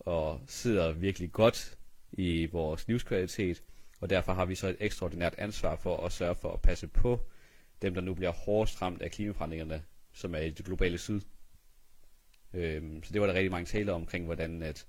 og 0.08 0.42
sidder 0.48 0.92
virkelig 0.92 1.32
godt 1.32 1.78
i 2.12 2.46
vores 2.46 2.88
livskvalitet, 2.88 3.64
og 4.02 4.10
derfor 4.10 4.34
har 4.34 4.46
vi 4.46 4.56
så 4.56 4.68
et 4.68 4.78
ekstraordinært 4.80 5.36
ansvar 5.38 5.76
for 5.76 6.06
at 6.06 6.12
sørge 6.12 6.36
for 6.36 6.52
at 6.52 6.62
passe 6.62 6.88
på 6.88 7.20
dem, 7.82 7.94
der 7.94 8.02
nu 8.02 8.14
bliver 8.14 8.32
hårdest 8.32 8.82
ramt 8.82 9.02
af 9.02 9.12
klimaforandringerne, 9.12 9.84
som 10.14 10.36
er 10.36 10.40
i 10.40 10.50
det 10.50 10.66
globale 10.66 10.98
syd. 10.98 11.22
Øhm, 12.54 13.04
så 13.04 13.14
det 13.14 13.22
var 13.22 13.28
der 13.28 13.34
rigtig 13.34 13.52
mange 13.52 13.66
taler 13.66 13.94
omkring, 13.94 14.26
hvordan 14.26 14.64
at 14.64 14.88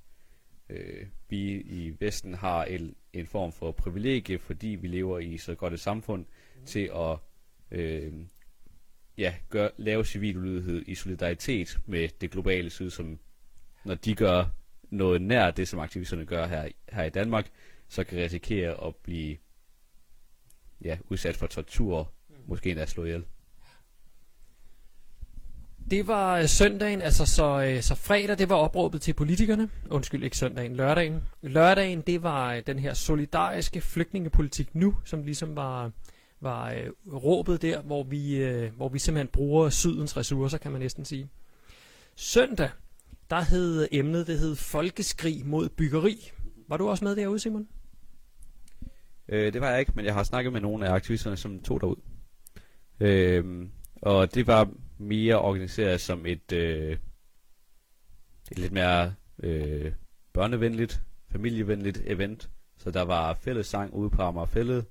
øh, 0.69 1.07
vi 1.29 1.61
i 1.61 1.97
Vesten 2.01 2.35
har 2.35 2.65
en, 2.65 2.95
en 3.13 3.27
form 3.27 3.53
for 3.53 3.73
privilegie, 3.73 4.39
fordi 4.39 4.69
vi 4.69 4.89
lever 4.89 5.19
i 5.19 5.39
så 5.39 5.55
godt 5.55 5.73
et 5.73 5.81
samfund, 5.81 6.25
mm. 6.57 6.67
til 6.67 6.91
at 6.95 7.17
øh, 7.71 8.13
ja, 9.19 9.35
gør, 9.49 9.69
lave 9.77 10.05
civil 10.05 10.37
ulydighed 10.37 10.85
i 10.87 10.95
solidaritet 10.95 11.79
med 11.87 12.09
det 12.21 12.31
globale 12.31 12.71
syd, 12.71 12.91
som 12.91 13.19
når 13.85 13.95
de 13.95 14.15
gør 14.15 14.45
noget 14.91 15.23
nær 15.23 15.51
det, 15.51 15.69
som 15.69 15.81
aktivisterne 15.81 16.25
gør 16.25 16.47
her, 16.47 16.69
her 16.93 17.05
i 17.05 17.11
Danmark, 17.11 17.51
så 17.89 18.05
kan 18.05 18.19
risikere 18.19 18.87
at 18.87 18.97
blive 18.97 19.37
ja, 20.85 20.99
udsat 21.09 21.37
for 21.37 21.47
tortur, 21.47 22.13
måske 22.47 22.71
endda 22.71 22.87
slå 22.87 23.05
ihjel. 23.05 23.25
Det 25.91 26.07
var 26.07 26.39
øh, 26.39 26.49
søndagen, 26.49 27.03
altså 27.03 27.27
så, 27.27 27.63
øh, 27.63 27.83
så 27.83 27.95
fredag, 27.95 28.39
det 28.39 28.49
var 28.49 28.57
opråbet 28.57 29.03
til 29.03 29.13
politikerne. 29.13 29.71
Undskyld, 29.91 30.25
ikke 30.25 30.37
søndagen, 30.37 30.77
lørdagen. 30.77 31.23
Lørdagen, 31.43 32.01
det 32.01 32.23
var 32.23 32.55
øh, 32.55 32.63
den 32.67 32.79
her 32.79 32.95
solidariske 32.95 33.81
flygtningepolitik 33.81 34.75
nu, 34.75 34.95
som 35.05 35.23
ligesom 35.23 35.57
var, 35.57 35.91
var 36.41 36.71
øh, 36.71 36.91
råbet 37.13 37.63
der, 37.63 37.81
hvor 37.81 38.03
vi, 38.03 38.37
øh, 38.37 38.73
hvor 38.77 38.89
vi 38.89 38.99
simpelthen 38.99 39.29
bruger 39.29 39.69
sydens 39.69 40.17
ressourcer, 40.17 40.59
kan 40.59 40.73
man 40.73 40.81
næsten 40.81 41.05
sige. 41.05 41.29
Søndag, 42.17 42.71
der 43.31 43.41
hed 43.41 43.89
emnet, 43.93 44.27
det 44.27 44.39
hed 44.39 44.57
Folkeskrig 44.57 45.47
mod 45.47 45.69
byggeri. 45.69 46.31
Var 46.69 46.77
du 46.77 46.89
også 46.89 47.05
med 47.05 47.17
derude, 47.17 47.39
Simon? 47.39 47.69
Øh, 49.29 49.53
det 49.53 49.61
var 49.61 49.71
jeg 49.71 49.81
ikke, 49.81 49.93
men 49.95 50.05
jeg 50.05 50.15
har 50.15 50.23
snakket 50.23 50.53
med 50.53 50.61
nogle 50.61 50.87
af 50.87 50.93
aktivisterne, 50.93 51.37
som 51.37 51.61
tog 51.63 51.81
derud. 51.81 51.97
Øh, 53.01 53.69
og 54.03 54.35
det 54.35 54.47
var 54.47 54.71
mere 54.99 55.41
organiseret 55.41 56.01
som 56.01 56.27
et, 56.27 56.53
øh, 56.53 56.99
et 58.51 58.59
lidt 58.59 58.73
mere 58.73 59.15
øh, 59.43 59.93
børnevenligt, 60.33 61.03
familievenligt 61.33 62.03
event. 62.07 62.51
Så 62.77 62.91
der 62.91 63.03
var 63.03 63.35
fællessang 63.35 63.95
ude 63.95 64.11
på 64.11 64.23
Amagerfællet. 64.23 64.85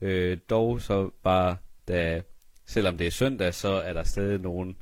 Øh, 0.00 0.38
dog 0.50 0.80
så 0.80 1.10
var 1.24 1.58
der, 1.88 2.22
selvom 2.66 2.98
det 2.98 3.06
er 3.06 3.10
søndag, 3.10 3.54
så 3.54 3.68
er 3.68 3.92
der 3.92 4.02
stadig 4.02 4.38
nogle 4.38 4.74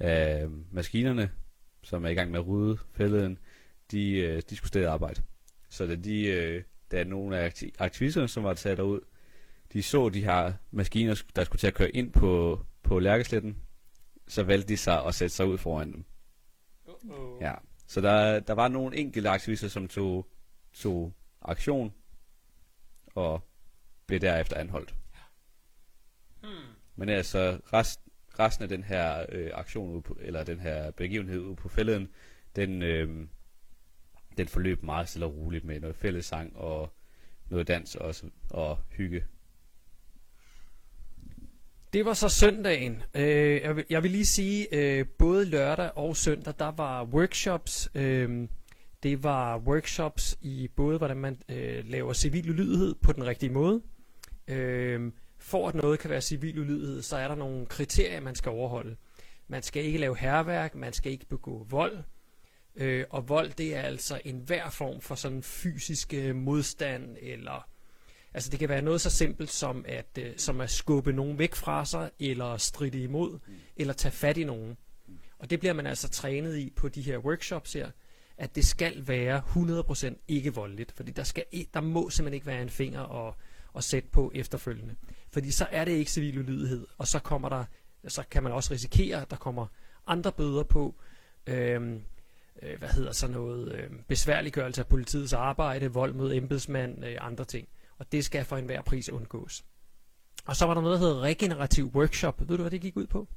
af 0.00 0.46
maskinerne, 0.72 1.30
som 1.82 2.04
er 2.04 2.08
i 2.08 2.14
gang 2.14 2.30
med 2.30 2.38
at 2.38 2.46
rydde 2.46 2.78
fælleden, 2.92 3.38
de, 3.90 4.10
øh, 4.12 4.42
de 4.50 4.56
skulle 4.56 4.68
stadig 4.68 4.88
arbejde. 4.88 5.22
Så 5.68 5.86
da 5.86 5.96
de 5.96 6.26
øh, 6.26 6.62
da 6.90 7.04
nogle 7.04 7.38
af 7.38 7.50
akti- 7.50 7.74
aktivisterne, 7.78 8.28
som 8.28 8.44
var 8.44 8.54
taget 8.54 8.78
derud, 8.78 9.00
de 9.72 9.82
så 9.82 10.08
de 10.08 10.24
her 10.24 10.52
maskiner, 10.70 11.22
der 11.36 11.44
skulle 11.44 11.60
til 11.60 11.66
at 11.66 11.74
køre 11.74 11.90
ind 11.90 12.12
på, 12.12 12.64
på 12.82 12.98
Lærkesletten, 12.98 13.56
så 14.28 14.42
valgte 14.42 14.68
de 14.68 14.76
sig 14.76 15.04
at 15.04 15.14
sætte 15.14 15.34
sig 15.34 15.46
ud 15.46 15.58
foran 15.58 15.92
dem. 15.92 16.04
Uh-oh. 16.88 17.42
Ja. 17.42 17.54
Så 17.86 18.00
der, 18.00 18.40
der 18.40 18.52
var 18.52 18.68
nogle 18.68 18.96
enkelte 18.96 19.28
aktivister, 19.28 19.68
som 19.68 19.88
tog, 19.88 20.26
tog 20.72 21.14
aktion 21.42 21.94
og 23.06 23.48
blev 24.06 24.20
derefter 24.20 24.56
anholdt. 24.56 24.94
Hmm. 26.40 26.50
Men 26.96 27.08
altså, 27.08 27.60
rest, 27.72 28.00
resten 28.38 28.62
af 28.62 28.68
den 28.68 28.84
her 28.84 29.26
øh, 29.28 29.50
aktion, 29.54 29.90
ude 29.92 30.02
på, 30.02 30.16
eller 30.20 30.44
den 30.44 30.60
her 30.60 30.90
begivenhed 30.90 31.40
ude 31.40 31.56
på 31.56 31.68
fælleden, 31.68 32.08
den, 32.56 32.82
øh, 32.82 33.26
den 34.36 34.48
forløb 34.48 34.82
meget 34.82 35.08
stille 35.08 35.26
og 35.26 35.36
roligt 35.36 35.64
med 35.64 35.80
noget 35.80 35.96
fællessang 35.96 36.56
og 36.56 36.92
noget 37.50 37.68
dans 37.68 37.96
også, 37.96 38.26
og 38.50 38.78
hygge. 38.90 39.24
Det 41.92 42.04
var 42.04 42.14
så 42.14 42.28
søndagen. 42.28 43.02
Øh, 43.14 43.62
jeg, 43.62 43.76
vil, 43.76 43.84
jeg 43.90 44.02
vil 44.02 44.10
lige 44.10 44.26
sige, 44.26 44.66
øh, 44.72 45.06
både 45.18 45.44
lørdag 45.44 45.90
og 45.96 46.16
søndag, 46.16 46.54
der 46.58 46.70
var 46.70 47.04
workshops. 47.04 47.90
Øh, 47.94 48.48
det 49.02 49.22
var 49.22 49.58
workshops 49.58 50.38
i 50.40 50.68
både, 50.76 50.98
hvordan 50.98 51.16
man 51.16 51.38
øh, 51.48 51.84
laver 51.88 52.12
civil 52.12 52.50
ulydighed 52.50 52.94
på 52.94 53.12
den 53.12 53.26
rigtige 53.26 53.52
måde. 53.52 53.82
Øh, 54.48 55.12
for 55.38 55.68
at 55.68 55.74
noget 55.74 55.98
kan 55.98 56.10
være 56.10 56.20
civil 56.20 56.58
ulydighed, 56.58 57.02
så 57.02 57.16
er 57.16 57.28
der 57.28 57.34
nogle 57.34 57.66
kriterier, 57.66 58.20
man 58.20 58.34
skal 58.34 58.50
overholde. 58.50 58.96
Man 59.48 59.62
skal 59.62 59.84
ikke 59.84 59.98
lave 59.98 60.16
herværk, 60.16 60.74
man 60.74 60.92
skal 60.92 61.12
ikke 61.12 61.26
begå 61.26 61.66
vold. 61.70 61.98
Øh, 62.76 63.04
og 63.10 63.28
vold, 63.28 63.50
det 63.50 63.76
er 63.76 63.82
altså 63.82 64.20
enhver 64.24 64.70
form 64.70 65.00
for 65.00 65.14
sådan 65.14 65.42
fysisk 65.42 66.14
øh, 66.14 66.36
modstand 66.36 67.16
eller 67.20 67.68
Altså 68.34 68.50
det 68.50 68.58
kan 68.58 68.68
være 68.68 68.82
noget 68.82 69.00
så 69.00 69.10
simpelt 69.10 69.50
som 69.50 69.84
at, 69.88 70.18
øh, 70.18 70.32
som 70.36 70.60
at 70.60 70.70
skubbe 70.70 71.12
nogen 71.12 71.38
væk 71.38 71.54
fra 71.54 71.84
sig, 71.84 72.10
eller 72.20 72.56
stride 72.56 73.02
imod, 73.02 73.32
mm. 73.32 73.54
eller 73.76 73.94
tage 73.94 74.12
fat 74.12 74.36
i 74.36 74.44
nogen. 74.44 74.76
Og 75.38 75.50
det 75.50 75.60
bliver 75.60 75.72
man 75.72 75.86
altså 75.86 76.08
trænet 76.08 76.56
i 76.56 76.72
på 76.76 76.88
de 76.88 77.02
her 77.02 77.18
workshops 77.18 77.72
her, 77.72 77.90
at 78.38 78.54
det 78.54 78.66
skal 78.66 79.08
være 79.08 79.42
100% 80.10 80.24
ikke 80.28 80.54
voldeligt, 80.54 80.92
fordi 80.92 81.12
der, 81.12 81.22
skal, 81.22 81.44
der 81.74 81.80
må 81.80 82.10
simpelthen 82.10 82.34
ikke 82.34 82.46
være 82.46 82.62
en 82.62 82.70
finger 82.70 83.00
og 83.00 83.36
at 83.78 83.84
sætte 83.84 84.08
på 84.12 84.32
efterfølgende. 84.34 84.94
Fordi 85.32 85.50
så 85.50 85.66
er 85.70 85.84
det 85.84 85.92
ikke 85.92 86.10
civil 86.10 86.38
ulydighed, 86.38 86.86
og 86.98 87.06
så 87.06 87.18
kommer 87.18 87.48
der, 87.48 87.64
så 88.08 88.22
kan 88.30 88.42
man 88.42 88.52
også 88.52 88.72
risikere, 88.74 89.22
at 89.22 89.30
der 89.30 89.36
kommer 89.36 89.66
andre 90.06 90.32
bøder 90.32 90.62
på, 90.62 90.94
øhm, 91.46 92.02
øh, 92.62 92.78
hvad 92.78 92.88
hedder 92.88 93.12
så 93.12 93.28
noget, 93.28 93.72
øh, 93.72 93.90
besværliggørelse 94.08 94.80
af 94.80 94.86
politiets 94.86 95.32
arbejde, 95.32 95.92
vold 95.92 96.12
mod 96.14 96.34
embedsmand, 96.34 97.04
øh, 97.04 97.16
andre 97.20 97.44
ting. 97.44 97.68
Og 97.98 98.12
det 98.12 98.24
skal 98.24 98.44
for 98.44 98.56
enhver 98.56 98.82
pris 98.82 99.08
undgås. 99.10 99.64
Og 100.46 100.56
så 100.56 100.66
var 100.66 100.74
der 100.74 100.80
noget, 100.80 101.00
der 101.00 101.06
hedder 101.06 101.20
regenerativ 101.20 101.86
workshop. 101.94 102.40
Ved 102.40 102.56
du, 102.56 102.62
hvad 102.62 102.70
det 102.70 102.80
gik 102.80 102.96
ud 102.96 103.06
på? 103.06 103.28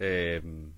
Øhm, 0.00 0.72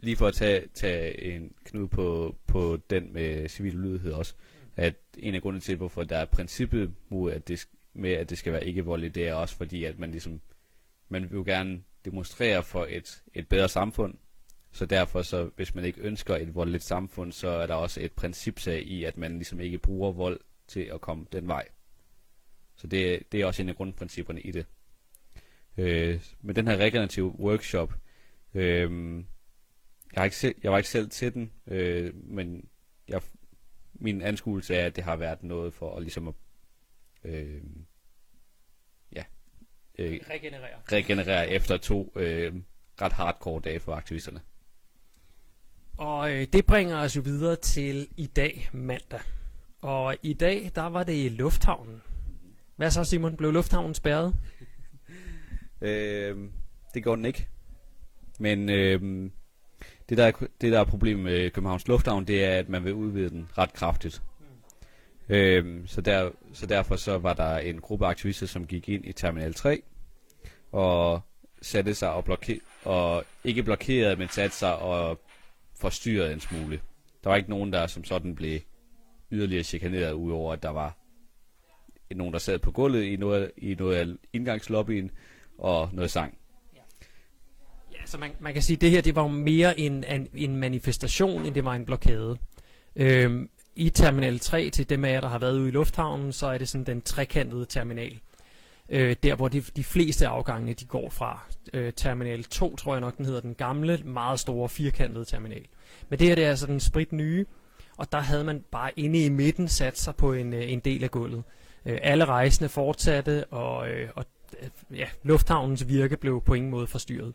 lige 0.00 0.16
for 0.16 0.26
at 0.26 0.34
tage, 0.34 0.68
tage 0.74 1.22
en 1.22 1.52
knud 1.64 1.88
på, 1.88 2.36
på 2.46 2.78
den 2.90 3.12
med 3.12 3.48
civil 3.48 3.78
ulydighed 3.78 4.12
også, 4.12 4.34
at 4.76 4.94
en 5.18 5.34
af 5.34 5.42
grundene 5.42 5.60
til, 5.60 5.76
hvorfor 5.76 6.02
der 6.02 6.16
er 6.16 6.24
princippet 6.24 6.94
mod, 7.08 7.32
at 7.32 7.48
det, 7.48 7.68
med, 7.94 8.10
at 8.10 8.30
det 8.30 8.38
skal 8.38 8.52
være 8.52 8.66
ikke 8.66 8.84
voldeligt, 8.84 9.14
det 9.14 9.28
er 9.28 9.34
også 9.34 9.56
fordi, 9.56 9.84
at 9.84 9.98
man 9.98 10.10
ligesom, 10.10 10.40
man 11.08 11.22
vil 11.22 11.36
jo 11.36 11.42
gerne 11.46 11.82
demonstrere 12.04 12.62
for 12.62 12.86
et, 12.90 13.22
et 13.34 13.48
bedre 13.48 13.68
samfund, 13.68 14.14
så 14.72 14.86
derfor, 14.86 15.22
så 15.22 15.50
hvis 15.56 15.74
man 15.74 15.84
ikke 15.84 16.00
ønsker 16.00 16.36
et 16.36 16.54
voldeligt 16.54 16.82
samfund, 16.82 17.32
så 17.32 17.48
er 17.48 17.66
der 17.66 17.74
også 17.74 18.00
et 18.00 18.12
principsag 18.12 18.82
i, 18.82 19.04
at 19.04 19.16
man 19.16 19.32
ligesom 19.32 19.60
ikke 19.60 19.78
bruger 19.78 20.12
vold 20.12 20.40
til 20.66 20.80
at 20.80 21.00
komme 21.00 21.26
den 21.32 21.48
vej. 21.48 21.68
Så 22.76 22.86
det, 22.86 23.22
det 23.32 23.40
er 23.40 23.46
også 23.46 23.62
en 23.62 23.68
af 23.68 23.76
grundprincipperne 23.76 24.40
i 24.40 24.50
det. 24.50 24.66
Øh, 25.78 26.20
med 26.40 26.54
den 26.54 26.68
her 26.68 26.76
regenerative 26.76 27.40
workshop, 27.40 27.94
øh, 28.54 29.16
jeg, 30.14 30.20
har 30.20 30.24
ikke 30.24 30.36
selv, 30.36 30.54
jeg 30.62 30.72
var 30.72 30.78
ikke 30.78 30.90
selv 30.90 31.10
til 31.10 31.34
den, 31.34 31.52
øh, 31.66 32.14
men 32.14 32.68
jeg, 33.08 33.22
min 33.94 34.22
anskuelse 34.22 34.74
er, 34.74 34.86
at 34.86 34.96
det 34.96 35.04
har 35.04 35.16
været 35.16 35.42
noget 35.42 35.74
for 35.74 35.96
at 35.96 36.02
ligesom 36.02 36.28
at, 36.28 36.34
øh, 37.24 37.62
ja, 39.12 39.24
øh, 39.98 40.20
Regenerere. 40.30 40.78
regenerere 40.92 41.48
efter 41.48 41.76
to 41.76 42.12
øh, 42.16 42.54
ret 43.02 43.12
hardcore 43.12 43.60
dage 43.60 43.80
for 43.80 43.94
aktivisterne. 43.94 44.40
Og 45.96 46.32
øh, 46.32 46.46
det 46.52 46.66
bringer 46.66 46.96
os 46.98 47.16
jo 47.16 47.20
videre 47.20 47.56
til 47.56 48.08
i 48.16 48.26
dag, 48.26 48.68
mandag. 48.72 49.20
Og 49.80 50.16
i 50.22 50.32
dag, 50.32 50.70
der 50.74 50.82
var 50.82 51.02
det 51.02 51.24
i 51.24 51.28
lufthavnen. 51.28 52.02
Hvad 52.76 52.90
så, 52.90 53.04
Simon? 53.04 53.36
Blev 53.36 53.52
lufthavnen 53.52 53.94
spærret? 53.94 54.34
Øh, 55.84 56.50
det 56.94 57.04
går 57.04 57.16
den 57.16 57.24
ikke. 57.24 57.48
Men 58.38 58.70
øh, 58.70 59.30
det, 60.12 60.18
der 60.18 60.24
er, 60.24 60.32
det, 60.60 60.72
der 60.72 60.80
er 60.80 60.84
problemet 60.84 61.24
med 61.24 61.50
Københavns 61.50 61.88
Lufthavn, 61.88 62.24
det 62.24 62.44
er, 62.44 62.58
at 62.58 62.68
man 62.68 62.84
vil 62.84 62.94
udvide 62.94 63.30
den 63.30 63.48
ret 63.58 63.72
kraftigt. 63.72 64.22
Øh, 65.28 65.82
så, 65.86 66.00
der, 66.00 66.30
så 66.52 66.66
derfor 66.66 66.96
så 66.96 67.18
var 67.18 67.32
der 67.32 67.58
en 67.58 67.80
gruppe 67.80 68.06
aktivister, 68.06 68.46
som 68.46 68.66
gik 68.66 68.88
ind 68.88 69.04
i 69.04 69.12
Terminal 69.12 69.54
3 69.54 69.82
og 70.72 71.20
satte 71.62 71.94
sig 71.94 72.12
og, 72.12 72.24
bloke- 72.24 72.60
og 72.84 73.24
ikke 73.44 73.62
blokerede, 73.62 74.16
men 74.16 74.28
satte 74.28 74.56
sig 74.56 74.76
og 74.76 75.20
forstyrrede 75.80 76.32
en 76.32 76.40
smule. 76.40 76.80
Der 77.24 77.30
var 77.30 77.36
ikke 77.36 77.50
nogen, 77.50 77.72
der 77.72 77.86
som 77.86 78.04
sådan 78.04 78.34
blev 78.34 78.60
yderligere 79.30 79.64
chikaneret, 79.64 80.12
udover 80.12 80.52
at 80.52 80.62
der 80.62 80.70
var 80.70 80.96
nogen, 82.14 82.32
der 82.32 82.38
sad 82.38 82.58
på 82.58 82.70
gulvet 82.70 83.02
i 83.02 83.16
noget, 83.16 83.50
i 83.56 83.74
noget 83.74 83.96
af 83.96 84.06
indgangslobbyen, 84.32 85.10
og 85.58 85.88
noget 85.92 86.10
sang. 86.10 86.38
Så 88.12 88.18
man, 88.18 88.30
man 88.40 88.52
kan 88.52 88.62
sige, 88.62 88.76
at 88.76 88.80
det 88.80 88.90
her 88.90 89.00
det 89.00 89.16
var 89.16 89.22
jo 89.22 89.28
mere 89.28 89.80
en, 89.80 90.04
en, 90.04 90.28
en 90.34 90.56
manifestation, 90.56 91.46
end 91.46 91.54
det 91.54 91.64
var 91.64 91.74
en 91.74 91.84
blokade. 91.84 92.38
Øhm, 92.96 93.50
I 93.76 93.90
Terminal 93.90 94.38
3, 94.38 94.70
til 94.70 94.90
dem 94.90 95.04
af 95.04 95.12
jer, 95.12 95.20
der 95.20 95.28
har 95.28 95.38
været 95.38 95.58
ude 95.58 95.68
i 95.68 95.70
lufthavnen, 95.70 96.32
så 96.32 96.46
er 96.46 96.58
det 96.58 96.68
sådan 96.68 96.84
den 96.84 97.02
trekantede 97.02 97.66
terminal. 97.66 98.20
Øh, 98.88 99.16
der, 99.22 99.34
hvor 99.34 99.48
de, 99.48 99.60
de 99.60 99.84
fleste 99.84 100.26
afgange, 100.26 100.74
de 100.74 100.84
går 100.84 101.10
fra. 101.10 101.40
Øh, 101.72 101.92
terminal 101.92 102.44
2, 102.44 102.76
tror 102.76 102.94
jeg 102.94 103.00
nok, 103.00 103.16
den 103.16 103.26
hedder 103.26 103.40
den 103.40 103.54
gamle, 103.54 104.00
meget 104.04 104.40
store, 104.40 104.68
firkantede 104.68 105.24
terminal. 105.24 105.66
Men 106.08 106.18
det 106.18 106.28
her, 106.28 106.34
det 106.34 106.44
er 106.44 106.50
altså 106.50 106.66
den 106.66 106.80
sprit 106.80 107.12
nye, 107.12 107.46
og 107.96 108.12
der 108.12 108.20
havde 108.20 108.44
man 108.44 108.64
bare 108.70 108.90
inde 108.96 109.24
i 109.24 109.28
midten 109.28 109.68
sat 109.68 109.98
sig 109.98 110.16
på 110.16 110.32
en, 110.32 110.52
øh, 110.52 110.72
en 110.72 110.80
del 110.80 111.04
af 111.04 111.10
gulvet. 111.10 111.42
Øh, 111.86 111.98
alle 112.02 112.24
rejsende 112.24 112.68
fortsatte, 112.68 113.44
og, 113.44 113.88
øh, 113.88 114.08
og 114.14 114.24
øh, 114.62 114.98
ja, 114.98 115.06
lufthavnens 115.22 115.88
virke 115.88 116.16
blev 116.16 116.42
på 116.46 116.54
ingen 116.54 116.70
måde 116.70 116.86
forstyrret. 116.86 117.34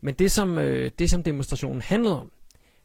Men 0.00 0.14
det 0.14 0.30
som, 0.30 0.58
øh, 0.58 0.90
det, 0.98 1.10
som 1.10 1.22
demonstrationen 1.22 1.82
handlede 1.82 2.20
om, 2.20 2.32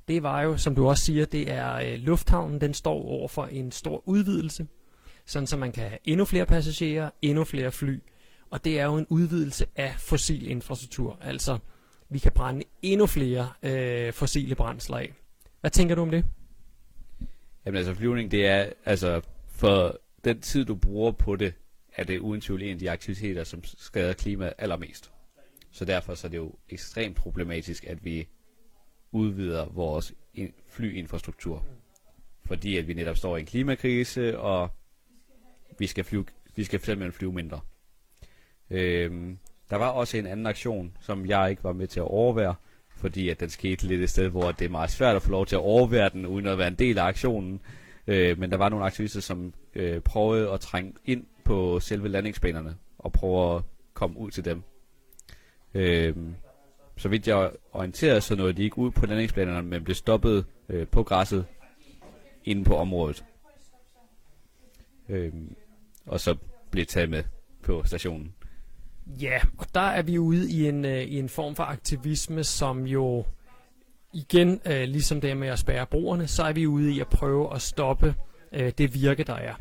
det 0.07 0.23
var 0.23 0.41
jo, 0.41 0.57
som 0.57 0.75
du 0.75 0.87
også 0.87 1.03
siger, 1.03 1.25
det 1.25 1.51
er 1.51 1.75
øh, 1.75 1.99
lufthavnen, 1.99 2.61
den 2.61 2.73
står 2.73 3.03
over 3.05 3.27
for 3.27 3.45
en 3.45 3.71
stor 3.71 4.03
udvidelse, 4.05 4.67
sådan 5.25 5.47
så 5.47 5.57
man 5.57 5.71
kan 5.71 5.83
have 5.83 5.99
endnu 6.03 6.25
flere 6.25 6.45
passagerer, 6.45 7.09
endnu 7.21 7.43
flere 7.43 7.71
fly, 7.71 7.99
og 8.49 8.65
det 8.65 8.79
er 8.79 8.85
jo 8.85 8.97
en 8.97 9.07
udvidelse 9.09 9.65
af 9.75 9.95
fossil 9.97 10.49
infrastruktur, 10.49 11.17
altså 11.21 11.57
vi 12.09 12.19
kan 12.19 12.31
brænde 12.31 12.63
endnu 12.81 13.05
flere 13.05 13.49
øh, 13.63 14.13
fossile 14.13 14.55
brændsler 14.55 14.97
af. 14.97 15.13
Hvad 15.61 15.71
tænker 15.71 15.95
du 15.95 16.01
om 16.01 16.11
det? 16.11 16.25
Jamen 17.65 17.77
altså 17.77 17.93
flyvning, 17.93 18.31
det 18.31 18.47
er, 18.47 18.69
altså 18.85 19.21
for 19.49 19.99
den 20.23 20.41
tid 20.41 20.65
du 20.65 20.75
bruger 20.75 21.11
på 21.11 21.35
det, 21.35 21.53
er 21.95 22.03
det 22.03 22.19
uden 22.19 22.41
tvivl 22.41 22.61
en 22.61 22.71
af 22.73 22.79
de 22.79 22.91
aktiviteter, 22.91 23.43
som 23.43 23.61
skader 23.63 24.13
klimaet 24.13 24.53
allermest. 24.57 25.11
Så 25.75 25.85
derfor 25.85 26.15
så 26.15 26.27
er 26.27 26.29
det 26.29 26.37
jo 26.37 26.53
ekstremt 26.69 27.17
problematisk, 27.17 27.85
at 27.85 28.05
vi 28.05 28.27
udvider 29.11 29.65
vores 29.65 30.13
flyinfrastruktur. 30.67 31.65
Fordi 32.45 32.77
at 32.77 32.87
vi 32.87 32.93
netop 32.93 33.17
står 33.17 33.37
i 33.37 33.39
en 33.39 33.45
klimakrise, 33.45 34.39
og 34.39 34.69
vi 35.79 35.87
skal, 35.87 36.03
flyve, 36.03 36.25
vi 36.55 36.63
skal 36.63 36.81
simpelthen 36.81 37.11
flyve 37.11 37.33
mindre. 37.33 37.59
Øhm, 38.69 39.37
der 39.69 39.75
var 39.75 39.89
også 39.89 40.17
en 40.17 40.27
anden 40.27 40.45
aktion, 40.45 40.97
som 40.99 41.25
jeg 41.25 41.49
ikke 41.49 41.63
var 41.63 41.73
med 41.73 41.87
til 41.87 41.99
at 41.99 42.07
overvære, 42.07 42.55
fordi 42.89 43.29
at 43.29 43.39
den 43.39 43.49
skete 43.49 43.87
lidt 43.87 44.01
et 44.01 44.09
sted, 44.09 44.29
hvor 44.29 44.51
det 44.51 44.65
er 44.65 44.69
meget 44.69 44.89
svært 44.89 45.15
at 45.15 45.21
få 45.21 45.31
lov 45.31 45.45
til 45.45 45.55
at 45.55 45.61
overvære 45.61 46.09
den, 46.09 46.25
uden 46.25 46.47
at 46.47 46.57
være 46.57 46.67
en 46.67 46.75
del 46.75 46.97
af 46.97 47.03
aktionen. 47.03 47.61
Øh, 48.07 48.39
men 48.39 48.51
der 48.51 48.57
var 48.57 48.69
nogle 48.69 48.85
aktivister, 48.85 49.21
som 49.21 49.53
øh, 49.75 50.01
prøvede 50.01 50.51
at 50.51 50.59
trænge 50.59 50.93
ind 51.05 51.25
på 51.43 51.79
selve 51.79 52.07
landingsbanerne, 52.07 52.75
og 52.97 53.11
prøve 53.11 53.55
at 53.55 53.63
komme 53.93 54.17
ud 54.17 54.31
til 54.31 54.45
dem. 54.45 54.63
Øh, 55.75 56.15
så 56.97 57.09
vidt 57.09 57.27
jeg 57.27 57.51
orienterede, 57.71 58.21
så 58.21 58.35
nåede 58.35 58.53
de 58.53 58.63
ikke 58.63 58.77
ud 58.77 58.91
på 58.91 59.05
landingsplanerne, 59.05 59.67
men 59.67 59.83
blev 59.83 59.95
stoppet 59.95 60.45
øh, 60.69 60.87
på 60.87 61.03
græsset 61.03 61.45
inde 62.43 62.63
på 62.63 62.75
området. 62.75 63.25
Øh, 65.09 65.33
og 66.05 66.19
så 66.19 66.35
blev 66.71 66.85
taget 66.85 67.09
med 67.09 67.23
på 67.63 67.83
stationen. 67.85 68.33
Ja, 69.21 69.39
og 69.57 69.65
der 69.73 69.81
er 69.81 70.01
vi 70.01 70.17
ude 70.17 70.51
i 70.51 70.67
en, 70.67 70.85
øh, 70.85 71.01
i 71.01 71.19
en 71.19 71.29
form 71.29 71.55
for 71.55 71.63
aktivisme, 71.63 72.43
som 72.43 72.87
jo 72.87 73.25
igen, 74.13 74.61
øh, 74.65 74.83
ligesom 74.83 75.21
det 75.21 75.37
med 75.37 75.47
at 75.47 75.59
spærre 75.59 75.85
broerne, 75.85 76.27
så 76.27 76.43
er 76.43 76.53
vi 76.53 76.67
ude 76.67 76.91
i 76.91 76.99
at 76.99 77.07
prøve 77.07 77.55
at 77.55 77.61
stoppe 77.61 78.15
øh, 78.51 78.71
det 78.77 78.93
virke, 78.93 79.23
der 79.23 79.33
er. 79.33 79.53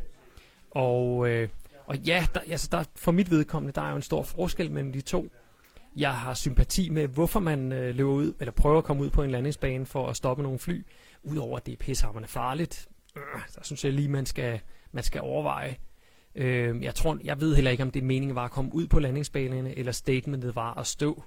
Og, 0.71 1.29
øh, 1.29 1.49
og 1.85 1.97
ja, 1.97 2.27
der, 2.33 2.39
altså 2.39 2.67
der, 2.71 2.83
for 2.95 3.11
mit 3.11 3.31
vedkommende, 3.31 3.73
der 3.73 3.81
er 3.81 3.89
jo 3.89 3.95
en 3.95 4.01
stor 4.01 4.23
forskel 4.23 4.71
mellem 4.71 4.93
de 4.93 5.01
to. 5.01 5.27
Jeg 5.95 6.13
har 6.13 6.33
sympati 6.33 6.89
med, 6.89 7.07
hvorfor 7.07 7.39
man 7.39 7.71
øh, 7.71 7.95
løber 7.95 8.11
ud, 8.11 8.33
eller 8.39 8.51
prøver 8.51 8.77
at 8.77 8.83
komme 8.83 9.03
ud 9.03 9.09
på 9.09 9.23
en 9.23 9.31
landingsbane 9.31 9.85
for 9.85 10.07
at 10.07 10.15
stoppe 10.15 10.43
nogle 10.43 10.59
fly, 10.59 10.85
udover 11.23 11.57
at 11.57 11.65
det 11.65 11.71
er 11.71 11.77
pissehammerende 11.77 12.29
farligt. 12.29 12.87
Øh, 13.15 13.41
der 13.55 13.63
synes 13.63 13.85
jeg 13.85 13.93
lige, 13.93 14.07
man 14.07 14.25
skal, 14.25 14.59
man 14.91 15.03
skal 15.03 15.21
overveje. 15.21 15.77
Øh, 16.35 16.83
jeg, 16.83 16.95
tror, 16.95 17.17
jeg 17.23 17.41
ved 17.41 17.55
heller 17.55 17.71
ikke, 17.71 17.83
om 17.83 17.91
det 17.91 18.03
meningen 18.03 18.35
var 18.35 18.45
at 18.45 18.51
komme 18.51 18.75
ud 18.75 18.87
på 18.87 18.99
landingsbanerne, 18.99 19.77
eller 19.77 19.91
statementet 19.91 20.55
var 20.55 20.77
at 20.77 20.87
stå 20.87 21.23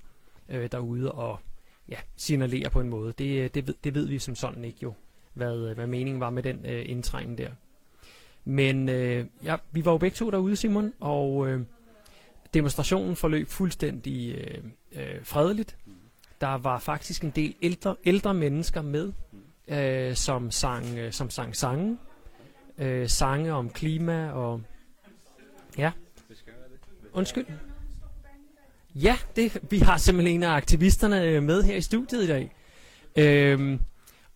øh, 0.49 0.69
derude 0.73 1.13
og 1.13 1.39
ja, 1.89 1.97
signalere 2.17 2.71
på 2.71 2.81
en 2.81 2.89
måde. 2.89 3.13
Det, 3.19 3.43
øh, 3.43 3.51
det, 3.55 3.67
ved, 3.67 3.75
det 3.85 3.95
ved 3.95 4.07
vi 4.07 4.19
som 4.19 4.35
sådan 4.35 4.65
ikke 4.65 4.79
jo, 4.83 4.95
hvad, 5.35 5.57
øh, 5.57 5.75
hvad 5.75 5.87
meningen 5.87 6.21
var 6.21 6.31
med 6.31 6.43
den 6.43 6.67
øh, 6.67 6.91
indtrængen 6.91 7.39
der. 7.39 7.51
Men 8.45 8.89
øh, 8.89 9.27
ja, 9.45 9.57
vi 9.73 9.85
var 9.85 9.93
jo 9.93 9.99
begge 9.99 10.15
to 10.15 10.31
derude, 10.31 10.57
Simon, 10.57 10.93
og 11.01 11.49
øh, 11.49 11.61
demonstrationen 12.55 13.17
forløb 13.17 13.49
fuldstændig 13.49 14.35
øh, 14.35 14.65
øh, 14.93 15.25
fredeligt. 15.25 15.77
Der 16.41 16.59
var 16.59 16.79
faktisk 16.79 17.25
en 17.25 17.31
del 17.31 17.55
ældre, 17.63 17.97
ældre 18.05 18.35
mennesker 18.35 18.83
med, 18.83 19.13
øh, 19.69 20.15
som, 20.17 20.51
sang, 20.51 20.99
øh, 20.99 21.13
som 21.13 21.31
sang 21.31 21.57
sange. 21.57 21.99
Øh, 22.79 23.09
sange 23.09 23.53
om 23.53 23.71
klima 23.71 24.31
og... 24.31 24.61
Ja. 25.79 25.91
Undskyld. 27.13 27.47
Ja, 28.95 29.19
det, 29.37 29.59
vi 29.71 29.79
har 29.79 29.97
simpelthen 29.97 30.37
en 30.37 30.43
af 30.43 30.51
aktivisterne 30.51 31.23
øh, 31.23 31.43
med 31.43 31.63
her 31.63 31.77
i 31.77 31.81
studiet 31.81 32.25
i 32.25 32.27
dag. 32.27 32.55
Øhm, 33.17 33.81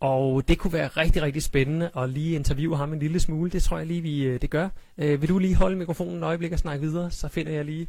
og 0.01 0.49
det 0.49 0.59
kunne 0.59 0.73
være 0.73 0.89
rigtig, 0.89 1.23
rigtig 1.23 1.43
spændende 1.43 1.91
at 1.97 2.11
lige 2.11 2.35
interviewe 2.35 2.77
ham 2.77 2.93
en 2.93 2.99
lille 2.99 3.21
smule. 3.21 3.51
Det 3.51 3.63
tror 3.63 3.79
jeg 3.79 3.87
lige, 3.87 4.01
vi 4.01 4.23
øh, 4.23 4.43
det 4.43 4.51
gør. 4.51 4.69
Øh, 4.99 5.21
vil 5.21 5.29
du 5.29 5.39
lige 5.39 5.55
holde 5.55 5.77
mikrofonen 5.77 6.17
et 6.17 6.23
øjeblik 6.23 6.53
og 6.53 6.59
snakke 6.59 6.87
videre, 6.87 7.11
så 7.11 7.29
finder 7.29 7.53
jeg 7.53 7.65
lige. 7.65 7.87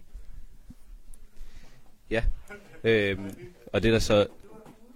Ja, 2.09 2.23
øhm, 2.83 3.53
og 3.73 3.83
det 3.83 3.93
der 3.93 3.99
så, 3.99 4.27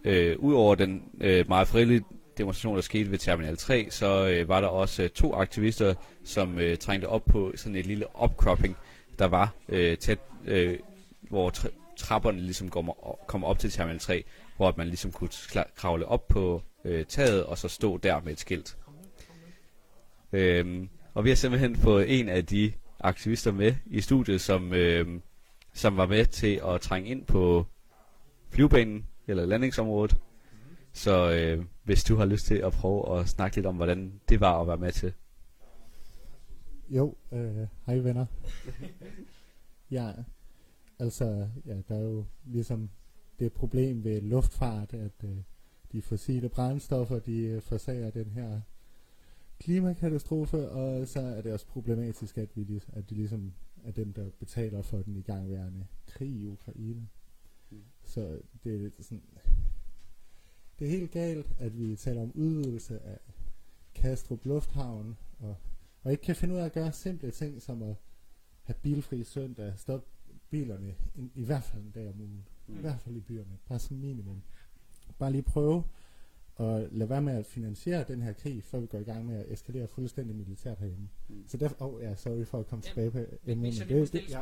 øh, 0.03 0.39
ud 0.39 0.53
over 0.53 0.75
den 0.75 1.03
øh, 1.21 1.47
meget 1.47 1.67
fredelige 1.67 2.03
demonstration, 2.37 2.75
der 2.75 2.81
skete 2.81 3.11
ved 3.11 3.17
Terminal 3.17 3.57
3, 3.57 3.87
så 3.89 4.27
øh, 4.27 4.47
var 4.47 4.61
der 4.61 4.67
også 4.67 5.03
øh, 5.03 5.09
to 5.09 5.33
aktivister, 5.33 5.93
som 6.23 6.59
øh, 6.59 6.77
trængte 6.77 7.05
op 7.05 7.25
på 7.25 7.53
sådan 7.55 7.75
et 7.75 7.85
lille 7.85 8.15
opcropping, 8.15 8.77
der 9.19 9.25
var 9.25 9.53
øh, 9.69 9.97
tæt, 9.97 10.19
øh, 10.45 10.79
hvor 11.21 11.51
tra- 11.57 11.95
trapperne 11.97 12.41
ligesom 12.41 12.69
kommer, 12.69 13.17
kommer 13.27 13.47
op 13.47 13.59
til 13.59 13.71
Terminal 13.71 13.99
3, 13.99 14.23
hvor 14.57 14.73
man 14.77 14.87
ligesom 14.87 15.11
kunne 15.11 15.29
kravle 15.75 16.05
op 16.05 16.27
på 16.27 16.61
øh, 16.85 17.05
taget, 17.05 17.43
og 17.43 17.57
så 17.57 17.67
stå 17.67 17.97
der 17.97 18.21
med 18.21 18.31
et 18.31 18.39
skilt. 18.39 18.77
Øhm, 20.33 20.89
og 21.13 21.23
vi 21.23 21.29
har 21.29 21.35
simpelthen 21.35 21.75
fået 21.75 22.19
en 22.19 22.29
af 22.29 22.45
de 22.45 22.73
aktivister 22.99 23.51
med 23.51 23.75
i 23.85 24.01
studiet, 24.01 24.41
som, 24.41 24.73
øh, 24.73 25.07
som 25.77 25.97
var 25.97 26.07
med 26.07 26.25
til 26.25 26.61
at 26.67 26.81
trænge 26.81 27.09
ind 27.09 27.25
på 27.25 27.65
flyvebanen, 28.49 29.07
eller 29.27 29.45
landingsområdet. 29.45 30.17
Så 30.93 31.31
øh, 31.31 31.65
hvis 31.83 32.03
du 32.03 32.15
har 32.15 32.25
lyst 32.25 32.45
til 32.45 32.55
at 32.55 32.73
prøve 32.73 33.19
at 33.19 33.29
snakke 33.29 33.55
lidt 33.55 33.65
om, 33.65 33.75
hvordan 33.75 34.21
det 34.29 34.39
var 34.39 34.61
at 34.61 34.67
være 34.67 34.77
med 34.77 34.91
til. 34.91 35.13
Jo, 36.89 37.15
øh, 37.31 37.67
hej 37.85 37.97
venner. 37.97 38.25
ja, 39.91 40.11
altså, 40.99 41.47
ja, 41.65 41.75
der 41.89 41.95
er 41.95 42.01
jo 42.01 42.25
ligesom 42.45 42.89
det 43.39 43.53
problem 43.53 44.03
ved 44.03 44.21
luftfart, 44.21 44.93
at 44.93 45.23
øh, 45.23 45.37
de 45.91 46.01
fossile 46.01 46.49
brændstoffer, 46.49 47.19
de 47.19 47.37
øh, 47.37 47.61
forsager 47.61 48.09
den 48.09 48.31
her 48.31 48.61
klimakatastrofe, 49.59 50.69
og 50.69 51.07
så 51.07 51.19
er 51.19 51.41
det 51.41 51.53
også 51.53 51.67
problematisk, 51.67 52.37
at, 52.37 52.49
vi, 52.55 52.81
at 52.93 53.09
de 53.09 53.15
ligesom 53.15 53.53
er 53.83 53.91
dem, 53.91 54.13
der 54.13 54.29
betaler 54.29 54.81
for 54.81 55.01
den 55.01 55.15
igangværende 55.15 55.87
krig 56.07 56.29
i 56.29 56.47
Ukraine. 56.47 57.07
Mm. 57.69 57.83
Så 58.03 58.41
det 58.63 58.85
er 58.85 59.03
sådan, 59.03 59.23
det 60.79 60.87
er 60.87 60.91
helt 60.91 61.11
galt, 61.11 61.55
at 61.59 61.79
vi 61.79 61.95
taler 61.95 62.21
om 62.21 62.31
udvidelse 62.35 62.99
af 62.99 63.19
Kastrup 63.95 64.45
Lufthavn, 64.45 65.17
og, 65.39 65.55
og 66.03 66.11
ikke 66.11 66.23
kan 66.23 66.35
finde 66.35 66.53
ud 66.53 66.59
af 66.59 66.65
at 66.65 66.73
gøre 66.73 66.91
simple 66.91 67.31
ting, 67.31 67.61
som 67.61 67.81
at 67.83 67.95
have 68.63 68.75
bilfri 68.81 69.23
søndag, 69.23 69.73
stoppe 69.77 70.07
bilerne, 70.49 70.95
i, 71.15 71.31
i 71.35 71.43
hvert 71.43 71.63
fald 71.63 71.83
en 71.83 71.91
dag 71.91 72.09
om 72.09 72.21
ugen, 72.21 72.47
mm. 72.67 72.77
i 72.77 72.81
hvert 72.81 72.99
fald 72.99 73.15
i 73.15 73.19
byerne, 73.19 73.57
bare 73.69 73.79
som 73.79 73.97
minimum. 73.97 74.41
Bare 75.19 75.31
lige 75.31 75.43
prøve 75.43 75.83
at 76.59 76.93
lade 76.93 77.09
være 77.09 77.21
med 77.21 77.33
at 77.33 77.45
finansiere 77.45 78.05
den 78.07 78.21
her 78.21 78.33
krig, 78.33 78.63
før 78.63 78.79
vi 78.79 78.87
går 78.87 78.97
i 78.97 79.03
gang 79.03 79.25
med 79.25 79.35
at 79.35 79.51
eskalere 79.51 79.87
fuldstændig 79.87 80.35
militært 80.35 80.79
herhjemme. 80.79 81.09
Mm. 81.27 81.43
Så 81.47 81.57
derfor, 81.57 81.75
oh, 81.79 82.01
ja, 82.01 82.15
sorry 82.15 82.45
for 82.45 82.59
at 82.59 82.67
komme 82.67 82.83
ja, 82.85 82.89
tilbage 82.89 83.11
på 83.11 83.19
emnet. 83.45 83.73
Det, 83.73 83.89
det, 83.89 84.13
det, 84.13 84.29
ja. 84.29 84.41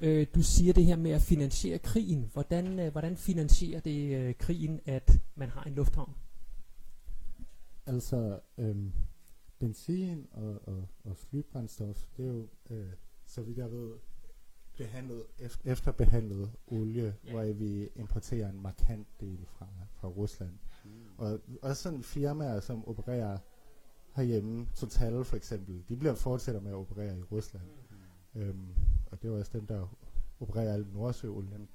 Øh, 0.00 0.26
du 0.34 0.42
siger 0.42 0.72
det 0.72 0.84
her 0.84 0.96
med 0.96 1.10
at 1.10 1.22
finansiere 1.22 1.78
krigen. 1.78 2.30
Hvordan, 2.32 2.78
øh, 2.78 2.92
hvordan 2.92 3.16
finansierer 3.16 3.80
det 3.80 4.16
øh, 4.16 4.34
krigen, 4.34 4.80
at 4.86 5.20
man 5.34 5.48
har 5.48 5.64
en 5.64 5.74
lufthavn? 5.74 6.14
Altså, 7.86 8.40
øhm, 8.58 8.92
benzin 9.58 10.26
og, 10.32 10.68
og, 10.68 10.88
og 11.04 11.16
flybrændstof, 11.16 12.06
det 12.16 12.24
er 12.24 12.28
jo, 12.28 12.48
øh, 12.70 12.92
så 13.26 13.42
vidt 13.42 13.58
jeg 13.58 13.70
ved, 13.70 13.92
behandlet, 14.76 15.22
efterbehandlet 15.64 16.50
olie, 16.66 17.14
ja. 17.24 17.30
hvor 17.30 17.52
vi 17.52 17.88
importerer 17.96 18.50
en 18.50 18.60
markant 18.60 19.06
del 19.20 19.46
fra, 19.46 19.66
fra 19.92 20.08
Rusland. 20.08 20.58
Og 21.18 21.40
også 21.62 21.82
sådan 21.82 22.02
firmaer, 22.02 22.60
som 22.60 22.88
opererer 22.88 23.38
herhjemme, 24.16 24.68
Total 24.74 25.24
for 25.24 25.36
eksempel, 25.36 25.84
de 25.88 25.96
bliver 25.96 26.14
fortsætter 26.14 26.60
med 26.60 26.70
at 26.70 26.76
operere 26.76 27.18
i 27.18 27.22
Rusland. 27.22 27.64
Mm. 28.34 28.40
Øhm, 28.40 28.66
og 29.10 29.22
det 29.22 29.28
er 29.30 29.38
også 29.38 29.50
dem, 29.54 29.66
der 29.66 29.96
opererer 30.40 30.74
al 30.74 30.86
Nordsøolien. 30.92 31.68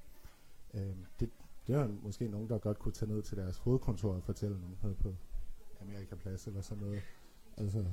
Øhm, 0.73 1.05
det, 1.19 1.29
det 1.67 1.75
er 1.75 1.87
måske 2.03 2.27
nogen, 2.27 2.49
der 2.49 2.57
godt 2.57 2.79
kunne 2.79 2.91
tage 2.91 3.11
ned 3.11 3.21
til 3.21 3.37
deres 3.37 3.57
hovedkontor 3.57 4.13
og 4.13 4.23
fortælle 4.23 4.57
noget 4.81 4.97
på 4.97 5.15
Amerikaplads 5.81 6.47
eller 6.47 6.61
sådan 6.61 6.83
noget. 6.83 7.01
Altså, 7.57 7.85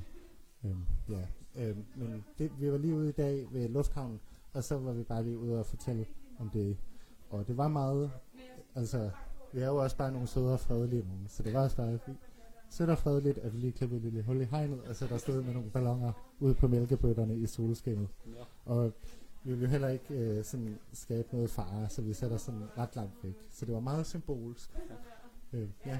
øhm, 0.63 0.85
ja. 1.09 1.27
Øhm, 1.55 1.85
men 1.95 2.25
det, 2.37 2.51
vi 2.59 2.71
var 2.71 2.77
lige 2.77 2.95
ude 2.95 3.09
i 3.09 3.11
dag 3.11 3.47
ved 3.51 3.69
Lufthavnen, 3.69 4.19
og 4.53 4.63
så 4.63 4.77
var 4.77 4.93
vi 4.93 5.03
bare 5.03 5.23
lige 5.23 5.37
ude 5.37 5.59
og 5.59 5.65
fortælle 5.65 6.05
om 6.39 6.49
det. 6.49 6.77
Og 7.29 7.47
det 7.47 7.57
var 7.57 7.67
meget, 7.67 8.11
altså, 8.75 9.11
vi 9.53 9.61
er 9.61 9.67
jo 9.67 9.75
også 9.75 9.97
bare 9.97 10.11
nogle 10.11 10.27
søde 10.27 10.53
og 10.53 10.59
fredelige 10.59 11.03
nogen, 11.07 11.25
så 11.27 11.43
det 11.43 11.53
var 11.53 11.63
også 11.63 11.77
bare 11.77 11.99
sødt 12.69 12.89
og 12.89 12.97
fredeligt, 12.97 13.37
at 13.37 13.53
vi 13.53 13.59
lige 13.59 13.71
klippede 13.71 13.97
et 13.97 14.03
lille 14.03 14.23
hul 14.23 14.41
i 14.41 14.43
hegnet, 14.43 14.81
og 14.81 14.95
så 14.95 15.07
der 15.07 15.17
stod 15.17 15.41
med 15.41 15.53
nogle 15.53 15.69
ballonger 15.69 16.11
ude 16.39 16.53
på 16.53 16.67
mælkebøtterne 16.67 17.37
i 17.37 17.45
solskinnet. 17.45 18.07
Ja. 18.27 18.43
Og 18.65 18.93
vi 19.43 19.49
ville 19.49 19.63
jo 19.63 19.69
heller 19.69 19.89
ikke 19.89 20.13
øh, 20.13 20.43
sådan 20.43 20.79
skabe 20.93 21.27
noget 21.31 21.49
fare, 21.49 21.89
så 21.89 22.01
vi 22.01 22.13
sætter 22.13 22.37
sådan 22.37 22.61
ret 22.77 22.95
langt 22.95 23.23
væk. 23.23 23.33
Så 23.49 23.65
det 23.65 23.73
var 23.73 23.79
meget 23.79 24.05
symbolsk. 24.05 24.69
Øh, 25.53 25.67
ja. 25.85 25.99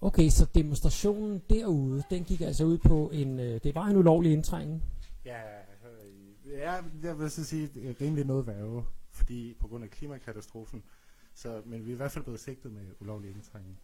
Okay, 0.00 0.28
så 0.28 0.46
demonstrationen 0.54 1.42
derude, 1.50 2.02
den 2.10 2.24
gik 2.24 2.40
altså 2.40 2.64
ud 2.64 2.78
på 2.78 3.10
en, 3.12 3.40
øh, 3.40 3.60
det 3.62 3.74
var 3.74 3.86
en 3.86 3.96
ulovlig 3.96 4.32
indtrængning? 4.32 4.82
Ja, 5.24 5.40
ja, 6.46 6.72
jeg 7.02 7.18
vil 7.18 7.30
så 7.30 7.44
sige, 7.44 7.66
det 7.74 7.90
er 7.90 8.00
rimelig 8.00 8.24
noget 8.24 8.46
værve, 8.46 8.84
fordi 9.10 9.56
på 9.60 9.68
grund 9.68 9.84
af 9.84 9.90
klimakatastrofen, 9.90 10.82
så, 11.34 11.62
men 11.66 11.86
vi 11.86 11.90
er 11.90 11.94
i 11.94 11.96
hvert 11.96 12.12
fald 12.12 12.24
blevet 12.24 12.40
sigtet 12.40 12.72
med 12.72 12.82
ulovlig 13.00 13.30
indtrængning. 13.30 13.78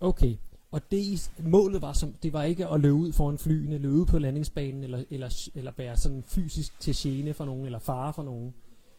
Okay, 0.00 0.36
og 0.70 0.90
det 0.90 1.30
målet 1.38 1.82
var 1.82 1.92
som 1.92 2.12
det 2.12 2.32
var 2.32 2.42
ikke 2.42 2.68
at 2.68 2.80
løbe 2.80 2.94
ud 2.94 3.12
foran 3.12 3.38
flyene, 3.38 3.78
løbe 3.78 3.94
ud 3.94 4.06
på 4.06 4.18
landingsbanen 4.18 4.84
eller 4.84 5.04
eller 5.10 5.48
eller 5.54 5.72
være 5.76 5.96
sådan 5.96 6.22
fysisk 6.22 6.80
til 6.80 6.94
gene 6.96 7.34
for 7.34 7.44
nogen 7.44 7.66
eller 7.66 7.78
fare 7.78 8.12
for 8.12 8.22
nogen. 8.22 8.54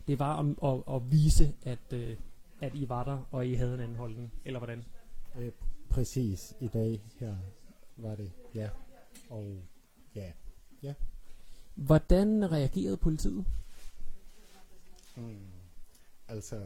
Det 0.08 0.20
var 0.20 0.34
om, 0.34 0.58
at, 0.64 0.96
at 0.96 1.12
vise 1.12 1.54
at 1.64 1.94
øh, 1.94 2.18
at 2.62 2.76
I 2.76 2.90
var 2.90 3.04
der 3.04 3.28
og 3.32 3.48
I 3.48 3.54
havde 3.54 3.74
en 3.74 3.80
anden 3.80 3.98
holdning 3.98 4.34
eller 4.46 4.60
hvordan? 4.60 4.84
Øh, 5.40 5.52
præcis 5.90 6.54
i 6.60 6.68
dag 6.68 7.04
her 7.20 7.36
var 7.98 8.16
det 8.16 8.32
ja. 8.56 8.70
Og 9.30 9.62
ja. 10.16 10.32
Ja. 10.84 10.94
Hvordan 11.76 12.52
reagerede 12.52 12.98
politiet? 12.98 13.46
Hmm. 15.16 15.38
Altså 16.28 16.62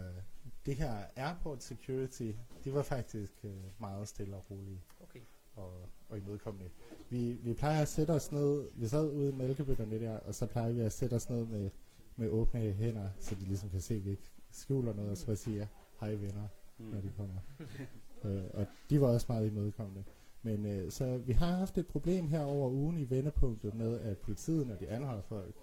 det 0.70 0.78
her 0.78 0.94
airport 1.16 1.64
security, 1.64 2.32
de 2.64 2.74
var 2.74 2.82
faktisk 2.82 3.34
øh, 3.44 3.52
meget 3.80 4.08
stille 4.08 4.36
og 4.36 4.52
rolige. 4.52 4.82
Okay. 5.04 5.20
Og, 5.56 5.72
og 6.10 6.18
imødekommende. 6.18 6.70
Vi, 7.10 7.32
vi 7.32 7.54
plejer 7.54 7.82
at 7.82 7.88
sætte 7.88 8.12
os 8.12 8.32
ned, 8.32 8.70
vi 8.76 8.88
sad 8.88 9.12
ude 9.12 9.30
i 9.30 9.36
mælkebøtterne 9.36 10.00
der, 10.00 10.20
og 10.20 10.36
så 10.36 10.46
plejer 10.46 10.72
vi 10.72 10.80
at 10.80 10.92
sætte 10.92 11.14
os 11.14 11.30
ned 11.30 11.46
med, 11.46 11.70
med 12.16 12.30
åbne 12.30 12.72
hænder, 12.72 13.10
så 13.20 13.36
de 13.36 13.46
ligesom 13.46 13.70
kan 13.70 13.82
se, 13.82 13.94
at 13.94 14.06
vi 14.06 14.10
ikke 14.10 14.32
skjuler 14.52 14.94
noget, 14.94 15.12
og 15.12 15.18
så 15.18 15.36
siger, 15.36 15.68
hej 16.00 16.12
venner, 16.14 16.48
mm. 16.78 16.86
når 16.86 17.02
de 17.02 17.12
kommer. 17.18 17.40
øh, 18.26 18.44
og 18.54 18.66
de 18.90 19.02
var 19.02 19.08
også 19.08 19.26
meget 19.30 19.48
imødekommende. 19.48 20.04
Men 20.44 20.66
øh, 20.66 20.92
så 20.92 21.18
vi 21.18 21.34
har 21.34 21.56
haft 21.56 21.78
et 21.78 21.88
problem 21.88 22.28
her 22.28 22.44
over 22.44 22.70
ugen 22.70 22.98
i 22.98 23.10
vendepunktet 23.10 23.74
med, 23.74 24.00
at 24.00 24.18
politiet, 24.18 24.68
når 24.68 24.76
de 24.76 24.90
anholder 24.90 25.22
folk, 25.22 25.56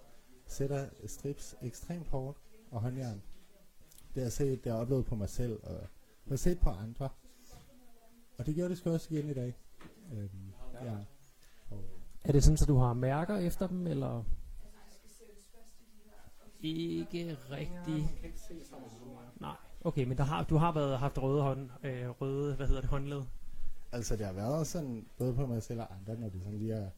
sætter 0.46 0.88
strips 1.06 1.56
ekstremt 1.62 2.08
hårdt 2.08 2.38
og 2.70 2.80
håndjern 2.80 3.22
det 4.16 4.22
har 4.22 4.26
jeg 4.26 4.32
set, 4.32 4.64
det 4.64 4.72
har 4.72 4.78
jeg 4.78 4.82
oplevet 4.82 5.06
på 5.06 5.14
mig 5.14 5.28
selv, 5.28 5.60
og 5.62 5.72
jeg 5.72 6.28
har 6.28 6.36
set 6.36 6.60
på 6.60 6.70
andre. 6.70 7.08
Og 8.38 8.46
det 8.46 8.54
gjorde 8.54 8.70
det 8.70 8.78
sgu 8.78 8.90
også 8.92 9.14
igen 9.14 9.30
i 9.30 9.34
dag. 9.34 9.54
Øhm, 10.12 10.52
ja. 10.84 10.96
Og 11.70 11.84
Er 12.24 12.32
det 12.32 12.44
sådan, 12.44 12.58
at 12.62 12.68
du 12.68 12.76
har 12.76 12.92
mærker 12.92 13.36
efter 13.36 13.66
dem, 13.66 13.86
eller? 13.86 14.24
Ikke 16.60 17.36
rigtig. 17.50 18.20
Nej, 19.40 19.56
okay, 19.84 20.04
men 20.04 20.18
der 20.18 20.24
har, 20.24 20.44
du 20.44 20.56
har 20.56 20.72
været, 20.72 20.98
haft 20.98 21.18
røde, 21.18 21.42
hånd, 21.42 21.70
øh, 21.82 22.08
røde 22.08 22.54
hvad 22.54 22.66
hedder 22.66 22.80
det, 22.80 22.90
håndled. 22.90 23.22
Altså, 23.92 24.16
det 24.16 24.26
har 24.26 24.32
været 24.32 24.66
sådan, 24.66 25.06
både 25.18 25.34
på 25.34 25.46
mig 25.46 25.62
selv 25.62 25.80
og 25.80 25.94
andre, 25.94 26.16
når 26.20 26.28
de 26.28 26.40
sådan 26.40 26.58
lige 26.58 26.72
er... 26.72 26.90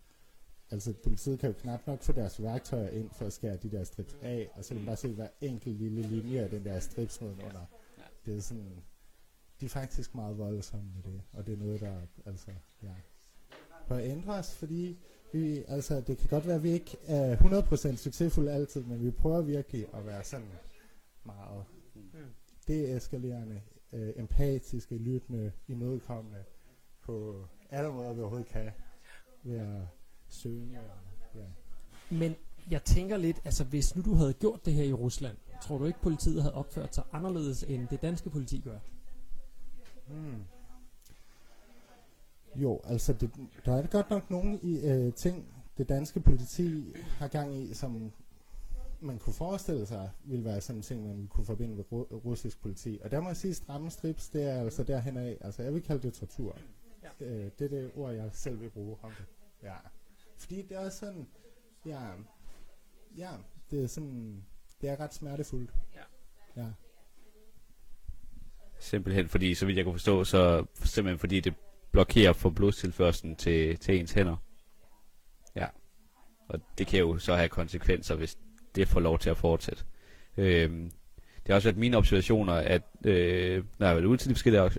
Altså, 0.71 0.95
politiet 1.03 1.39
kan 1.39 1.51
jo 1.51 1.55
knap 1.59 1.87
nok 1.87 2.03
få 2.03 2.13
deres 2.13 2.43
værktøjer 2.43 2.89
ind 2.89 3.11
for 3.11 3.27
at 3.27 3.33
skære 3.33 3.57
de 3.57 3.71
der 3.71 3.85
strips 3.85 4.17
af, 4.23 4.51
og 4.55 4.65
så 4.65 4.69
kan 4.69 4.77
man 4.77 4.87
bare 4.87 4.97
se 4.97 5.09
hver 5.09 5.29
enkelt 5.41 5.77
lille 5.79 6.03
linje 6.03 6.41
af 6.41 6.51
den 6.51 6.65
der 6.65 6.81
strips 6.81 7.21
nedenunder. 7.21 7.65
Det 8.27 8.37
er 8.37 8.41
sådan... 8.41 8.83
De 9.61 9.65
er 9.65 9.69
faktisk 9.71 10.15
meget 10.15 10.39
voldsomme 10.39 10.91
med 10.95 11.03
det, 11.13 11.23
og 11.33 11.47
det 11.47 11.53
er 11.53 11.57
noget, 11.57 11.81
der 11.81 12.01
altså, 12.27 12.51
ja, 12.83 12.95
bør 13.89 13.99
ændres, 13.99 14.57
fordi 14.57 14.99
vi, 15.33 15.65
altså, 15.69 16.01
det 16.01 16.19
kan 16.19 16.29
godt 16.29 16.47
være, 16.47 16.57
at 16.57 16.63
vi 16.63 16.71
ikke 16.71 16.97
er 17.07 17.37
100% 17.37 17.97
succesfulde 17.97 18.53
altid, 18.53 18.85
men 18.85 19.05
vi 19.05 19.11
prøver 19.11 19.41
virkelig 19.41 19.87
at 19.95 20.07
være 20.07 20.25
sådan 20.25 20.47
meget 21.25 21.65
deeskalerende, 22.69 23.63
øh, 23.93 24.13
empatiske, 24.17 24.97
lyttende, 24.97 25.53
imødekommende 25.69 26.45
på 27.01 27.47
alle 27.71 27.93
måder, 27.93 28.13
vi 28.13 28.21
overhovedet 28.21 28.49
kan 28.49 28.71
ved 29.43 29.59
at 29.59 29.83
søge. 30.29 30.79
Og, 30.81 31.41
ja. 31.41 31.45
Men 32.17 32.37
jeg 32.71 32.85
tænker 32.85 33.17
lidt, 33.17 33.41
altså 33.45 33.65
hvis 33.65 33.97
nu 33.97 34.03
du 34.03 34.15
havde 34.15 34.33
gjort 34.33 34.65
det 34.65 34.73
her 34.75 34.85
i 34.85 34.93
Rusland, 34.93 35.37
tror 35.63 35.79
du 35.79 35.85
ikke 35.85 36.01
politiet 36.01 36.43
havde 36.43 36.55
opført 36.55 36.95
sig 36.95 37.05
anderledes, 37.13 37.63
end 37.63 37.89
det 37.89 38.03
danske 38.03 38.31
politi 38.31 38.61
gør? 38.61 38.79
Hmm. 40.09 40.43
Jo, 42.57 42.81
altså 42.85 43.13
det, 43.13 43.31
der 43.65 43.77
er 43.77 43.87
godt 43.87 44.11
nok 44.11 44.31
nogle 44.31 44.59
i, 44.63 44.79
øh, 44.79 45.13
ting, 45.15 45.47
det 45.79 45.89
danske 45.89 46.21
politi 46.21 46.95
har 47.19 47.29
gang 47.29 47.55
i, 47.55 47.75
som 47.75 48.13
man 49.01 49.19
kunne 49.19 49.33
forestille 49.33 49.87
sig, 49.87 50.11
ville 50.25 50.45
være 50.45 50.61
sådan 50.61 50.79
en 50.79 50.83
ting, 50.83 51.07
man 51.07 51.27
kunne 51.27 51.45
forbinde 51.45 51.75
med 51.75 51.85
ru- 51.85 52.15
russisk 52.15 52.61
politi. 52.61 52.99
Og 53.05 53.11
der 53.11 53.21
må 53.21 53.29
jeg 53.29 53.37
sige, 53.37 53.55
stramme 53.55 53.91
strips, 53.91 54.29
det 54.29 54.43
er 54.43 54.61
altså 54.61 54.83
derhen 54.83 55.17
af, 55.17 55.39
altså 55.41 55.63
jeg 55.63 55.75
vil 55.75 55.83
kalde 55.83 56.03
det 56.03 56.15
tortur. 56.15 56.57
Ja. 57.03 57.27
Øh, 57.27 57.51
det 57.59 57.65
er 57.65 57.69
det 57.69 57.91
ord, 57.95 58.13
jeg 58.15 58.31
selv 58.33 58.61
vil 58.61 58.71
bruge 58.71 58.97
om 59.03 59.11
det. 59.19 59.25
Ja. 59.63 59.75
Fordi 60.39 60.63
det 60.63 60.77
er 60.77 60.89
sådan, 60.89 61.29
ja, 61.87 62.01
ja, 63.17 63.31
det 63.71 63.83
er 63.83 63.87
sådan, 63.87 64.45
det 64.81 64.91
er 64.91 65.01
ret 65.01 65.15
smertefuldt. 65.15 65.71
Ja. 65.95 66.63
Ja. 66.63 66.69
Simpelthen 68.79 69.29
fordi, 69.29 69.55
så 69.55 69.67
vidt 69.67 69.77
jeg 69.77 69.85
kunne 69.85 69.95
forstå, 69.95 70.25
så 70.25 70.65
simpelthen 70.75 71.19
fordi 71.19 71.41
det 71.41 71.55
blokerer 71.93 72.33
for 72.33 72.51
blodstilførselen 72.51 73.37
til, 73.37 73.79
til 73.79 74.01
ens 74.01 74.13
hænder. 74.13 74.37
Ja. 75.57 75.67
Og 76.49 76.61
det 76.79 76.87
kan 76.87 76.99
jo 76.99 77.19
så 77.19 77.35
have 77.35 77.49
konsekvenser, 77.49 78.15
hvis 78.15 78.39
det 78.75 78.89
får 78.89 79.01
lov 79.01 79.19
til 79.19 79.31
at 79.31 79.37
fortsætte. 79.37 79.85
Øhm, 80.37 80.91
det 81.17 81.49
har 81.49 81.55
også 81.55 81.69
været 81.69 81.79
mine 81.79 81.97
observationer, 81.97 82.53
at 82.53 82.83
øh, 83.05 83.65
når 83.79 83.87
jeg 83.87 83.89
har 83.89 83.95
været 83.95 84.05
ude 84.05 84.19
til 84.19 84.29
de 84.29 84.35
forskellige 84.35 84.71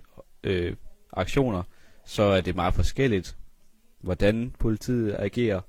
øh, 0.44 0.76
aktioner, 1.14 1.64
så 2.06 2.24
er 2.24 2.42
det 2.42 2.56
meget 2.56 2.74
forskelligt, 2.74 3.38
hvordan 4.00 4.56
politiet 4.60 5.16
agerer, 5.20 5.62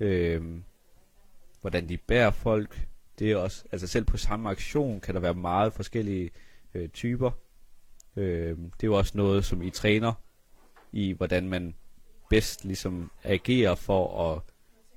øh, 0.00 0.42
hvordan 1.60 1.88
de 1.88 1.96
bærer 1.96 2.30
folk. 2.30 2.86
Det 3.18 3.32
er 3.32 3.36
også, 3.36 3.64
altså 3.72 3.86
selv 3.86 4.04
på 4.04 4.16
samme 4.16 4.50
aktion 4.50 5.00
kan 5.00 5.14
der 5.14 5.20
være 5.20 5.34
meget 5.34 5.72
forskellige 5.72 6.30
øh, 6.74 6.88
typer. 6.88 7.30
Øh, 8.16 8.56
det 8.58 8.82
er 8.82 8.86
jo 8.86 8.94
også 8.94 9.12
noget, 9.14 9.44
som 9.44 9.62
I 9.62 9.70
træner 9.70 10.12
i, 10.92 11.12
hvordan 11.12 11.48
man 11.48 11.74
bedst 12.30 12.64
ligesom 12.64 13.10
agerer 13.24 13.74
for 13.74 14.32
at 14.32 14.42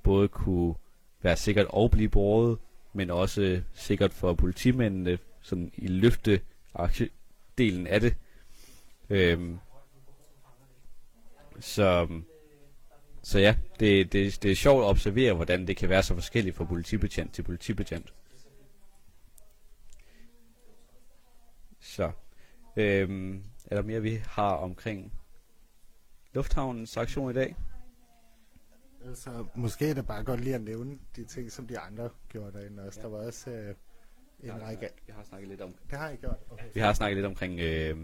både 0.02 0.28
kunne 0.28 0.74
være 1.22 1.36
sikkert 1.36 1.66
og 1.68 1.90
blive 1.90 2.08
båret, 2.08 2.58
men 2.92 3.10
også 3.10 3.62
sikkert 3.74 4.12
for 4.12 4.34
politimændene, 4.34 5.18
sådan 5.40 5.72
i 5.76 5.86
løfte 5.86 6.40
delen 7.58 7.86
af 7.86 8.00
det. 8.00 8.14
Øhm, 9.10 9.58
så, 11.60 12.08
så 13.24 13.38
ja, 13.38 13.56
det, 13.80 14.12
det, 14.12 14.42
det 14.42 14.50
er 14.50 14.54
sjovt 14.54 14.82
at 14.84 14.88
observere, 14.88 15.34
hvordan 15.34 15.66
det 15.66 15.76
kan 15.76 15.88
være 15.88 16.02
så 16.02 16.14
forskelligt 16.14 16.56
fra 16.56 16.64
politibetjent 16.64 17.34
til 17.34 17.42
politibetjent. 17.42 18.14
Så, 21.80 22.10
øhm, 22.76 23.42
er 23.66 23.76
der 23.76 23.82
mere, 23.82 24.02
vi 24.02 24.22
har 24.26 24.54
omkring 24.54 25.12
lufthavnens 26.32 26.96
aktion 26.96 27.30
i 27.30 27.34
dag? 27.34 27.56
Altså, 29.06 29.46
måske 29.54 29.90
er 29.90 29.94
det 29.94 30.06
bare 30.06 30.24
godt 30.24 30.40
lige 30.40 30.54
at 30.54 30.62
nævne 30.62 30.98
de 31.16 31.24
ting, 31.24 31.52
som 31.52 31.66
de 31.66 31.78
andre 31.78 32.10
gjorde 32.28 32.58
derinde 32.58 32.82
også. 32.82 33.00
Ja. 33.00 33.06
Der 33.06 33.10
var 33.12 33.26
også 33.26 33.50
øh, 33.50 33.74
en 34.52 34.62
række... 34.62 34.88
Jeg 35.08 35.14
har 35.14 35.24
snakket 35.24 35.48
lidt 35.48 35.60
om 35.60 35.74
Det 35.90 35.98
har 35.98 36.08
jeg 36.08 36.18
gjort. 36.18 36.36
Okay. 36.50 36.64
Vi 36.74 36.80
har 36.80 36.92
snakket 36.92 37.16
lidt 37.16 37.26
omkring 37.26 37.60
øh, 37.60 37.96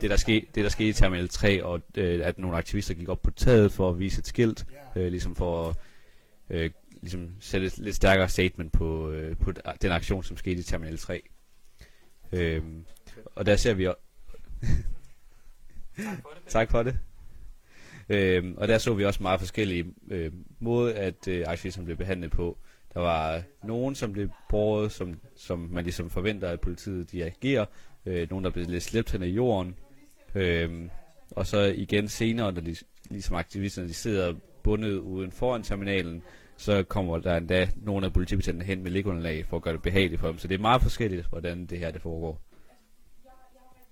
det, 0.00 0.10
der 0.10 0.16
skete, 0.16 0.46
det, 0.54 0.64
der 0.64 0.70
skete 0.70 0.88
i 0.88 0.92
Terminal 0.92 1.28
3, 1.28 1.64
og 1.64 1.80
øh, 1.96 2.20
at 2.26 2.38
nogle 2.38 2.56
aktivister 2.56 2.94
gik 2.94 3.08
op 3.08 3.22
på 3.22 3.30
taget 3.30 3.72
for 3.72 3.90
at 3.90 3.98
vise 3.98 4.18
et 4.18 4.26
skilt, 4.26 4.66
øh, 4.96 5.06
ligesom 5.10 5.36
for 5.36 5.68
at 5.68 5.76
øh, 6.50 6.70
ligesom 7.00 7.30
sætte 7.40 7.66
et 7.66 7.78
lidt 7.78 7.96
stærkere 7.96 8.28
statement 8.28 8.72
på, 8.72 9.10
øh, 9.10 9.36
på 9.36 9.52
den 9.82 9.92
aktion, 9.92 10.22
som 10.24 10.36
skete 10.36 10.60
i 10.60 10.62
Terminal 10.62 10.98
3. 10.98 11.22
Øh, 12.32 12.62
og 13.34 13.46
der 13.46 13.56
ser 13.56 13.74
vi... 13.74 13.88
o- 13.88 13.94
tak 16.48 16.70
for 16.70 16.82
det. 16.82 16.98
Øh, 18.08 18.54
og 18.56 18.68
der 18.68 18.78
så 18.78 18.94
vi 18.94 19.04
også 19.04 19.22
meget 19.22 19.40
forskellige 19.40 19.94
øh, 20.10 20.32
måde, 20.60 20.94
at 20.94 21.28
øh, 21.28 21.44
aktivisterne 21.46 21.84
blev 21.84 21.96
behandlet 21.96 22.30
på. 22.30 22.58
Der 22.94 23.00
var 23.00 23.42
nogen, 23.64 23.94
som 23.94 24.12
blev 24.12 24.28
båret, 24.48 24.92
som, 24.92 25.20
som 25.36 25.58
man 25.58 25.84
ligesom 25.84 26.10
forventer, 26.10 26.48
at 26.48 26.60
politiet 26.60 27.12
de 27.12 27.24
agerer. 27.24 27.66
Øh, 28.06 28.30
nogen, 28.30 28.44
der 28.44 28.50
blev 28.50 28.66
lidt 28.66 28.82
slæbt 28.82 29.12
hen 29.12 29.22
i 29.22 29.26
jorden. 29.26 29.76
Øh, 30.34 30.88
og 31.30 31.46
så 31.46 31.58
igen 31.58 32.08
senere, 32.08 32.52
når 32.52 32.60
de, 32.60 32.76
ligesom 33.10 33.36
aktivisterne 33.36 33.88
de 33.88 33.94
sidder 33.94 34.34
bundet 34.62 34.98
uden 34.98 35.32
foran 35.32 35.62
terminalen, 35.62 36.22
så 36.56 36.82
kommer 36.82 37.18
der 37.18 37.36
endda 37.36 37.68
nogle 37.76 38.06
af 38.06 38.12
politibetjentene 38.12 38.64
hen 38.64 38.82
med 38.82 38.90
ligunderlag 38.90 39.46
for 39.46 39.56
at 39.56 39.62
gøre 39.62 39.74
det 39.74 39.82
behageligt 39.82 40.20
for 40.20 40.28
dem. 40.28 40.38
Så 40.38 40.48
det 40.48 40.54
er 40.54 40.58
meget 40.58 40.82
forskelligt, 40.82 41.26
hvordan 41.26 41.66
det 41.66 41.78
her 41.78 41.90
det 41.90 42.02
foregår. 42.02 42.40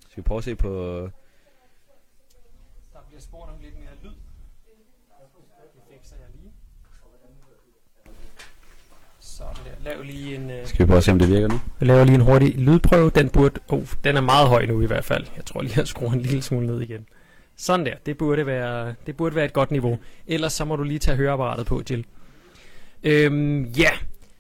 Skal 0.01 0.17
vi 0.17 0.23
prøve 0.23 0.39
at 0.39 0.45
se 0.45 0.57
på... 0.57 1.01
Der 2.93 3.01
bliver 3.09 3.21
spurgt 3.21 3.51
om 3.51 3.61
lidt 3.61 3.79
mere 3.79 3.95
lyd. 4.03 4.15
Det 5.75 5.83
fikser 5.91 6.17
jeg 6.17 6.27
lige. 6.35 6.53
Sådan 9.21 9.65
der. 9.65 9.76
Lav 9.87 10.03
lige 10.03 10.35
en, 10.35 10.51
øh, 10.51 10.67
Skal 10.67 10.79
vi 10.79 10.87
prøve 10.87 10.97
at 10.97 11.05
se, 11.05 11.13
om 11.13 11.19
det 11.19 11.29
virker 11.29 11.49
nu? 11.49 11.61
jeg 11.81 11.87
laver 11.89 12.05
lige 12.05 12.15
en 12.15 12.21
hurtig 12.21 12.55
lydprøve. 12.59 13.11
Den 13.15 13.29
burde, 13.29 13.61
oh, 13.69 13.83
den 14.05 14.17
er 14.17 14.21
meget 14.21 14.49
høj 14.49 14.67
nu 14.67 14.83
i 14.83 14.87
hvert 14.87 15.05
fald. 15.05 15.25
Jeg 15.37 15.45
tror 15.45 15.63
lige, 15.63 15.81
at 15.81 15.89
skrue 15.89 16.13
en 16.13 16.21
lille 16.21 16.43
smule 16.43 16.67
ned 16.67 16.81
igen. 16.81 17.07
Sådan 17.57 17.87
der. 17.87 17.93
Det 18.07 18.19
burde 18.19 18.47
være, 18.47 18.95
det 19.07 19.17
burde 19.17 19.35
være 19.35 19.45
et 19.45 19.53
godt 19.53 19.71
niveau. 19.71 19.99
Ellers 20.27 20.53
så 20.53 20.65
må 20.65 20.77
du 20.77 20.83
lige 20.83 20.99
tage 20.99 21.17
høreapparatet 21.17 21.67
på, 21.67 21.83
Jill. 21.91 22.05
Øhm, 23.03 23.65
ja, 23.65 23.91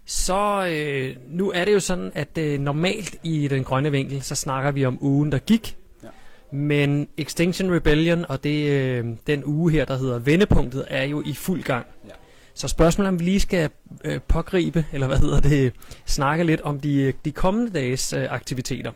så 0.06 0.66
øh, 0.70 1.16
nu 1.28 1.50
er 1.50 1.64
det 1.64 1.72
jo 1.74 1.80
sådan, 1.80 2.12
at 2.14 2.38
øh, 2.38 2.60
normalt 2.60 3.16
i 3.22 3.48
den 3.48 3.64
grønne 3.64 3.90
vinkel, 3.90 4.22
så 4.22 4.34
snakker 4.34 4.70
vi 4.70 4.84
om 4.84 4.98
ugen, 5.00 5.32
der 5.32 5.38
gik. 5.38 5.76
Ja. 6.02 6.08
Men 6.56 7.08
Extinction 7.16 7.74
Rebellion 7.74 8.24
og 8.28 8.44
det, 8.44 8.70
øh, 8.70 9.04
den 9.26 9.42
uge 9.44 9.72
her, 9.72 9.84
der 9.84 9.96
hedder 9.96 10.18
Vendepunktet, 10.18 10.84
er 10.88 11.04
jo 11.04 11.22
i 11.26 11.34
fuld 11.34 11.62
gang. 11.62 11.86
Ja. 12.04 12.10
Så 12.56 12.68
spørgsmålet 12.68 13.06
er, 13.06 13.12
om 13.12 13.18
vi 13.18 13.24
lige 13.24 13.40
skal 13.40 13.70
øh, 14.04 14.20
pågribe, 14.28 14.84
eller 14.92 15.06
hvad 15.06 15.18
hedder 15.18 15.40
det, 15.40 15.72
snakke 16.06 16.44
lidt 16.44 16.60
om 16.60 16.80
de, 16.80 17.12
de 17.24 17.32
kommende 17.32 17.72
dages 17.72 18.12
øh, 18.12 18.32
aktiviteter. 18.32 18.92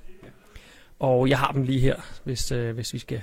Og 0.99 1.29
jeg 1.29 1.39
har 1.39 1.53
dem 1.53 1.63
lige 1.63 1.81
her, 1.81 1.97
hvis, 2.25 2.53
øh, 2.53 2.75
hvis 2.75 2.95
vi 2.95 2.99
skal... 2.99 3.21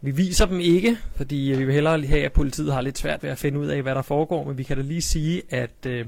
Vi 0.00 0.10
viser 0.10 0.46
dem 0.46 0.60
ikke, 0.60 0.98
fordi 1.16 1.52
øh, 1.52 1.58
vi 1.58 1.64
vil 1.64 1.74
hellere 1.74 2.02
have, 2.02 2.24
at 2.24 2.32
politiet 2.32 2.72
har 2.72 2.80
lidt 2.80 2.98
svært 2.98 3.22
ved 3.22 3.30
at 3.30 3.38
finde 3.38 3.58
ud 3.58 3.66
af, 3.66 3.82
hvad 3.82 3.94
der 3.94 4.02
foregår, 4.02 4.44
men 4.44 4.58
vi 4.58 4.62
kan 4.62 4.76
da 4.76 4.82
lige 4.82 5.02
sige, 5.02 5.42
at 5.50 5.86
øh, 5.86 6.06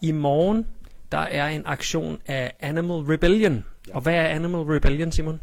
i 0.00 0.12
morgen, 0.12 0.66
der 1.12 1.18
er 1.18 1.48
en 1.48 1.62
aktion 1.64 2.18
af 2.26 2.52
Animal 2.60 2.96
Rebellion. 2.96 3.64
Ja. 3.88 3.94
Og 3.94 4.00
hvad 4.00 4.14
er 4.14 4.26
Animal 4.28 4.60
Rebellion, 4.60 5.12
Simon? 5.12 5.40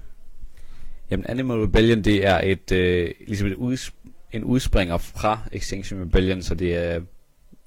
Jamen, 1.11 1.25
Animal 1.25 1.57
Rebellion, 1.57 2.01
det 2.01 2.25
er 2.25 2.41
et, 2.43 2.71
øh, 2.71 3.11
ligesom 3.27 3.47
et 3.47 3.55
uds- 3.55 3.93
en 4.31 4.43
udspringer 4.43 4.97
fra 4.97 5.39
Extinction 5.51 6.01
Rebellion, 6.01 6.41
så 6.41 6.55
det 6.55 6.75
er, 6.75 7.01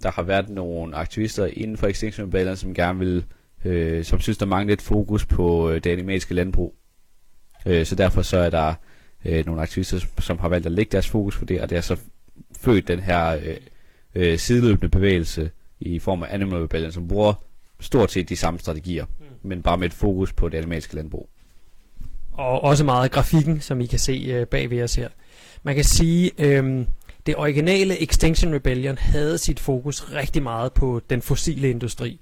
der 0.02 0.10
har 0.10 0.22
været 0.22 0.48
nogle 0.48 0.96
aktivister 0.96 1.46
inden 1.46 1.76
for 1.76 1.86
Extinction 1.86 2.26
Rebellion, 2.26 2.56
som 2.56 2.74
gerne 2.74 2.98
vil, 2.98 3.24
øh, 3.64 4.04
som 4.04 4.20
synes, 4.20 4.38
der 4.38 4.46
mangler 4.46 4.72
lidt 4.72 4.82
fokus 4.82 5.26
på 5.26 5.70
øh, 5.70 5.84
det 5.84 5.90
animalske 5.90 6.34
landbrug. 6.34 6.74
Øh, 7.66 7.86
så 7.86 7.94
derfor 7.94 8.22
så 8.22 8.36
er 8.38 8.50
der 8.50 8.74
øh, 9.24 9.46
nogle 9.46 9.62
aktivister, 9.62 10.06
som 10.18 10.38
har 10.38 10.48
valgt 10.48 10.66
at 10.66 10.72
lægge 10.72 10.92
deres 10.92 11.08
fokus 11.08 11.38
på 11.38 11.44
det, 11.44 11.60
og 11.60 11.70
det 11.70 11.78
er 11.78 11.82
så 11.82 11.96
født 12.60 12.88
den 12.88 13.00
her 13.00 13.36
øh, 13.44 13.56
øh, 14.14 14.38
sideløbende 14.38 14.88
bevægelse 14.88 15.50
i 15.80 15.98
form 15.98 16.22
af 16.22 16.26
Animal 16.30 16.60
Rebellion, 16.62 16.92
som 16.92 17.08
bruger 17.08 17.34
stort 17.80 18.12
set 18.12 18.28
de 18.28 18.36
samme 18.36 18.60
strategier, 18.60 19.04
Mm. 19.20 19.48
men 19.48 19.62
bare 19.62 19.78
med 19.78 19.86
et 19.86 19.92
fokus 19.92 20.32
på 20.32 20.48
det 20.48 20.58
animalske 20.58 20.94
landbrug. 20.94 21.28
og 22.32 22.64
også 22.64 22.84
meget 22.84 23.04
af 23.04 23.10
grafikken, 23.10 23.60
som 23.60 23.80
I 23.80 23.86
kan 23.86 23.98
se 23.98 24.12
øh, 24.12 24.46
bag 24.46 24.70
ved 24.70 24.82
os 24.82 24.94
her. 24.94 25.08
Man 25.66 25.74
kan 25.74 25.84
sige, 25.84 26.30
øhm, 26.38 26.86
det 27.26 27.36
originale 27.36 28.02
Extinction 28.02 28.54
Rebellion 28.54 28.98
havde 28.98 29.38
sit 29.38 29.60
fokus 29.60 30.12
rigtig 30.12 30.42
meget 30.42 30.72
på 30.72 31.00
den 31.10 31.22
fossile 31.22 31.70
industri. 31.70 32.20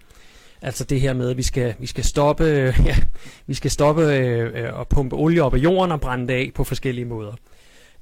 Altså 0.63 0.85
det 0.85 1.01
her 1.01 1.13
med, 1.13 1.31
at 1.31 1.37
vi 1.37 1.43
skal, 1.43 1.75
vi 1.79 1.87
skal 1.87 2.05
stoppe, 2.05 2.45
ja, 2.89 2.97
vi 3.47 3.55
skal 3.55 3.71
stoppe 3.71 4.03
øh, 4.03 4.81
at 4.81 4.89
pumpe 4.89 5.17
olie 5.17 5.43
op 5.43 5.55
af 5.55 5.59
jorden 5.59 5.93
og 5.93 6.01
brænde 6.01 6.29
det 6.29 6.35
af 6.35 6.51
på 6.55 6.65
forskellige 6.65 7.05
måder. 7.05 7.33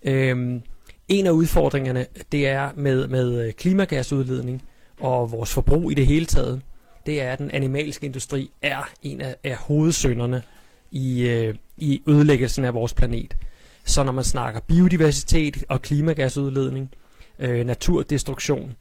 Øhm, 0.03 0.63
en 1.09 1.27
af 1.27 1.31
udfordringerne, 1.31 2.07
det 2.33 2.49
er 2.49 2.71
med, 2.77 3.09
med 3.09 3.47
øh, 3.47 3.53
klimagasudledning 3.53 4.63
og 5.01 5.33
vores 5.33 5.53
forbrug 5.53 5.91
i 5.91 5.95
det 5.95 6.07
hele 6.07 6.27
taget, 6.27 6.63
det 7.07 7.23
er, 7.23 7.33
at 7.33 7.39
den 7.39 7.51
animalske 7.51 8.07
industri 8.07 8.51
er 8.63 8.91
en 9.03 9.21
af, 9.21 9.37
af 9.45 9.57
hovedsønderne 9.57 10.43
i, 10.91 11.29
øh, 11.29 11.55
i 11.77 12.03
ødelæggelsen 12.07 12.65
af 12.65 12.75
vores 12.75 12.95
planet. 12.95 13.37
Så 13.85 14.03
når 14.03 14.13
man 14.13 14.25
snakker 14.25 14.61
biodiversitet 14.61 15.65
og 15.69 15.83
klimagasudledning, 15.83 16.91
øh, 17.39 17.67
naturdestruktion, 17.67 18.73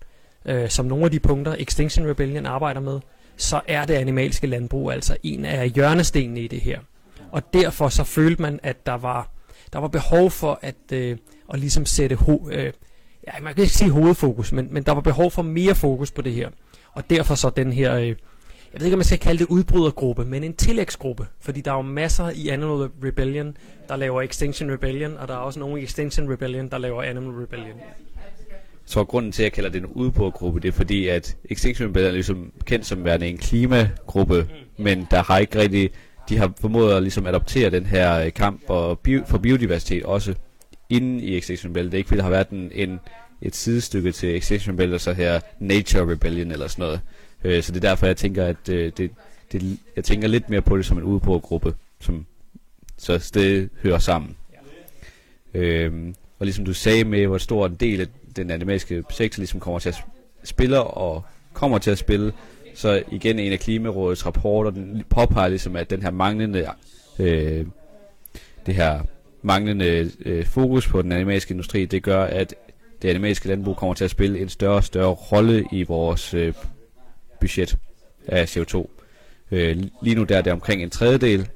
øh, 0.45 0.69
som 0.69 0.85
nogle 0.85 1.05
af 1.05 1.11
de 1.11 1.19
punkter 1.19 1.55
Extinction 1.59 2.09
Rebellion 2.09 2.45
arbejder 2.45 2.81
med, 2.81 2.99
så 3.37 3.61
er 3.67 3.85
det 3.85 3.93
animalske 3.93 4.47
landbrug 4.47 4.91
altså 4.91 5.17
en 5.23 5.45
af 5.45 5.69
hjørnestenene 5.69 6.41
i 6.41 6.47
det 6.47 6.61
her. 6.61 6.79
Og 7.31 7.53
derfor 7.53 7.89
så 7.89 8.03
følte 8.03 8.41
man, 8.41 8.59
at 8.63 8.85
der 8.85 8.93
var, 8.93 9.31
der 9.73 9.79
var 9.79 9.87
behov 9.87 10.31
for 10.31 10.59
at, 10.61 10.75
øh, 10.93 11.17
at 11.53 11.59
ligesom 11.59 11.85
sætte 11.85 12.15
ho- 12.15 12.51
øh, 12.51 12.73
ja, 13.27 13.31
man 13.41 13.53
kan 13.53 13.61
ikke 13.61 13.73
sige 13.73 13.91
hovedfokus, 13.91 14.51
men, 14.51 14.67
men 14.71 14.83
der 14.83 14.91
var 14.91 15.01
behov 15.01 15.31
for 15.31 15.41
mere 15.41 15.75
fokus 15.75 16.11
på 16.11 16.21
det 16.21 16.33
her. 16.33 16.49
Og 16.93 17.09
derfor 17.09 17.35
så 17.35 17.49
den 17.49 17.73
her, 17.73 17.95
øh, 17.95 18.15
jeg 18.73 18.81
ved 18.81 18.87
ikke 18.87 18.95
om 18.95 18.99
man 18.99 19.05
skal 19.05 19.19
kalde 19.19 19.39
det 19.39 19.47
udbrydergruppe, 19.47 20.25
men 20.25 20.43
en 20.43 20.53
tillægsgruppe. 20.53 21.27
Fordi 21.39 21.61
der 21.61 21.71
er 21.71 21.75
jo 21.75 21.81
masser 21.81 22.29
i 22.29 22.47
Animal 22.47 22.89
Rebellion, 23.03 23.57
der 23.89 23.95
laver 23.95 24.21
Extinction 24.21 24.71
Rebellion, 24.71 25.17
og 25.17 25.27
der 25.27 25.33
er 25.33 25.37
også 25.37 25.59
nogle 25.59 25.81
i 25.81 25.83
Extinction 25.83 26.31
Rebellion, 26.31 26.69
der 26.69 26.77
laver 26.77 27.03
Animal 27.03 27.31
Rebellion. 27.31 27.77
Så 28.85 29.03
grunden 29.03 29.31
til, 29.31 29.43
at 29.43 29.45
jeg 29.45 29.51
kalder 29.51 29.69
det 29.69 29.79
en 29.79 29.85
udbrugergruppe, 29.85 30.59
det 30.59 30.67
er 30.67 30.71
fordi, 30.71 31.07
at 31.07 31.37
Extinction 31.45 31.89
Rebellion 31.89 32.09
er 32.09 32.13
ligesom 32.13 32.51
kendt 32.65 32.85
som 32.85 33.05
værende 33.05 33.27
en 33.27 33.37
klimagruppe, 33.37 34.41
mm. 34.41 34.83
men 34.83 35.07
der 35.11 35.23
har 35.23 35.37
ikke 35.37 35.59
rigtig, 35.59 35.89
de 36.29 36.37
har 36.37 36.53
formået 36.61 36.93
at 36.93 37.01
ligesom 37.01 37.27
adoptere 37.27 37.69
den 37.69 37.85
her 37.85 38.25
øh, 38.25 38.33
kamp 38.33 38.61
og 38.67 38.99
bio, 38.99 39.23
for 39.27 39.37
biodiversitet 39.37 40.03
også 40.03 40.33
inden 40.89 41.19
i 41.19 41.37
Extinction 41.37 41.69
Rebellion. 41.69 41.91
Det 41.91 41.93
er 41.93 41.97
ikke 41.97 42.07
fordi, 42.07 42.17
der 42.17 42.23
har 42.23 42.29
været 42.29 42.49
en, 42.49 42.71
en 42.73 42.99
et 43.41 43.55
sidestykke 43.55 44.11
til 44.11 44.37
Extinction 44.37 44.73
Rebellion, 44.73 44.99
så 44.99 45.13
her 45.13 45.39
Nature 45.59 46.11
Rebellion 46.11 46.51
eller 46.51 46.67
sådan 46.67 46.83
noget. 46.83 47.01
Øh, 47.43 47.63
så 47.63 47.71
det 47.71 47.83
er 47.83 47.89
derfor, 47.89 48.05
jeg 48.05 48.17
tænker, 48.17 48.45
at 48.45 48.69
øh, 48.69 48.91
det, 48.97 49.11
det, 49.51 49.79
jeg 49.95 50.03
tænker 50.03 50.27
lidt 50.27 50.49
mere 50.49 50.61
på 50.61 50.77
det 50.77 50.85
som 50.85 50.97
en 50.97 51.03
udbrugergruppe, 51.03 51.73
som 51.99 52.25
så 52.97 53.31
det 53.33 53.69
hører 53.83 53.99
sammen. 53.99 54.35
Øh, 55.53 56.13
og 56.39 56.45
ligesom 56.45 56.65
du 56.65 56.73
sagde 56.73 57.03
med, 57.03 57.27
hvor 57.27 57.37
stor 57.37 57.65
en 57.65 57.75
del 57.75 58.01
af 58.01 58.07
den 58.35 58.51
animalske 58.51 59.03
sektor 59.09 59.39
ligesom 59.41 59.59
kommer 59.59 59.79
til 59.79 59.89
at 59.89 60.03
spille 60.43 60.83
og 60.83 61.23
kommer 61.53 61.77
til 61.77 61.91
at 61.91 61.97
spille, 61.97 62.33
så 62.75 63.03
igen 63.11 63.39
en 63.39 63.51
af 63.51 63.59
Klimarådets 63.59 64.25
rapporter, 64.25 64.71
den 64.71 65.03
påpeger 65.09 65.47
ligesom, 65.47 65.75
at 65.75 65.89
den 65.89 66.01
her 66.01 66.11
manglende, 66.11 66.67
øh, 67.19 67.65
det 68.65 68.75
her 68.75 69.01
manglende 69.41 70.11
øh, 70.25 70.45
fokus 70.45 70.87
på 70.87 71.01
den 71.01 71.11
animalske 71.11 71.51
industri, 71.51 71.85
det 71.85 72.03
gør, 72.03 72.23
at 72.23 72.55
det 73.01 73.09
animalske 73.09 73.47
landbrug 73.47 73.77
kommer 73.77 73.93
til 73.93 74.03
at 74.03 74.11
spille 74.11 74.39
en 74.39 74.49
større 74.49 74.75
og 74.75 74.83
større 74.83 75.13
rolle 75.13 75.65
i 75.71 75.83
vores 75.83 76.33
øh, 76.33 76.53
budget 77.39 77.77
af 78.27 78.57
CO2. 78.57 78.89
Øh, 79.51 79.83
lige 80.01 80.15
nu 80.15 80.23
der 80.23 80.37
er 80.37 80.41
det 80.41 80.53
omkring 80.53 80.83
en 80.83 80.89
tredjedel, 80.89 81.49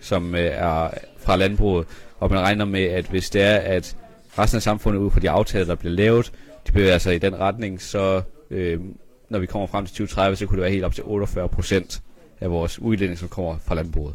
som 0.00 0.34
øh, 0.34 0.40
er 0.40 0.90
fra 1.18 1.36
landbruget, 1.36 1.86
og 2.20 2.30
man 2.30 2.40
regner 2.40 2.64
med, 2.64 2.82
at 2.82 3.06
hvis 3.06 3.30
det 3.30 3.42
er, 3.42 3.56
at 3.56 3.96
resten 4.38 4.56
af 4.56 4.62
samfundet 4.62 5.00
ud 5.00 5.10
fra 5.10 5.20
de 5.20 5.30
aftaler, 5.30 5.64
der 5.64 5.74
bliver 5.74 5.94
lavet, 5.94 6.32
de 6.66 6.72
bevæger 6.72 6.98
sig 6.98 7.14
i 7.14 7.18
den 7.18 7.40
retning, 7.40 7.82
så 7.82 8.22
øh, 8.50 8.80
når 9.28 9.38
vi 9.38 9.46
kommer 9.46 9.66
frem 9.66 9.86
til 9.86 9.92
2030, 9.92 10.36
så 10.36 10.46
kunne 10.46 10.56
det 10.56 10.62
være 10.62 10.72
helt 10.72 10.84
op 10.84 10.94
til 10.94 11.04
48 11.04 11.48
procent 11.48 12.02
af 12.40 12.50
vores 12.50 12.78
udledning, 12.78 13.18
som 13.18 13.28
kommer 13.28 13.56
fra 13.58 13.74
landbruget. 13.74 14.14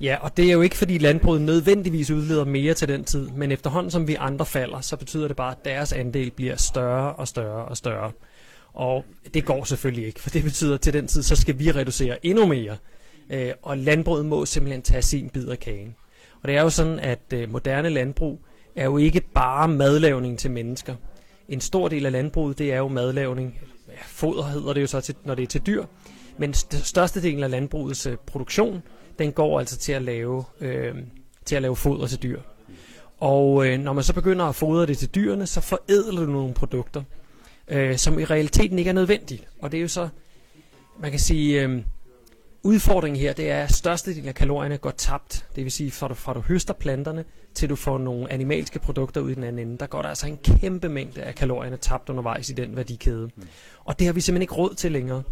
Ja, 0.00 0.16
og 0.20 0.36
det 0.36 0.48
er 0.48 0.52
jo 0.52 0.60
ikke 0.60 0.76
fordi 0.76 0.98
landbruget 0.98 1.42
nødvendigvis 1.42 2.10
udleder 2.10 2.44
mere 2.44 2.74
til 2.74 2.88
den 2.88 3.04
tid, 3.04 3.28
men 3.28 3.52
efterhånden 3.52 3.90
som 3.90 4.08
vi 4.08 4.14
andre 4.14 4.46
falder, 4.46 4.80
så 4.80 4.96
betyder 4.96 5.28
det 5.28 5.36
bare, 5.36 5.50
at 5.50 5.64
deres 5.64 5.92
andel 5.92 6.30
bliver 6.30 6.56
større 6.56 7.12
og 7.12 7.28
større 7.28 7.64
og 7.64 7.76
større. 7.76 8.12
Og 8.72 9.04
det 9.34 9.44
går 9.44 9.64
selvfølgelig 9.64 10.06
ikke, 10.06 10.20
for 10.20 10.30
det 10.30 10.44
betyder, 10.44 10.74
at 10.74 10.80
til 10.80 10.92
den 10.92 11.06
tid, 11.06 11.22
så 11.22 11.36
skal 11.36 11.58
vi 11.58 11.70
reducere 11.70 12.26
endnu 12.26 12.46
mere. 12.46 12.76
Øh, 13.30 13.52
og 13.62 13.78
landbruget 13.78 14.26
må 14.26 14.46
simpelthen 14.46 14.82
tage 14.82 15.02
sin 15.02 15.28
bid 15.28 15.48
af 15.48 15.58
kagen. 15.58 15.94
Og 16.42 16.48
det 16.48 16.56
er 16.56 16.62
jo 16.62 16.70
sådan, 16.70 16.98
at 16.98 17.20
øh, 17.34 17.52
moderne 17.52 17.88
landbrug 17.88 18.40
er 18.76 18.84
jo 18.84 18.96
ikke 18.96 19.20
bare 19.34 19.68
madlavning 19.68 20.38
til 20.38 20.50
mennesker. 20.50 20.94
En 21.48 21.60
stor 21.60 21.88
del 21.88 22.06
af 22.06 22.12
landbruget, 22.12 22.58
det 22.58 22.72
er 22.72 22.78
jo 22.78 22.88
madlavning. 22.88 23.58
Ja, 23.88 23.94
foder 24.06 24.42
hedder 24.42 24.72
det 24.72 24.82
jo 24.82 24.86
så, 24.86 25.00
til, 25.00 25.14
når 25.24 25.34
det 25.34 25.42
er 25.42 25.46
til 25.46 25.66
dyr. 25.66 25.84
Men 26.38 26.50
st- 26.50 26.84
størstedelen 26.84 27.44
af 27.44 27.50
landbrugets 27.50 28.06
øh, 28.06 28.16
produktion, 28.26 28.82
den 29.18 29.32
går 29.32 29.58
altså 29.58 29.78
til 29.78 29.92
at 29.92 30.02
lave, 30.02 30.44
øh, 30.60 30.94
til 31.44 31.56
at 31.56 31.62
lave 31.62 31.76
foder 31.76 32.06
til 32.06 32.22
dyr. 32.22 32.40
Og 33.20 33.66
øh, 33.66 33.80
når 33.80 33.92
man 33.92 34.04
så 34.04 34.14
begynder 34.14 34.44
at 34.44 34.54
fodre 34.54 34.86
det 34.86 34.98
til 34.98 35.08
dyrene, 35.14 35.46
så 35.46 35.60
forædler 35.60 36.26
du 36.26 36.32
nogle 36.32 36.54
produkter, 36.54 37.02
øh, 37.70 37.96
som 37.96 38.18
i 38.18 38.24
realiteten 38.24 38.78
ikke 38.78 38.88
er 38.88 38.94
nødvendig. 38.94 39.46
Og 39.62 39.72
det 39.72 39.78
er 39.78 39.82
jo 39.82 39.88
så, 39.88 40.08
man 41.00 41.10
kan 41.10 41.20
sige, 41.20 41.62
øh, 41.62 41.82
udfordringen 42.62 43.20
her, 43.20 43.32
det 43.32 43.50
er, 43.50 43.62
at 43.62 43.72
størstedelen 43.72 44.28
af 44.28 44.34
kalorierne 44.34 44.78
går 44.78 44.90
tabt. 44.90 45.46
Det 45.56 45.64
vil 45.64 45.72
sige, 45.72 45.90
fra 45.90 46.08
du, 46.08 46.14
fra 46.14 46.34
du 46.34 46.40
høster 46.40 46.74
planterne, 46.74 47.24
til 47.54 47.68
du 47.68 47.76
får 47.76 47.98
nogle 47.98 48.32
animalske 48.32 48.78
produkter 48.78 49.20
ud 49.20 49.30
i 49.30 49.34
den 49.34 49.44
anden 49.44 49.68
ende, 49.68 49.78
der 49.78 49.86
går 49.86 50.02
der 50.02 50.08
altså 50.08 50.26
en 50.26 50.38
kæmpe 50.44 50.88
mængde 50.88 51.22
af 51.22 51.34
kalorierne 51.34 51.76
tabt 51.76 52.08
undervejs 52.08 52.50
i 52.50 52.52
den 52.52 52.76
værdikæde. 52.76 53.30
Og 53.84 53.98
det 53.98 54.06
har 54.06 54.12
vi 54.12 54.20
simpelthen 54.20 54.42
ikke 54.42 54.54
råd 54.54 54.74
til 54.74 54.92
længere. 54.92 55.22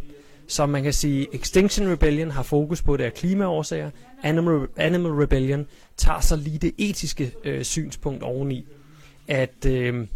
Så 0.46 0.66
man 0.66 0.82
kan 0.82 0.92
sige, 0.92 1.26
Extinction 1.32 1.92
Rebellion 1.92 2.30
har 2.30 2.42
fokus 2.42 2.82
på 2.82 2.96
det 2.96 3.04
af 3.04 3.14
klimaårsager. 3.14 3.90
Animal, 4.22 4.66
Animal 4.76 5.12
Rebellion 5.12 5.66
tager 5.96 6.20
så 6.20 6.36
lige 6.36 6.58
det 6.58 6.74
etiske 6.78 7.32
øh, 7.44 7.64
synspunkt 7.64 8.22
oveni, 8.22 8.66
at 9.28 9.66
øh, 9.66 10.06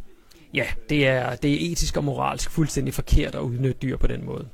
ja, 0.55 0.67
det 0.89 1.07
er, 1.07 1.37
det 1.37 1.53
er 1.53 1.73
etisk 1.73 1.97
og 1.97 2.05
moralsk 2.05 2.51
fuldstændig 2.51 2.95
forkert 2.95 3.35
at 3.35 3.41
udnytte 3.41 3.79
dyr 3.83 3.97
på 3.97 4.07
den 4.07 4.25
måde. 4.25 4.49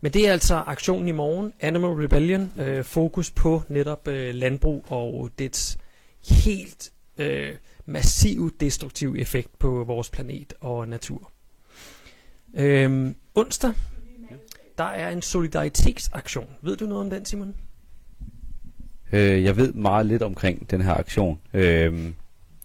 Men 0.00 0.12
det 0.12 0.28
er 0.28 0.32
altså 0.32 0.54
aktionen 0.54 1.08
i 1.08 1.12
morgen, 1.12 1.52
Animal 1.60 1.90
Rebellion, 1.90 2.52
øh, 2.58 2.84
fokus 2.84 3.30
på 3.30 3.62
netop 3.68 4.08
øh, 4.08 4.34
landbrug 4.34 4.84
og 4.88 5.30
dets 5.38 5.78
helt 6.28 6.92
øh, 7.18 7.54
massiv 7.86 8.56
destruktiv 8.60 9.16
effekt 9.18 9.58
på 9.58 9.84
vores 9.84 10.10
planet 10.10 10.54
og 10.60 10.88
natur. 10.88 11.32
Øh, 12.54 13.14
onsdag, 13.34 13.72
der 14.78 14.84
er 14.84 15.10
en 15.10 15.22
solidaritetsaktion. 15.22 16.46
Ved 16.62 16.76
du 16.76 16.86
noget 16.86 17.04
om 17.04 17.10
den, 17.10 17.24
Simon? 17.24 17.54
Øh, 19.12 19.44
jeg 19.44 19.56
ved 19.56 19.72
meget 19.72 20.06
lidt 20.06 20.22
omkring 20.22 20.70
den 20.70 20.80
her 20.80 20.94
aktion. 20.94 21.40
Øh, 21.54 22.12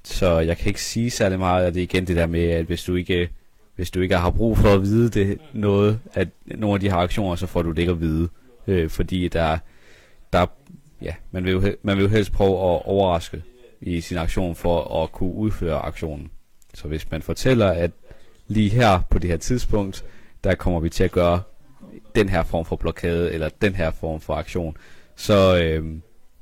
så 0.06 0.40
jeg 0.40 0.58
kan 0.58 0.68
ikke 0.68 0.82
sige 0.82 1.10
særlig 1.10 1.40
meget 1.40 1.66
af 1.66 1.74
det 1.74 1.82
igen, 1.82 2.08
det 2.08 2.16
der 2.16 2.28
med, 2.28 2.50
at 2.50 2.66
hvis 2.66 2.84
du 2.84 2.96
ikke, 2.96 3.30
hvis 3.76 3.92
du 3.92 4.02
ikke 4.02 4.18
har 4.18 4.30
brug 4.30 4.58
for 4.58 4.74
at 4.74 4.82
vide 4.82 5.10
det 5.10 5.40
noget, 5.54 6.00
at 6.14 6.28
nogle 6.46 6.74
af 6.74 6.80
de 6.80 6.90
her 6.90 6.98
aktioner, 6.98 7.36
så 7.36 7.48
får 7.48 7.62
du 7.62 7.70
det 7.70 7.80
ikke 7.80 7.92
at 7.92 8.02
vide. 8.02 8.30
Øh, 8.68 8.90
fordi 8.90 9.28
der, 9.28 9.58
der 10.34 10.46
ja, 11.02 11.14
man 11.32 11.44
vil, 11.44 11.52
jo, 11.52 11.76
man 11.84 11.98
vil 11.98 12.04
jo 12.04 12.10
helst 12.10 12.32
prøve 12.32 12.52
at 12.52 12.86
overraske 12.86 13.44
i 13.82 14.02
sin 14.02 14.18
aktion 14.18 14.56
for 14.56 15.04
at 15.04 15.12
kunne 15.12 15.34
udføre 15.34 15.80
aktionen. 15.80 16.32
Så 16.74 16.88
hvis 16.88 17.12
man 17.12 17.22
fortæller, 17.22 17.72
at 17.72 17.92
lige 18.48 18.70
her 18.70 19.02
på 19.10 19.20
det 19.20 19.30
her 19.30 19.38
tidspunkt, 19.38 20.06
der 20.44 20.56
kommer 20.56 20.80
vi 20.80 20.90
til 20.90 21.04
at 21.04 21.12
gøre 21.12 21.42
den 22.16 22.30
her 22.30 22.44
form 22.44 22.66
for 22.66 22.76
blokade, 22.76 23.32
eller 23.32 23.50
den 23.62 23.76
her 23.76 23.92
form 23.92 24.22
for 24.22 24.34
aktion, 24.34 24.78
så, 25.16 25.62
øh, 25.64 25.86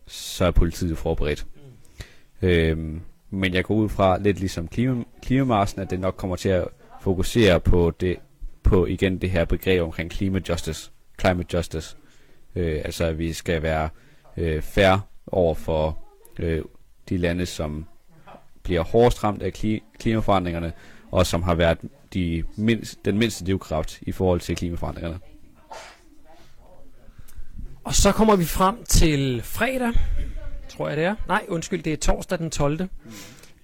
så 0.07 0.45
er 0.45 0.51
politiet 0.51 0.97
forberedt. 0.97 1.45
Mm. 2.41 2.47
Øh, 2.47 2.99
men 3.33 3.53
jeg 3.53 3.63
går 3.63 3.75
ud 3.75 3.89
fra, 3.89 4.17
lidt 4.17 4.39
ligesom 4.39 4.67
klima, 4.67 5.03
klimamarsen, 5.21 5.81
at 5.81 5.89
det 5.89 5.99
nok 5.99 6.15
kommer 6.17 6.35
til 6.35 6.49
at 6.49 6.67
fokusere 7.01 7.59
på 7.59 7.91
det 7.99 8.17
på 8.63 8.85
igen 8.85 9.17
det 9.21 9.31
her 9.31 9.45
begreb 9.45 9.81
omkring 9.81 10.11
climate 10.11 10.51
justice. 10.51 10.91
Climate 11.19 11.57
justice. 11.57 11.97
Øh, 12.55 12.81
altså 12.85 13.05
at 13.05 13.17
vi 13.17 13.33
skal 13.33 13.61
være 13.61 13.89
øh, 14.37 14.61
fair 14.61 14.97
over 15.27 15.53
for 15.55 15.97
øh, 16.39 16.61
de 17.09 17.17
lande, 17.17 17.45
som 17.45 17.85
bliver 18.63 18.83
hårdest 18.83 19.23
ramt 19.23 19.41
af 19.41 19.51
kli- 19.57 19.97
klimaforandringerne, 19.99 20.73
og 21.11 21.25
som 21.25 21.43
har 21.43 21.55
været 21.55 21.77
de 22.13 22.43
mindst, 22.55 23.05
den 23.05 23.17
mindste 23.17 23.45
livkraft 23.45 24.01
i 24.01 24.11
forhold 24.11 24.39
til 24.39 24.55
klimaforandringerne. 24.55 25.19
Og 27.83 27.95
så 27.95 28.11
kommer 28.11 28.35
vi 28.35 28.45
frem 28.45 28.83
til 28.83 29.41
fredag, 29.43 29.93
tror 30.77 30.87
jeg 30.87 30.97
det 30.97 31.05
er. 31.05 31.15
Nej, 31.27 31.45
undskyld, 31.47 31.83
det 31.83 31.93
er 31.93 31.97
torsdag 31.97 32.39
den 32.39 32.49
12. 32.49 32.79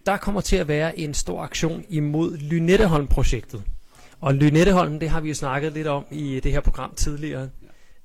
Der 0.05 0.17
kommer 0.17 0.41
til 0.41 0.55
at 0.55 0.67
være 0.67 0.99
en 0.99 1.13
stor 1.13 1.41
aktion 1.41 1.83
imod 1.89 2.37
Lynetteholm-projektet. 2.37 3.63
Og 4.21 4.33
Lynetteholm, 4.33 4.99
det 4.99 5.09
har 5.09 5.21
vi 5.21 5.27
jo 5.27 5.35
snakket 5.35 5.73
lidt 5.73 5.87
om 5.87 6.05
i 6.11 6.39
det 6.39 6.51
her 6.51 6.59
program 6.59 6.93
tidligere, 6.95 7.49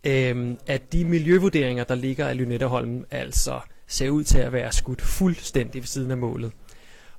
øhm, 0.05 0.59
at 0.67 0.93
de 0.93 1.05
miljøvurderinger, 1.05 1.85
der 1.85 1.95
ligger 1.95 2.27
af 2.27 2.37
Lynetteholm, 2.37 3.05
altså 3.11 3.61
ser 3.87 4.11
ud 4.11 4.25
til 4.25 4.39
at 4.39 4.53
være 4.53 4.73
skudt 4.73 5.03
fuldstændig 5.03 5.83
ved 5.83 5.87
siden 5.87 6.11
af 6.11 6.17
målet. 6.17 6.53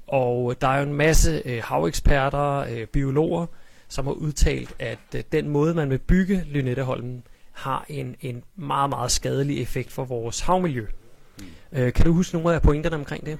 Og 0.07 0.61
der 0.61 0.67
er 0.67 0.77
jo 0.77 0.83
en 0.83 0.93
masse 0.93 1.41
øh, 1.45 1.61
haveksperter, 1.63 2.57
øh, 2.57 2.87
biologer, 2.87 3.45
som 3.87 4.05
har 4.05 4.13
udtalt, 4.13 4.75
at 4.79 4.99
øh, 5.15 5.23
den 5.31 5.49
måde, 5.49 5.73
man 5.73 5.89
vil 5.89 5.97
bygge 5.97 6.45
Lynetteholmen, 6.51 7.23
har 7.51 7.85
en, 7.89 8.15
en 8.21 8.43
meget, 8.55 8.89
meget 8.89 9.11
skadelig 9.11 9.61
effekt 9.61 9.91
for 9.91 10.05
vores 10.05 10.39
havmiljø. 10.39 10.81
Mm. 10.81 11.04
Mm. 11.39 11.45
Øh, 11.79 11.93
kan 11.93 12.05
du 12.05 12.13
huske 12.13 12.35
nogle 12.35 12.55
af 12.55 12.61
pointerne 12.61 12.95
omkring 12.95 13.25
det? 13.25 13.37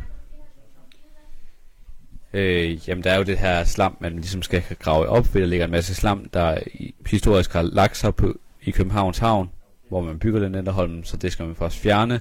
Øh, 2.33 2.89
jamen, 2.89 3.03
der 3.03 3.11
er 3.11 3.17
jo 3.17 3.23
det 3.23 3.37
her 3.37 3.63
slam, 3.63 3.97
man 3.99 4.15
ligesom 4.15 4.41
skal 4.41 4.63
grave 4.79 5.07
op, 5.07 5.25
fordi 5.25 5.39
der 5.41 5.47
ligger 5.47 5.65
en 5.65 5.71
masse 5.71 5.95
slam, 5.95 6.29
der 6.33 6.57
historisk 7.05 7.53
har 7.53 7.61
lagt 7.61 7.97
sig 7.97 8.15
på, 8.15 8.39
i 8.63 8.71
Københavns 8.71 9.17
Havn, 9.17 9.49
hvor 9.89 10.01
man 10.01 10.19
bygger 10.19 10.39
den 10.39 10.55
Enderholm, 10.55 11.03
så 11.03 11.17
det 11.17 11.31
skal 11.31 11.45
man 11.45 11.55
først 11.55 11.77
fjerne. 11.77 12.19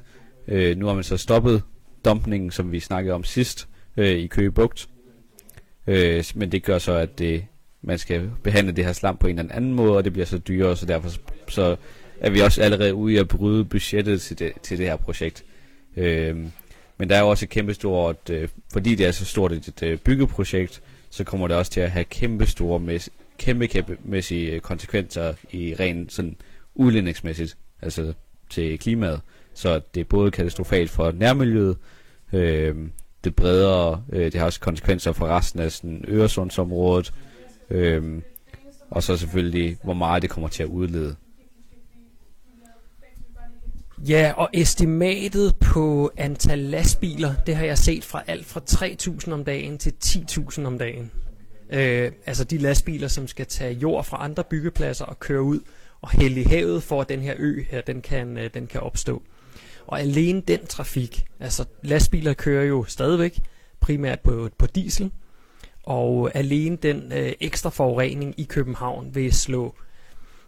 Øh, 0.48 0.76
nu 0.76 0.86
har 0.86 0.94
man 0.94 1.04
så 1.04 1.16
stoppet 1.16 1.62
dumpningen, 2.04 2.50
som 2.50 2.72
vi 2.72 2.80
snakkede 2.80 3.14
om 3.14 3.24
sidst, 3.24 3.68
øh, 3.96 4.10
i 4.10 4.26
Køge 4.26 4.50
Bugt. 4.50 4.88
Øh, 5.86 6.24
men 6.34 6.52
det 6.52 6.62
gør 6.62 6.78
så, 6.78 6.92
at 6.92 7.18
det, 7.18 7.44
man 7.82 7.98
skal 7.98 8.30
behandle 8.42 8.72
det 8.72 8.84
her 8.84 8.92
slam 8.92 9.16
på 9.16 9.26
en 9.26 9.38
eller 9.38 9.54
anden 9.54 9.74
måde, 9.74 9.96
og 9.96 10.04
det 10.04 10.12
bliver 10.12 10.26
så 10.26 10.38
dyrere, 10.38 10.76
så 10.76 10.86
derfor 10.86 11.10
så 11.48 11.76
er 12.20 12.30
vi 12.30 12.40
også 12.40 12.62
allerede 12.62 12.94
ude 12.94 13.14
i 13.14 13.16
at 13.16 13.28
bryde 13.28 13.64
budgettet 13.64 14.20
til 14.20 14.38
det, 14.38 14.52
til 14.62 14.78
det 14.78 14.86
her 14.86 14.96
projekt. 14.96 15.44
Øh, 15.96 16.36
men 16.98 17.10
der 17.10 17.16
er 17.16 17.20
jo 17.20 17.28
også 17.28 17.44
et 17.44 17.48
kæmpestort, 17.50 18.30
øh, 18.30 18.48
fordi 18.72 18.94
det 18.94 19.06
er 19.06 19.12
så 19.12 19.24
stort 19.24 19.52
et, 19.52 19.68
et 19.68 19.82
øh, 19.82 19.98
byggeprojekt, 19.98 20.82
så 21.10 21.24
kommer 21.24 21.48
det 21.48 21.56
også 21.56 21.72
til 21.72 21.80
at 21.80 21.90
have 21.90 22.04
kæmpestore, 22.04 22.80
mæs- 22.80 23.08
kæmpe, 23.38 23.66
kæmpemæssige 23.66 24.50
øh, 24.52 24.60
konsekvenser 24.60 25.34
i 25.52 25.74
ren 25.80 26.08
sådan 26.08 26.36
udlændingsmæssigt, 26.74 27.56
altså 27.82 28.12
til 28.50 28.78
klimaet. 28.78 29.20
Så 29.54 29.80
det 29.94 30.00
er 30.00 30.04
både 30.04 30.30
katastrofalt 30.30 30.90
for 30.90 31.12
nærmiljøet, 31.12 31.76
øh, 32.32 32.76
det 33.24 33.36
bredere, 33.36 34.02
øh, 34.12 34.24
det 34.24 34.34
har 34.34 34.44
også 34.44 34.60
konsekvenser 34.60 35.12
for 35.12 35.26
resten 35.26 35.60
af 35.60 35.72
sådan 35.72 36.04
Øresundsområdet, 36.08 37.12
øh, 37.70 38.22
og 38.90 39.02
så 39.02 39.16
selvfølgelig, 39.16 39.76
hvor 39.82 39.94
meget 39.94 40.22
det 40.22 40.30
kommer 40.30 40.48
til 40.48 40.62
at 40.62 40.68
udlede. 40.68 41.16
Ja, 44.08 44.32
og 44.36 44.50
estimatet 44.52 45.56
på 45.56 46.10
antal 46.16 46.58
lastbiler, 46.58 47.34
det 47.46 47.56
har 47.56 47.64
jeg 47.64 47.78
set 47.78 48.04
fra 48.04 48.22
alt 48.26 48.46
fra 48.46 48.60
3.000 48.70 49.32
om 49.32 49.44
dagen 49.44 49.78
til 49.78 49.92
10.000 50.04 50.66
om 50.66 50.78
dagen. 50.78 51.10
Øh, 51.70 52.12
altså 52.26 52.44
de 52.44 52.58
lastbiler, 52.58 53.08
som 53.08 53.28
skal 53.28 53.46
tage 53.46 53.74
jord 53.74 54.04
fra 54.04 54.24
andre 54.24 54.44
byggepladser 54.44 55.04
og 55.04 55.20
køre 55.20 55.42
ud 55.42 55.60
og 56.00 56.10
hælde 56.10 56.40
i 56.40 56.44
havet, 56.44 56.82
for 56.82 57.00
at 57.00 57.08
den 57.08 57.20
her 57.20 57.34
ø 57.38 57.62
her, 57.70 57.80
den 57.80 58.02
kan, 58.02 58.38
øh, 58.38 58.50
den 58.54 58.66
kan 58.66 58.80
opstå. 58.80 59.22
Og 59.86 60.00
alene 60.00 60.40
den 60.40 60.66
trafik, 60.66 61.24
altså 61.40 61.64
lastbiler 61.82 62.34
kører 62.34 62.64
jo 62.64 62.84
stadigvæk 62.88 63.40
primært 63.80 64.20
på, 64.20 64.50
på 64.58 64.66
diesel, 64.66 65.10
og 65.82 66.30
alene 66.34 66.76
den 66.76 67.12
øh, 67.12 67.32
ekstra 67.40 67.70
forurening 67.70 68.34
i 68.36 68.44
København 68.44 69.14
vil 69.14 69.32
slå 69.32 69.74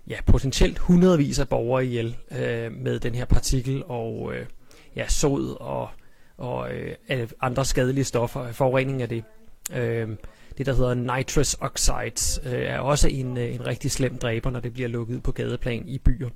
ja, 0.09 0.17
potentielt 0.27 0.79
hundredvis 0.79 1.39
af 1.39 1.49
borgere 1.49 1.87
ihjel 1.87 2.17
øh, 2.31 2.73
med 2.73 3.01
den 3.01 3.15
her 3.15 3.25
partikel 3.25 3.83
og 3.87 4.35
øh, 4.35 4.47
ja, 4.97 5.09
sod 5.09 5.57
og, 5.61 5.89
og 6.37 6.75
øh, 6.75 7.29
andre 7.41 7.65
skadelige 7.65 8.05
stoffer, 8.05 8.53
forurening 8.53 9.03
af 9.03 9.09
det. 9.09 9.25
Øh, 9.75 10.09
det, 10.59 10.67
der 10.67 10.75
hedder 10.75 10.95
nitrous 10.95 11.57
oxides, 11.61 12.41
øh, 12.47 12.53
er 12.53 12.79
også 12.79 13.09
en, 13.09 13.37
øh, 13.37 13.55
en 13.55 13.67
rigtig 13.67 13.91
slem 13.91 14.19
dræber, 14.19 14.51
når 14.51 14.61
det 14.61 14.73
bliver 14.73 14.89
lukket 14.89 15.23
på 15.23 15.33
gadeplan 15.33 15.89
i 15.89 15.99
byer. 15.99 16.29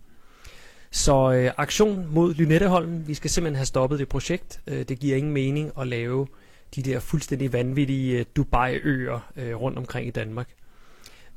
Så 0.91 1.33
øh, 1.33 1.53
aktion 1.57 2.07
mod 2.11 2.35
Lynetteholmen. 2.35 3.09
Vi 3.09 3.15
skal 3.15 3.31
simpelthen 3.31 3.57
have 3.57 3.67
stoppet 3.67 3.99
det 3.99 4.09
projekt. 4.09 4.61
Øh, 4.67 4.83
det 4.89 4.99
giver 4.99 5.17
ingen 5.17 5.33
mening 5.33 5.73
at 5.81 5.87
lave 5.87 6.27
de 6.75 6.83
der 6.83 7.01
fuldstændig 7.01 7.53
vanvittige 7.53 8.19
øh, 8.19 8.25
Dubai-øer 8.37 9.33
øh, 9.37 9.55
rundt 9.55 9.79
omkring 9.79 10.07
i 10.07 10.11
Danmark. 10.11 10.49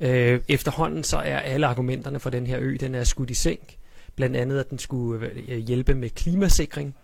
Øh, 0.00 0.40
efterhånden 0.48 1.04
så 1.04 1.16
er 1.16 1.38
alle 1.38 1.66
argumenterne 1.66 2.20
for 2.20 2.30
den 2.30 2.46
her 2.46 2.58
ø, 2.60 2.76
den 2.80 2.94
er 2.94 3.04
skudt 3.04 3.30
i 3.30 3.34
sænk. 3.34 3.76
Blandt 4.16 4.36
andet, 4.36 4.60
at 4.60 4.70
den 4.70 4.78
skulle 4.78 5.30
øh, 5.48 5.58
hjælpe 5.58 5.94
med 5.94 6.10
klimasikring. 6.10 6.94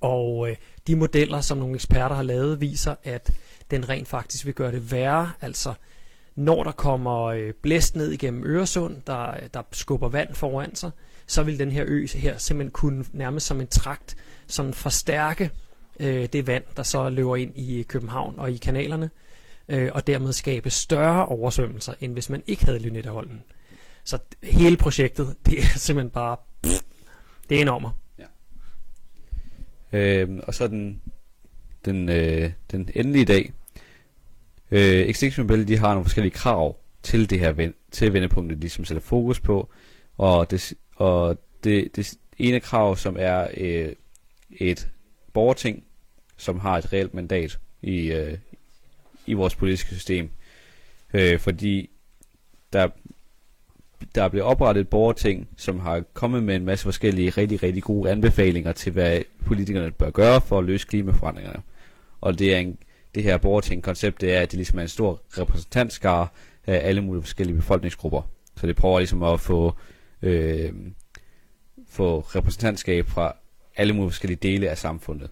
Og 0.00 0.50
øh, 0.50 0.56
de 0.86 0.96
modeller, 0.96 1.40
som 1.40 1.58
nogle 1.58 1.74
eksperter 1.74 2.16
har 2.16 2.22
lavet, 2.22 2.60
viser, 2.60 2.94
at 3.04 3.30
den 3.70 3.88
rent 3.88 4.08
faktisk 4.08 4.46
vil 4.46 4.54
gøre 4.54 4.72
det 4.72 4.92
værre. 4.92 5.32
Altså, 5.40 5.74
når 6.34 6.64
der 6.64 6.72
kommer 6.72 7.24
øh, 7.24 7.52
blæst 7.62 7.96
ned 7.96 8.10
igennem 8.10 8.44
Øresund, 8.46 8.96
der, 9.06 9.34
der 9.54 9.62
skubber 9.72 10.08
vand 10.08 10.34
foran 10.34 10.74
sig, 10.74 10.90
så 11.26 11.42
vil 11.42 11.58
den 11.58 11.72
her 11.72 11.84
ø 11.86 12.06
her 12.14 12.38
simpelthen 12.38 12.70
kunne 12.70 13.04
nærmest 13.12 13.46
som 13.46 13.60
en 13.60 13.66
trakt 13.66 14.16
sådan 14.46 14.74
forstærke 14.74 15.50
øh, 16.00 16.28
det 16.32 16.46
vand, 16.46 16.64
der 16.76 16.82
så 16.82 17.08
løber 17.08 17.36
ind 17.36 17.58
i 17.58 17.82
København 17.82 18.34
og 18.38 18.50
i 18.50 18.56
kanalerne, 18.56 19.10
øh, 19.70 19.90
og 19.94 20.06
dermed 20.06 20.32
skabe 20.32 20.70
større 20.70 21.26
oversvømmelser, 21.26 21.94
end 22.00 22.12
hvis 22.12 22.30
man 22.30 22.42
ikke 22.46 22.64
havde 22.64 22.78
Lynetteholmen. 22.78 23.42
Så 24.04 24.18
hele 24.42 24.76
projektet, 24.76 25.36
det 25.46 25.58
er 25.58 25.78
simpelthen 25.78 26.10
bare, 26.10 26.36
pff, 26.62 26.82
det 27.48 27.56
er 27.56 27.62
enormt. 27.62 27.86
Ja. 28.18 28.26
Øh, 29.98 30.40
og 30.42 30.54
så 30.54 30.68
den, 30.68 31.02
den, 31.84 32.08
øh, 32.08 32.52
den 32.70 32.88
endelige 32.94 33.24
dag. 33.24 33.52
Øh, 34.70 34.80
Extinction 34.82 35.44
Rebellion, 35.44 35.68
de 35.68 35.76
har 35.76 35.88
nogle 35.88 36.04
forskellige 36.04 36.34
krav 36.34 36.76
til 37.02 37.30
det 37.30 37.40
her 37.40 37.52
ven, 37.52 37.74
til 37.90 38.12
vendepunktet, 38.12 38.62
de 38.62 38.68
som 38.68 38.84
sætter 38.84 39.02
fokus 39.02 39.40
på, 39.40 39.70
og 40.16 40.50
det, 40.50 40.72
og 40.96 41.38
det, 41.64 41.96
det 41.96 42.14
ene 42.38 42.60
krav, 42.60 42.96
som 42.96 43.16
er 43.18 43.46
øh, 43.56 43.92
et 44.50 44.88
borgerting, 45.32 45.84
som 46.36 46.60
har 46.60 46.78
et 46.78 46.92
reelt 46.92 47.14
mandat 47.14 47.58
i, 47.82 48.12
øh, 48.12 48.38
i 49.26 49.32
vores 49.32 49.54
politiske 49.54 49.94
system. 49.94 50.30
Øh, 51.14 51.38
fordi 51.38 51.90
der, 52.72 52.88
der 54.14 54.22
er 54.24 54.28
blevet 54.28 54.46
oprettet 54.46 54.80
et 54.80 54.88
borgerting, 54.88 55.48
som 55.56 55.80
har 55.80 56.02
kommet 56.12 56.42
med 56.42 56.56
en 56.56 56.64
masse 56.64 56.84
forskellige 56.84 57.30
rigtig, 57.30 57.62
rigtig 57.62 57.82
gode 57.82 58.10
anbefalinger 58.10 58.72
til, 58.72 58.92
hvad 58.92 59.20
politikerne 59.46 59.90
bør 59.90 60.10
gøre 60.10 60.40
for 60.40 60.58
at 60.58 60.64
løse 60.64 60.86
klimaforandringerne. 60.86 61.62
Og 62.20 62.38
det 62.38 62.54
er 62.54 62.58
en, 62.58 62.78
det 63.14 63.22
her 63.22 63.36
borgerting-koncept, 63.36 64.20
det 64.20 64.34
er, 64.34 64.40
at 64.40 64.50
det 64.50 64.56
ligesom 64.56 64.78
er 64.78 64.82
en 64.82 64.88
stor 64.88 65.22
repræsentantskare 65.38 66.28
af 66.66 66.88
alle 66.88 67.00
mulige 67.00 67.22
forskellige 67.22 67.56
befolkningsgrupper. 67.56 68.22
Så 68.56 68.66
det 68.66 68.76
prøver 68.76 68.98
ligesom 68.98 69.22
at 69.22 69.40
få 69.40 69.74
øh, 70.22 70.72
få 71.88 72.20
repræsentantskab 72.20 73.06
fra 73.06 73.36
alle 73.76 73.92
mulige 73.92 74.10
forskellige 74.10 74.38
dele 74.42 74.70
af 74.70 74.78
samfundet. 74.78 75.30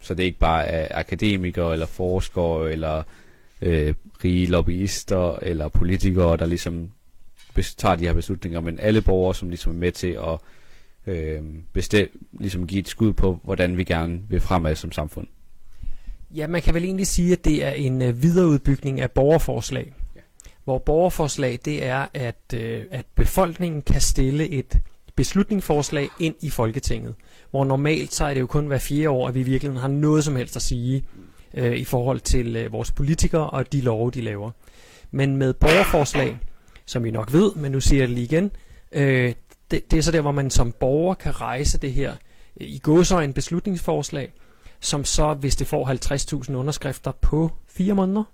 Så 0.00 0.14
det 0.14 0.22
er 0.22 0.26
ikke 0.26 0.38
bare 0.38 0.66
er 0.66 0.98
akademikere 0.98 1.72
eller 1.72 1.86
forskere 1.86 2.72
eller 2.72 3.02
øh, 3.62 3.94
rige 4.24 4.46
lobbyister 4.46 5.36
eller 5.42 5.68
politikere, 5.68 6.36
der 6.36 6.46
ligesom 6.46 6.90
tager 7.76 7.96
de 7.96 8.04
her 8.06 8.12
beslutninger, 8.12 8.60
men 8.60 8.78
alle 8.80 9.02
borgere, 9.02 9.34
som 9.34 9.48
ligesom 9.48 9.72
er 9.72 9.78
med 9.78 9.92
til 9.92 10.18
at 10.26 10.38
øh, 11.06 11.42
bestem, 11.72 12.26
ligesom 12.40 12.66
give 12.66 12.80
et 12.80 12.88
skud 12.88 13.12
på, 13.12 13.40
hvordan 13.44 13.76
vi 13.76 13.84
gerne 13.84 14.20
vil 14.28 14.40
fremad 14.40 14.74
som 14.74 14.92
samfund. 14.92 15.26
Ja, 16.34 16.46
man 16.46 16.62
kan 16.62 16.74
vel 16.74 16.84
egentlig 16.84 17.06
sige, 17.06 17.32
at 17.32 17.44
det 17.44 17.64
er 17.64 17.70
en 17.70 18.02
øh, 18.02 18.22
videreudbygning 18.22 19.00
af 19.00 19.10
borgerforslag. 19.10 19.92
Ja. 20.16 20.20
Hvor 20.64 20.78
borgerforslag, 20.78 21.58
det 21.64 21.84
er, 21.84 22.06
at, 22.14 22.54
øh, 22.54 22.84
at 22.90 23.06
befolkningen 23.14 23.82
kan 23.82 24.00
stille 24.00 24.48
et 24.48 24.80
beslutningsforslag 25.16 26.08
ind 26.20 26.34
i 26.40 26.50
Folketinget. 26.50 27.14
Hvor 27.50 27.64
normalt 27.64 28.14
så 28.14 28.24
er 28.24 28.34
det 28.34 28.40
jo 28.40 28.46
kun 28.46 28.66
hver 28.66 28.78
fire 28.78 29.10
år, 29.10 29.28
at 29.28 29.34
vi 29.34 29.42
virkelig 29.42 29.80
har 29.80 29.88
noget 29.88 30.24
som 30.24 30.36
helst 30.36 30.56
at 30.56 30.62
sige 30.62 31.04
øh, 31.54 31.76
i 31.76 31.84
forhold 31.84 32.20
til 32.20 32.56
øh, 32.56 32.72
vores 32.72 32.90
politikere 32.90 33.50
og 33.50 33.72
de 33.72 33.80
love, 33.80 34.10
de 34.10 34.20
laver. 34.20 34.50
Men 35.10 35.36
med 35.36 35.54
borgerforslag, 35.54 36.38
som 36.86 37.04
vi 37.04 37.10
nok 37.10 37.32
ved, 37.32 37.54
men 37.54 37.72
nu 37.72 37.80
siger 37.80 38.00
jeg 38.00 38.08
det 38.08 38.14
lige 38.14 38.24
igen, 38.24 38.50
øh, 38.92 39.34
det, 39.70 39.90
det 39.90 39.98
er 39.98 40.02
så 40.02 40.12
der, 40.12 40.20
hvor 40.20 40.32
man 40.32 40.50
som 40.50 40.72
borger 40.72 41.14
kan 41.14 41.40
rejse 41.40 41.78
det 41.78 41.92
her 41.92 42.12
øh, 42.60 42.68
i 42.68 42.78
gåsøjne 42.78 43.32
beslutningsforslag, 43.32 44.32
som 44.80 45.04
så, 45.04 45.34
hvis 45.34 45.56
det 45.56 45.66
får 45.66 46.44
50.000 46.48 46.54
underskrifter 46.54 47.12
på 47.12 47.50
4 47.68 47.94
måneder, 47.94 48.24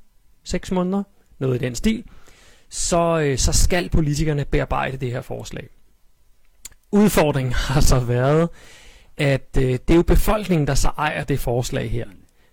6 0.44 0.72
måneder, 0.72 1.02
noget 1.38 1.62
i 1.62 1.64
den 1.64 1.74
stil, 1.74 2.04
så, 2.68 3.20
øh, 3.20 3.38
så 3.38 3.52
skal 3.52 3.88
politikerne 3.88 4.44
bearbejde 4.44 4.96
det 4.96 5.10
her 5.10 5.20
forslag. 5.20 5.68
Udfordringen 6.92 7.52
har 7.52 7.80
så 7.80 7.98
været, 7.98 8.48
at 9.16 9.48
øh, 9.58 9.62
det 9.62 9.90
er 9.90 9.94
jo 9.94 10.02
befolkningen, 10.02 10.66
der 10.66 10.74
så 10.74 10.88
ejer 10.88 11.24
det 11.24 11.40
forslag 11.40 11.90
her. 11.90 12.06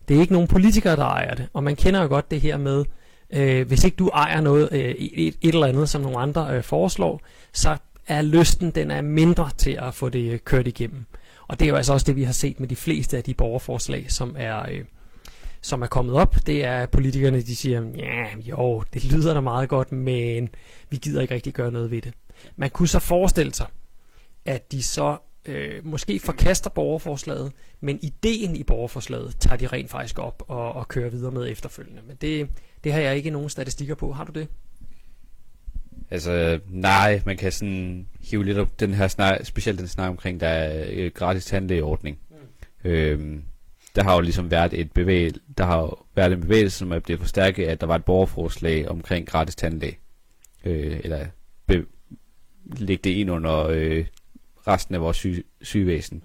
Det 0.07 0.17
er 0.17 0.21
ikke 0.21 0.33
nogen 0.33 0.47
politikere, 0.47 0.95
der 0.95 1.05
ejer 1.05 1.35
det. 1.35 1.47
Og 1.53 1.63
man 1.63 1.75
kender 1.75 2.01
jo 2.01 2.07
godt 2.07 2.31
det 2.31 2.41
her 2.41 2.57
med, 2.57 2.85
øh, 3.33 3.67
hvis 3.67 3.83
ikke 3.83 3.95
du 3.95 4.07
ejer 4.07 4.41
noget, 4.41 4.69
øh, 4.71 4.79
et, 4.79 5.35
et 5.41 5.53
eller 5.53 5.67
andet, 5.67 5.89
som 5.89 6.01
nogle 6.01 6.17
andre 6.17 6.55
øh, 6.55 6.63
foreslår, 6.63 7.21
så 7.53 7.77
er 8.07 8.21
lysten 8.21 8.71
den 8.71 8.91
er 8.91 9.01
mindre 9.01 9.49
til 9.57 9.77
at 9.81 9.93
få 9.93 10.09
det 10.09 10.31
øh, 10.31 10.39
kørt 10.39 10.67
igennem. 10.67 11.05
Og 11.47 11.59
det 11.59 11.65
er 11.65 11.69
jo 11.69 11.75
altså 11.75 11.93
også 11.93 12.05
det, 12.05 12.15
vi 12.15 12.23
har 12.23 12.33
set 12.33 12.59
med 12.59 12.67
de 12.67 12.75
fleste 12.75 13.17
af 13.17 13.23
de 13.23 13.33
borgerforslag, 13.33 14.11
som 14.11 14.35
er, 14.39 14.69
øh, 14.71 14.85
som 15.61 15.81
er 15.81 15.87
kommet 15.87 16.15
op. 16.15 16.35
Det 16.45 16.65
er, 16.65 16.77
at 16.77 16.89
politikerne 16.89 17.41
de 17.41 17.55
siger, 17.55 17.83
ja, 17.97 18.25
jo, 18.49 18.83
det 18.93 19.05
lyder 19.05 19.33
da 19.33 19.39
meget 19.39 19.69
godt, 19.69 19.91
men 19.91 20.49
vi 20.89 20.97
gider 20.97 21.21
ikke 21.21 21.33
rigtig 21.33 21.53
gøre 21.53 21.71
noget 21.71 21.91
ved 21.91 22.01
det. 22.01 22.13
Man 22.55 22.69
kunne 22.69 22.87
så 22.87 22.99
forestille 22.99 23.53
sig, 23.53 23.67
at 24.45 24.71
de 24.71 24.83
så 24.83 25.17
øh, 25.45 25.85
måske 25.85 26.19
forkaster 26.19 26.69
borgerforslaget, 26.69 27.51
men 27.79 27.99
ideen 28.01 28.55
i 28.55 28.63
borgerforslaget 28.63 29.35
tager 29.39 29.57
de 29.57 29.67
rent 29.67 29.89
faktisk 29.89 30.19
op 30.19 30.43
og, 30.47 30.73
og 30.73 30.87
kører 30.87 31.09
videre 31.09 31.31
med 31.31 31.51
efterfølgende. 31.51 32.01
Men 32.07 32.15
det, 32.21 32.49
det 32.83 32.93
har 32.93 32.99
jeg 32.99 33.15
ikke 33.15 33.29
nogen 33.29 33.49
statistikker 33.49 33.95
på. 33.95 34.11
Har 34.11 34.23
du 34.23 34.31
det? 34.31 34.47
Altså, 36.11 36.59
nej, 36.69 37.21
man 37.25 37.37
kan 37.37 37.51
sådan 37.51 38.07
hive 38.19 38.45
lidt 38.45 38.57
op 38.57 38.79
den 38.79 38.93
her 38.93 39.07
snak, 39.07 39.45
specielt 39.45 39.79
den 39.79 39.87
snak 39.87 40.09
omkring, 40.09 40.39
der 40.39 40.47
er 40.47 40.85
øh, 40.91 41.11
gratis 41.13 41.45
tandlægeordning. 41.45 42.19
Mm. 42.29 42.89
Øhm, 42.89 43.43
der 43.95 44.03
har 44.03 44.15
jo 44.15 44.21
ligesom 44.21 44.51
været 44.51 44.73
et 44.73 44.91
bevægelse, 44.91 45.39
der 45.57 45.65
har 45.65 45.77
jo 45.77 45.95
været 46.15 46.31
en 46.31 46.41
bevægelse, 46.41 46.77
som 46.77 46.91
er 46.91 46.99
blevet 46.99 47.19
forstærket, 47.19 47.65
at 47.65 47.81
der 47.81 47.87
var 47.87 47.95
et 47.95 48.05
borgerforslag 48.05 48.89
omkring 48.89 49.27
gratis 49.27 49.55
tandlæge. 49.55 49.97
Øh, 50.65 50.99
eller 51.03 51.25
be, 51.67 51.85
lægge 52.77 53.01
det 53.03 53.09
ind 53.09 53.31
under 53.31 53.67
øh, 53.67 54.05
resten 54.67 54.95
af 54.95 55.01
vores 55.01 55.17
syge, 55.17 55.43
sygevæsen. 55.61 56.23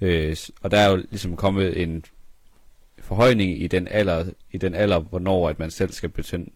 Øh, 0.00 0.36
og 0.62 0.70
der 0.70 0.78
er 0.78 0.90
jo 0.90 0.96
ligesom 0.96 1.36
kommet 1.36 1.82
en 1.82 2.04
forhøjning 2.98 3.62
i 3.62 3.66
den 3.66 3.88
alder, 3.88 4.24
i 4.52 4.58
den 4.58 4.74
alder 4.74 4.98
hvornår 4.98 5.48
at 5.48 5.58
man 5.58 5.70
selv 5.70 5.92
skal 5.92 6.10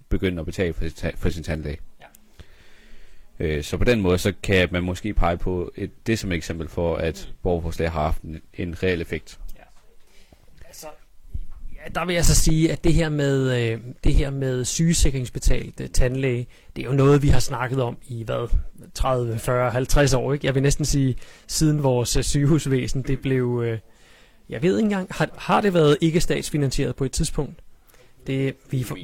begynde 0.09 0.41
at 0.41 0.47
betale 0.47 0.74
for 0.74 0.89
sin, 0.89 1.11
for 1.16 1.29
sin 1.29 1.43
tandlæge. 1.43 1.79
Øh, 3.41 3.64
så 3.64 3.76
på 3.76 3.85
den 3.85 4.01
måde, 4.01 4.18
så 4.18 4.33
kan 4.43 4.68
man 4.70 4.83
måske 4.83 5.14
pege 5.14 5.37
på 5.37 5.72
et, 5.76 6.07
det 6.07 6.18
som 6.18 6.33
eksempel 6.33 6.68
for, 6.68 6.97
at 6.97 7.33
borgerforslag 7.43 7.91
har 7.91 8.03
haft 8.03 8.22
en, 8.22 8.41
en 8.55 8.83
reel 8.83 9.01
effekt. 9.01 9.39
Der 11.95 12.05
vil 12.05 12.14
jeg 12.14 12.24
så 12.24 12.34
sige, 12.34 12.72
at 12.72 12.84
det 12.84 12.95
her 12.95 13.09
med, 13.09 13.62
øh, 13.62 13.80
det 14.05 14.14
her 14.14 14.30
med 14.30 14.64
sygesikringsbetalt 14.64 15.80
øh, 15.80 15.89
tandlæge, 15.89 16.47
det 16.76 16.82
er 16.82 16.86
jo 16.86 16.95
noget, 16.95 17.22
vi 17.22 17.28
har 17.28 17.41
snakket 17.41 17.82
om 17.82 17.97
i 18.09 18.22
hvad, 18.24 18.49
30, 18.95 19.39
40, 19.39 19.70
50 19.70 20.14
år. 20.14 20.32
Ikke? 20.32 20.47
Jeg 20.47 20.55
vil 20.55 20.62
næsten 20.62 20.84
sige, 20.84 21.16
siden 21.47 21.82
vores 21.82 22.16
øh, 22.16 22.22
sygehusvæsen, 22.22 23.03
det 23.03 23.20
blev... 23.20 23.62
Øh, 23.66 23.78
jeg 24.49 24.62
ved 24.62 24.78
ikke 24.78 24.84
engang, 24.84 25.09
har, 25.11 25.28
har 25.36 25.61
det 25.61 25.74
været 25.74 25.97
ikke 26.01 26.20
statsfinansieret 26.20 26.97
på 26.97 27.05
et 27.05 27.12
tidspunkt? 27.12 27.55
Det, 28.26 28.55
vi, 28.70 28.80
er 28.80 28.84
for, 28.84 28.97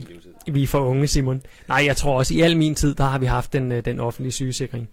vi 0.53 0.63
er 0.63 0.67
for 0.67 0.81
unge, 0.81 1.07
Simon. 1.07 1.43
Nej, 1.69 1.83
jeg 1.87 1.97
tror 1.97 2.19
også, 2.19 2.35
i 2.35 2.41
al 2.41 2.57
min 2.57 2.75
tid, 2.75 2.95
der 2.95 3.05
har 3.05 3.19
vi 3.19 3.27
haft 3.27 3.53
den, 3.53 3.71
den 3.71 4.01
offentlige 4.01 4.33
sygesikring. 4.33 4.89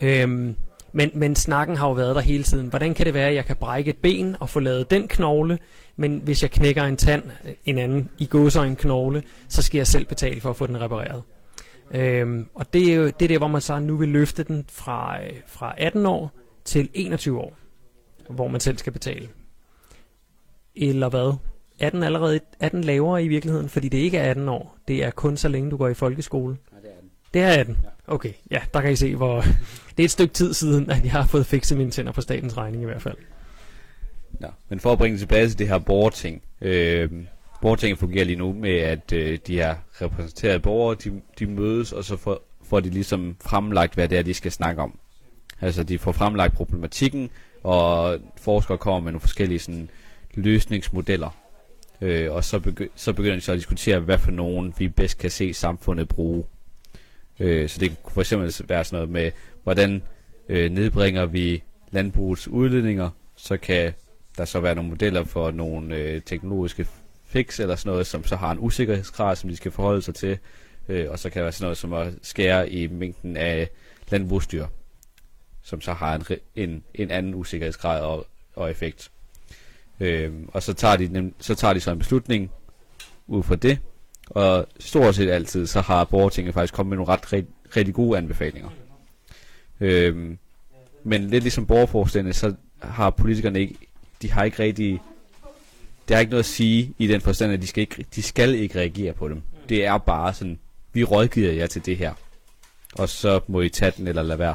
Øhm, 0.00 0.56
men, 0.92 1.10
men 1.14 1.36
snakken 1.36 1.76
har 1.76 1.88
jo 1.88 1.92
været 1.92 2.16
der 2.16 2.20
hele 2.20 2.44
tiden. 2.44 2.66
Hvordan 2.66 2.94
kan 2.94 3.06
det 3.06 3.14
være, 3.14 3.28
at 3.28 3.34
jeg 3.34 3.44
kan 3.44 3.56
brække 3.56 3.90
et 3.90 3.96
ben 3.96 4.36
og 4.40 4.48
få 4.48 4.60
lavet 4.60 4.90
den 4.90 5.08
knogle, 5.08 5.58
men 5.96 6.20
hvis 6.24 6.42
jeg 6.42 6.50
knækker 6.50 6.84
en 6.84 6.96
tand, 6.96 7.22
en 7.64 7.78
anden 7.78 8.10
i 8.18 8.26
gåser 8.26 8.62
en 8.62 8.76
knogle, 8.76 9.22
så 9.48 9.62
skal 9.62 9.78
jeg 9.78 9.86
selv 9.86 10.04
betale 10.04 10.40
for 10.40 10.50
at 10.50 10.56
få 10.56 10.66
den 10.66 10.80
repareret. 10.80 11.22
Øhm, 11.90 12.46
og 12.54 12.72
det 12.72 12.92
er 12.92 12.94
jo 12.94 13.04
det 13.06 13.22
er 13.22 13.28
der, 13.28 13.38
hvor 13.38 13.48
man 13.48 13.60
så 13.60 13.78
nu 13.78 13.96
vil 13.96 14.08
løfte 14.08 14.42
den 14.44 14.64
fra, 14.68 15.22
øh, 15.22 15.32
fra 15.46 15.74
18 15.78 16.06
år 16.06 16.30
til 16.64 16.88
21 16.94 17.40
år, 17.40 17.56
hvor 18.30 18.48
man 18.48 18.60
selv 18.60 18.78
skal 18.78 18.92
betale. 18.92 19.28
Eller 20.76 21.08
hvad? 21.08 21.36
er 21.82 21.90
den 21.90 22.02
allerede 22.02 22.40
er 22.60 22.68
den 22.68 22.84
lavere 22.84 23.24
i 23.24 23.28
virkeligheden, 23.28 23.68
fordi 23.68 23.88
det 23.88 23.98
ikke 23.98 24.18
er 24.18 24.30
18 24.30 24.48
år. 24.48 24.76
Det 24.88 25.04
er 25.04 25.10
kun 25.10 25.36
så 25.36 25.48
længe 25.48 25.70
du 25.70 25.76
går 25.76 25.88
i 25.88 25.94
folkeskole. 25.94 26.56
Det 27.34 27.42
er 27.42 27.48
18. 27.48 27.58
Er 27.58 27.60
18? 27.60 27.76
Ja. 27.84 28.14
Okay, 28.14 28.32
ja, 28.50 28.60
der 28.74 28.80
kan 28.80 28.92
I 28.92 28.96
se, 28.96 29.16
hvor 29.16 29.40
det 29.96 30.02
er 30.02 30.04
et 30.04 30.10
stykke 30.10 30.34
tid 30.34 30.54
siden, 30.54 30.90
at 30.90 31.04
jeg 31.04 31.12
har 31.12 31.26
fået 31.26 31.46
fikset 31.46 31.78
mine 31.78 31.90
tænder 31.90 32.12
på 32.12 32.20
statens 32.20 32.56
regning 32.56 32.82
i 32.82 32.86
hvert 32.86 33.02
fald. 33.02 33.16
Ja, 34.40 34.46
men 34.68 34.80
for 34.80 34.92
at 34.92 34.98
bringe 34.98 35.18
tilbage 35.18 35.48
til 35.48 35.58
det 35.58 35.68
her 35.68 35.78
borgerting. 35.78 36.42
Øh, 36.60 37.10
borgertinget 37.62 37.98
fungerer 37.98 38.24
lige 38.24 38.36
nu 38.36 38.52
med, 38.52 38.76
at 38.76 39.12
øh, 39.12 39.38
de 39.46 39.54
her 39.54 39.74
repræsenterede 40.00 40.60
borgere, 40.60 40.96
de, 41.04 41.20
de 41.38 41.46
mødes, 41.46 41.92
og 41.92 42.04
så 42.04 42.16
får, 42.16 42.40
får 42.64 42.80
de 42.80 42.90
ligesom 42.90 43.36
fremlagt, 43.40 43.94
hvad 43.94 44.08
det 44.08 44.18
er, 44.18 44.22
de 44.22 44.34
skal 44.34 44.52
snakke 44.52 44.82
om. 44.82 44.98
Altså, 45.60 45.82
de 45.82 45.98
får 45.98 46.12
fremlagt 46.12 46.54
problematikken, 46.54 47.30
og 47.62 48.18
forskere 48.36 48.78
kommer 48.78 49.00
med 49.00 49.12
nogle 49.12 49.20
forskellige 49.20 49.58
sådan, 49.58 49.88
løsningsmodeller 50.34 51.30
Øh, 52.02 52.32
og 52.32 52.44
så, 52.44 52.58
begy- 52.58 52.90
så 52.96 53.12
begynder 53.12 53.34
de 53.34 53.40
så 53.40 53.52
at 53.52 53.58
diskutere, 53.58 54.00
hvad 54.00 54.18
for 54.18 54.30
nogen 54.30 54.74
vi 54.78 54.88
bedst 54.88 55.18
kan 55.18 55.30
se 55.30 55.54
samfundet 55.54 56.08
bruge. 56.08 56.44
Øh, 57.42 57.68
så 57.68 57.80
det 57.80 58.02
kunne 58.02 58.12
for 58.12 58.20
eksempel 58.20 58.68
være 58.68 58.84
sådan 58.84 58.96
noget 58.96 59.10
med, 59.10 59.30
hvordan 59.62 60.02
øh, 60.48 60.70
nedbringer 60.70 61.26
vi 61.26 61.62
landbrugets 61.90 62.48
udledninger, 62.48 63.10
så 63.36 63.56
kan 63.56 63.92
der 64.36 64.44
så 64.44 64.60
være 64.60 64.74
nogle 64.74 64.90
modeller 64.90 65.24
for 65.24 65.50
nogle 65.50 65.96
øh, 65.96 66.22
teknologiske 66.22 66.86
fix 67.24 67.60
eller 67.60 67.76
sådan 67.76 67.90
noget, 67.90 68.06
som 68.06 68.24
så 68.24 68.36
har 68.36 68.50
en 68.50 68.58
usikkerhedsgrad, 68.58 69.36
som 69.36 69.50
de 69.50 69.56
skal 69.56 69.72
forholde 69.72 70.02
sig 70.02 70.14
til. 70.14 70.38
Øh, 70.88 71.10
og 71.10 71.18
så 71.18 71.30
kan 71.30 71.38
der 71.40 71.44
være 71.44 71.52
sådan 71.52 71.64
noget 71.64 71.78
som 71.78 71.92
at 71.92 72.14
skære 72.22 72.70
i 72.70 72.86
mængden 72.86 73.36
af 73.36 73.68
landbrugsdyr, 74.08 74.66
som 75.62 75.80
så 75.80 75.92
har 75.92 76.14
en, 76.14 76.24
en, 76.56 76.84
en 76.94 77.10
anden 77.10 77.34
usikkerhedsgrad 77.34 78.00
og, 78.00 78.26
og 78.54 78.70
effekt. 78.70 79.10
Øh, 80.00 80.32
og 80.48 80.62
så 80.62 80.74
tager, 80.74 80.96
de 80.96 81.08
nem, 81.08 81.34
så 81.40 81.54
tager 81.54 81.74
de 81.74 81.80
så 81.80 81.90
en 81.90 81.98
beslutning 81.98 82.50
ud 83.26 83.42
fra 83.42 83.56
det, 83.56 83.78
og 84.34 84.66
stort 84.80 85.14
set 85.14 85.30
altid, 85.30 85.66
så 85.66 85.80
har 85.80 86.04
borgertinget 86.04 86.54
faktisk 86.54 86.74
kommet 86.74 86.88
med 86.90 86.96
nogle 86.96 87.12
ret 87.12 87.32
rigtig, 87.32 87.54
rigtig 87.76 87.94
gode 87.94 88.18
anbefalinger. 88.18 88.68
Øhm, 89.80 90.38
men 91.04 91.30
lidt 91.30 91.44
ligesom 91.44 91.66
borgerforslagene, 91.66 92.32
så 92.32 92.54
har 92.78 93.10
politikerne 93.10 93.60
ikke, 93.60 93.74
de 94.22 94.30
har 94.30 94.44
ikke 94.44 94.62
rigtig, 94.62 95.00
det 96.08 96.16
har 96.16 96.20
ikke 96.20 96.30
noget 96.30 96.42
at 96.42 96.48
sige 96.48 96.94
i 96.98 97.06
den 97.06 97.20
forstand, 97.20 97.52
at 97.52 97.62
de 97.62 97.66
skal 97.66 97.80
ikke, 97.80 98.06
de 98.14 98.22
skal 98.22 98.54
ikke 98.54 98.78
reagere 98.78 99.12
på 99.12 99.28
dem. 99.28 99.42
Det 99.68 99.84
er 99.84 99.98
bare 99.98 100.34
sådan, 100.34 100.58
vi 100.92 101.04
rådgiver 101.04 101.52
jer 101.52 101.66
til 101.66 101.86
det 101.86 101.96
her, 101.96 102.12
og 102.94 103.08
så 103.08 103.40
må 103.46 103.60
I 103.60 103.68
tage 103.68 103.92
den 103.96 104.08
eller 104.08 104.22
lade 104.22 104.38
være. 104.38 104.54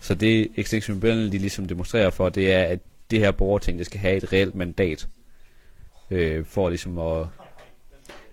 Så 0.00 0.14
det 0.14 0.48
Extinction 0.56 0.96
Rebellion, 0.96 1.32
de 1.32 1.38
ligesom 1.38 1.68
demonstrerer 1.68 2.10
for, 2.10 2.28
det 2.28 2.52
er, 2.52 2.62
at 2.62 2.78
det 3.10 3.18
her 3.18 3.30
borgerting, 3.30 3.78
det 3.78 3.86
skal 3.86 4.00
have 4.00 4.16
et 4.16 4.32
reelt 4.32 4.54
mandat, 4.54 5.08
øh, 6.10 6.44
for 6.44 6.68
ligesom 6.68 6.98
at... 6.98 7.26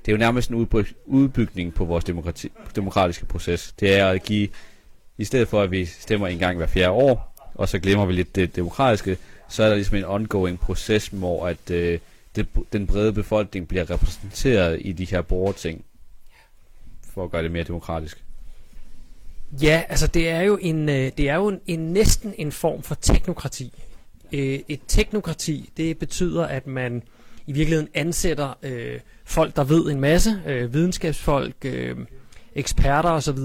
Det 0.06 0.12
er 0.12 0.16
jo 0.16 0.18
nærmest 0.18 0.50
en 0.50 0.68
udbygning 1.06 1.74
på 1.74 1.86
vores 1.86 2.04
demokrati, 2.04 2.52
demokratiske 2.76 3.26
proces. 3.26 3.74
Det 3.80 4.00
er 4.00 4.08
at 4.08 4.24
give, 4.24 4.48
i 5.18 5.24
stedet 5.24 5.48
for 5.48 5.62
at 5.62 5.72
vi 5.72 5.86
stemmer 5.86 6.28
en 6.28 6.40
gang 6.40 6.58
hver 6.58 6.68
fjerde 6.68 6.92
år, 6.92 7.36
og 7.56 7.70
så 7.70 7.80
glemmer 7.80 8.06
vi 8.06 8.14
lidt 8.14 8.36
det 8.36 8.56
demokratiske, 8.56 9.18
så 9.50 9.64
er 9.64 9.68
der 9.68 9.76
ligesom 9.76 9.98
en 9.98 10.06
ongoing 10.06 10.60
proces, 10.60 11.08
hvor 11.08 11.48
at, 11.48 11.72
øh, 11.72 12.00
det, 12.36 12.48
den 12.74 12.88
brede 12.88 13.14
befolkning 13.14 13.68
bliver 13.68 13.90
repræsenteret 13.90 14.78
i 14.82 14.92
de 14.92 15.06
her 15.06 15.22
borgerting, 15.22 15.86
for 17.14 17.24
at 17.24 17.32
gøre 17.32 17.44
det 17.44 17.52
mere 17.52 17.64
demokratisk. 17.64 18.24
Ja, 19.62 19.84
altså 19.90 20.08
det 20.08 20.30
er 20.30 20.42
jo 20.42 20.58
en, 20.62 20.90
øh, 20.90 21.12
det 21.18 21.30
er 21.30 21.36
jo 21.36 21.48
en, 21.48 21.60
en 21.68 21.80
næsten 21.80 22.34
en 22.38 22.52
form 22.52 22.82
for 22.82 22.96
teknokrati. 22.96 23.74
Øh, 24.32 24.60
et 24.68 24.80
teknokrati, 24.88 25.70
det 25.78 25.98
betyder, 25.98 26.46
at 26.46 26.68
man 26.68 27.04
i 27.48 27.52
virkeligheden 27.52 27.90
ansætter 27.94 28.54
øh, 28.64 29.00
folk, 29.26 29.56
der 29.56 29.64
ved 29.64 29.92
en 29.92 30.00
masse, 30.00 30.42
øh, 30.48 30.74
videnskabsfolk, 30.74 31.56
øh, 31.66 31.98
eksperter 32.56 33.10
osv., 33.10 33.40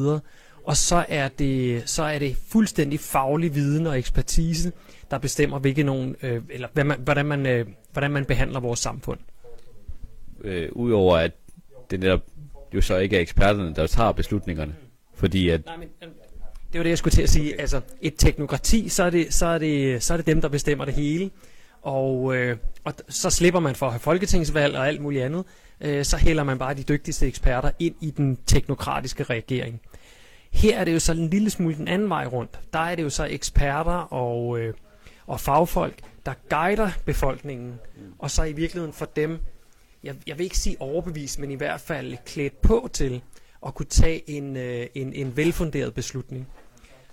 og 0.65 0.77
så 0.77 1.05
er 1.09 1.29
det 1.29 1.83
så 1.89 2.03
er 2.03 2.19
det 2.19 2.37
fuldstændig 2.49 3.01
faglig 3.01 3.55
viden 3.55 3.87
og 3.87 3.99
ekspertise, 3.99 4.73
der 5.11 5.19
bestemmer 5.19 5.59
hvilke 5.59 5.83
nogen 5.83 6.17
øh, 6.23 6.43
eller 6.51 6.69
hvad 6.73 6.85
man, 6.85 7.01
hvordan 7.01 7.27
man 7.27 7.47
øh, 7.47 7.67
hvordan 7.93 8.11
man 8.11 8.25
behandler 8.25 8.61
vores 8.61 8.81
samfund. 8.81 9.19
Øh, 10.45 10.69
Udover 10.73 11.17
at 11.17 11.33
det 11.91 12.01
netop 12.01 12.21
jo 12.75 12.81
så 12.81 12.97
ikke 12.97 13.17
er 13.17 13.21
eksperterne, 13.21 13.75
der 13.75 13.87
tager 13.87 14.13
beslutningerne, 14.13 14.75
fordi 15.15 15.49
at 15.49 15.67
Nej, 15.67 15.77
men, 15.77 15.89
det 16.73 16.79
var 16.79 16.83
det, 16.83 16.91
jeg 16.91 16.99
skulle 16.99 17.15
til 17.15 17.23
at 17.23 17.31
sige. 17.31 17.61
Altså, 17.61 17.81
et 18.01 18.15
teknokrati, 18.19 18.89
så 18.89 19.03
er 19.03 19.11
det, 19.11 19.35
så 19.35 19.47
er 19.47 19.59
det, 19.59 20.03
så 20.03 20.13
er 20.13 20.17
det 20.17 20.27
dem, 20.27 20.41
der 20.41 20.49
bestemmer 20.49 20.85
det 20.85 20.95
hele. 20.95 21.31
Og, 21.83 22.37
øh, 22.37 22.57
og 22.85 22.95
så 23.09 23.31
slipper 23.31 23.61
man 23.61 23.75
for 23.75 23.87
at 23.87 23.93
have 23.93 24.01
folketingsvalg 24.01 24.77
og 24.77 24.89
alt 24.89 25.01
muligt 25.01 25.25
andet. 25.25 25.45
Øh, 25.81 26.05
så 26.05 26.17
hælder 26.17 26.45
man 26.45 26.59
bare 26.59 26.75
de 26.75 26.83
dygtigste 26.83 27.27
eksperter 27.27 27.71
ind 27.79 27.95
i 28.01 28.11
den 28.11 28.39
teknokratiske 28.47 29.23
regering. 29.23 29.81
Her 30.51 30.79
er 30.79 30.85
det 30.85 30.95
jo 30.95 30.99
så 30.99 31.13
en 31.13 31.31
lille 31.31 31.51
smule 31.51 31.75
den 31.75 31.89
anden 31.89 32.09
vej 32.09 32.27
rundt. 32.27 32.61
Der 32.73 32.79
er 32.79 32.95
det 32.95 33.03
jo 33.03 33.11
så 33.11 33.27
eksperter 33.31 34.13
og, 34.13 34.59
øh, 34.59 34.75
og 35.27 35.41
fagfolk, 35.41 35.99
der 36.27 36.33
guider 36.51 36.91
befolkningen, 37.05 37.75
og 38.19 38.31
så 38.31 38.43
i 38.43 38.53
virkeligheden 38.53 38.93
for 38.93 39.05
dem, 39.05 39.39
jeg, 40.05 40.15
jeg 40.27 40.39
vil 40.39 40.45
ikke 40.45 40.59
sige 40.59 40.77
overbevist, 40.81 41.39
men 41.39 41.51
i 41.51 41.55
hvert 41.55 41.81
fald 41.81 42.17
klædt 42.27 42.63
på 42.63 42.89
til 42.93 43.23
at 43.67 43.75
kunne 43.75 43.87
tage 43.87 44.31
en, 44.31 44.57
øh, 44.57 44.87
en, 44.95 45.13
en 45.13 45.37
velfunderet 45.37 45.95
beslutning. 45.95 46.49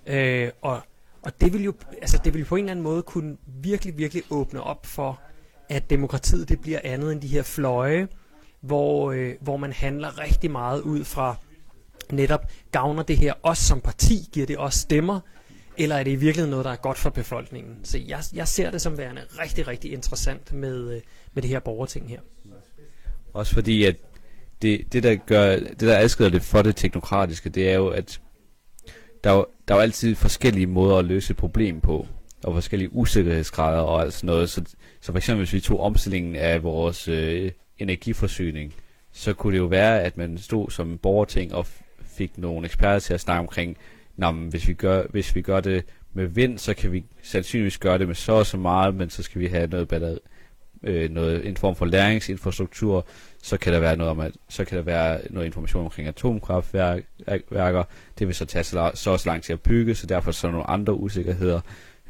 Øh, 0.06 0.50
og, 0.62 0.80
og 1.26 1.40
det 1.40 1.52
vil 1.52 1.64
jo 1.64 1.74
altså 2.02 2.20
det 2.24 2.34
vil 2.34 2.40
jo 2.40 2.46
på 2.48 2.56
en 2.56 2.64
eller 2.64 2.70
anden 2.70 2.82
måde 2.82 3.02
kunne 3.02 3.36
virkelig, 3.46 3.98
virkelig 3.98 4.22
åbne 4.30 4.62
op 4.62 4.86
for, 4.86 5.20
at 5.68 5.90
demokratiet 5.90 6.48
det 6.48 6.60
bliver 6.60 6.80
andet 6.84 7.12
end 7.12 7.20
de 7.20 7.26
her 7.28 7.42
fløje, 7.42 8.08
hvor, 8.60 9.12
øh, 9.12 9.34
hvor 9.40 9.56
man 9.56 9.72
handler 9.72 10.18
rigtig 10.18 10.50
meget 10.50 10.80
ud 10.80 11.04
fra 11.04 11.36
netop, 12.12 12.50
gavner 12.72 13.02
det 13.02 13.16
her 13.16 13.34
os 13.42 13.58
som 13.58 13.80
parti, 13.80 14.28
giver 14.32 14.46
det 14.46 14.58
os 14.58 14.74
stemmer, 14.74 15.20
eller 15.76 15.96
er 15.96 16.02
det 16.02 16.10
i 16.10 16.16
virkeligheden 16.16 16.50
noget, 16.50 16.64
der 16.64 16.70
er 16.70 16.76
godt 16.76 16.98
for 16.98 17.10
befolkningen? 17.10 17.84
Så 17.84 17.98
jeg, 17.98 18.22
jeg 18.32 18.48
ser 18.48 18.70
det 18.70 18.82
som 18.82 18.98
værende 18.98 19.22
rigtig, 19.38 19.68
rigtig 19.68 19.92
interessant 19.92 20.52
med, 20.52 20.94
øh, 20.94 21.00
med 21.34 21.42
det 21.42 21.50
her 21.50 21.60
borgerting 21.60 22.08
her. 22.08 22.20
Også 23.32 23.54
fordi, 23.54 23.84
at 23.84 23.96
det, 24.62 24.92
det, 24.92 25.02
der 25.02 25.14
gør, 25.14 25.56
det 25.56 25.80
der 25.80 25.98
adskiller 25.98 26.30
det 26.30 26.42
for 26.42 26.62
det 26.62 26.76
teknokratiske, 26.76 27.50
det 27.50 27.70
er 27.70 27.74
jo, 27.74 27.88
at 27.88 28.20
der 29.24 29.44
der 29.68 29.74
er 29.74 29.78
jo 29.78 29.82
altid 29.82 30.14
forskellige 30.14 30.66
måder 30.66 30.96
at 30.96 31.04
løse 31.04 31.30
et 31.30 31.36
problem 31.36 31.80
på. 31.80 32.06
og 32.44 32.54
forskellige 32.54 32.92
usikkerhedsgrader 32.92 33.80
og 33.80 34.02
alt 34.02 34.12
sådan 34.12 34.26
noget. 34.26 34.50
Så, 34.50 34.62
så 35.00 35.12
for 35.12 35.16
eksempel 35.16 35.44
hvis 35.44 35.52
vi 35.52 35.60
tog 35.60 35.80
omstillingen 35.80 36.36
af 36.36 36.62
vores 36.62 37.08
øh, 37.08 37.50
energiforsyning, 37.78 38.74
så 39.12 39.32
kunne 39.32 39.52
det 39.52 39.58
jo 39.58 39.66
være, 39.66 40.02
at 40.02 40.16
man 40.16 40.38
stod 40.38 40.70
som 40.70 40.98
borgerting 40.98 41.54
og 41.54 41.66
fik 42.06 42.38
nogle 42.38 42.64
eksperter 42.64 42.98
til 42.98 43.14
at 43.14 43.20
snakke 43.20 43.40
omkring, 43.40 43.76
Nå, 44.16 44.30
men 44.30 44.48
hvis, 44.48 44.68
vi 44.68 44.74
gør, 44.74 45.02
hvis 45.10 45.34
vi 45.34 45.42
gør 45.42 45.60
det 45.60 45.84
med 46.12 46.26
vind, 46.26 46.58
så 46.58 46.74
kan 46.74 46.92
vi 46.92 47.04
sandsynligvis 47.22 47.78
gøre 47.78 47.98
det 47.98 48.06
med 48.06 48.14
så 48.14 48.32
og 48.32 48.46
så 48.46 48.56
meget, 48.56 48.94
men 48.94 49.10
så 49.10 49.22
skal 49.22 49.40
vi 49.40 49.46
have 49.46 49.66
noget 49.66 49.88
batteri, 49.88 50.18
øh, 50.82 51.10
noget, 51.10 51.46
en 51.46 51.56
form 51.56 51.76
for 51.76 51.86
læringsinfrastruktur, 51.86 53.06
så 53.46 53.56
kan 53.56 53.72
der 53.72 53.80
være 53.80 53.96
noget 53.96 54.10
om 54.10 54.20
at, 54.20 54.32
så 54.48 54.64
kan 54.64 54.78
der 54.78 54.84
være 54.84 55.20
noget 55.30 55.46
information 55.46 55.84
omkring 55.84 56.08
atomkraftværker. 56.08 57.84
Det 58.18 58.26
vil 58.26 58.34
så 58.34 58.44
tage 58.44 58.64
så, 58.64 58.90
så, 58.94 59.10
også 59.10 59.28
lang 59.28 59.42
tid 59.42 59.52
at 59.52 59.60
bygge, 59.60 59.94
så 59.94 60.06
derfor 60.06 60.30
så 60.30 60.46
er 60.46 60.50
der 60.50 60.52
nogle 60.52 60.70
andre 60.70 60.94
usikkerheder. 60.94 61.60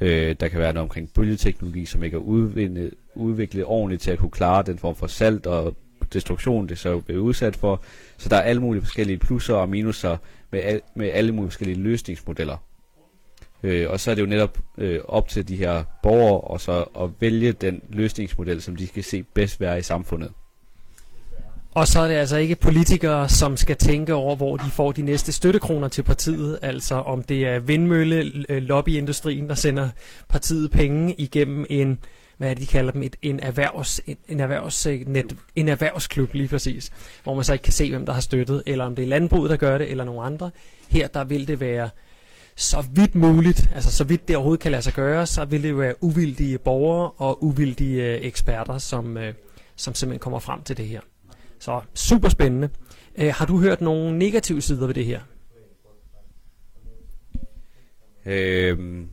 Øh, 0.00 0.36
der 0.40 0.48
kan 0.48 0.60
være 0.60 0.72
noget 0.72 0.82
omkring 0.82 1.12
bølgeteknologi, 1.12 1.84
som 1.84 2.02
ikke 2.02 2.14
er 2.14 2.20
udviklet, 2.20 2.94
udviklet 3.14 3.64
ordentligt 3.64 4.02
til 4.02 4.10
at 4.10 4.18
kunne 4.18 4.30
klare 4.30 4.62
den 4.62 4.78
form 4.78 4.96
for 4.96 5.06
salt 5.06 5.46
og 5.46 5.76
destruktion, 6.12 6.68
det 6.68 6.78
så 6.78 7.00
bliver 7.00 7.20
udsat 7.20 7.56
for. 7.56 7.82
Så 8.18 8.28
der 8.28 8.36
er 8.36 8.42
alle 8.42 8.62
mulige 8.62 8.82
forskellige 8.82 9.18
plusser 9.18 9.54
og 9.54 9.68
minuser 9.68 10.16
med, 10.50 10.60
al, 10.60 10.80
med 10.94 11.10
alle 11.12 11.32
mulige 11.32 11.50
forskellige 11.50 11.78
løsningsmodeller. 11.78 12.56
Øh, 13.62 13.90
og 13.90 14.00
så 14.00 14.10
er 14.10 14.14
det 14.14 14.22
jo 14.22 14.26
netop 14.26 14.58
øh, 14.78 15.00
op 15.04 15.28
til 15.28 15.48
de 15.48 15.56
her 15.56 15.84
borgere 16.02 16.40
og 16.40 16.60
så 16.60 16.84
at 17.00 17.10
vælge 17.20 17.52
den 17.52 17.82
løsningsmodel, 17.88 18.62
som 18.62 18.76
de 18.76 18.86
skal 18.86 19.04
se 19.04 19.22
bedst 19.22 19.60
være 19.60 19.78
i 19.78 19.82
samfundet. 19.82 20.32
Og 21.76 21.88
så 21.88 22.00
er 22.00 22.08
det 22.08 22.14
altså 22.14 22.36
ikke 22.36 22.54
politikere, 22.54 23.28
som 23.28 23.56
skal 23.56 23.76
tænke 23.76 24.14
over, 24.14 24.36
hvor 24.36 24.56
de 24.56 24.70
får 24.70 24.92
de 24.92 25.02
næste 25.02 25.32
støttekroner 25.32 25.88
til 25.88 26.02
partiet. 26.02 26.58
Altså 26.62 26.94
om 26.94 27.22
det 27.22 27.46
er 27.46 27.58
vindmølle, 27.58 28.22
lobbyindustrien, 28.60 29.48
der 29.48 29.54
sender 29.54 29.88
partiet 30.28 30.70
penge 30.70 31.14
igennem 31.18 31.66
en, 31.70 31.98
hvad 32.36 32.50
er 32.50 32.54
det, 32.54 32.62
de 32.62 32.66
kalder 32.66 32.92
dem, 32.92 33.02
et, 33.02 33.16
en, 33.22 33.40
erhvervs, 33.40 34.00
en, 34.06 34.16
en, 34.28 34.40
erhvervsnet, 34.40 35.32
øh, 35.32 35.38
en 35.56 35.68
erhvervsklub 35.68 36.34
lige 36.34 36.48
præcis, 36.48 36.92
hvor 37.22 37.34
man 37.34 37.44
så 37.44 37.52
ikke 37.52 37.62
kan 37.62 37.72
se, 37.72 37.90
hvem 37.90 38.06
der 38.06 38.12
har 38.12 38.20
støttet, 38.20 38.62
eller 38.66 38.84
om 38.84 38.94
det 38.94 39.02
er 39.02 39.08
landbruget, 39.08 39.50
der 39.50 39.56
gør 39.56 39.78
det, 39.78 39.90
eller 39.90 40.04
nogen 40.04 40.32
andre. 40.32 40.50
Her 40.88 41.08
der 41.08 41.24
vil 41.24 41.48
det 41.48 41.60
være 41.60 41.90
så 42.56 42.84
vidt 42.92 43.14
muligt, 43.14 43.70
altså 43.74 43.92
så 43.92 44.04
vidt 44.04 44.28
det 44.28 44.36
overhovedet 44.36 44.62
kan 44.62 44.70
lade 44.70 44.82
sig 44.82 44.92
gøre, 44.92 45.26
så 45.26 45.44
vil 45.44 45.62
det 45.62 45.70
jo 45.70 45.76
være 45.76 45.94
uvildige 46.00 46.58
borgere 46.58 47.10
og 47.10 47.44
uvildige 47.44 48.02
øh, 48.02 48.18
eksperter, 48.22 48.78
som, 48.78 49.16
øh, 49.16 49.34
som 49.76 49.94
simpelthen 49.94 50.20
kommer 50.20 50.38
frem 50.38 50.62
til 50.62 50.76
det 50.76 50.86
her. 50.86 51.00
Så 51.66 51.80
super 51.94 52.28
spændende. 52.28 52.68
Øh, 53.16 53.34
har 53.34 53.46
du 53.46 53.60
hørt 53.60 53.80
nogle 53.80 54.18
negative 54.18 54.60
sider 54.60 54.86
ved 54.86 54.94
det 54.94 55.04
her? 55.04 55.20
Øhm. 58.26 59.08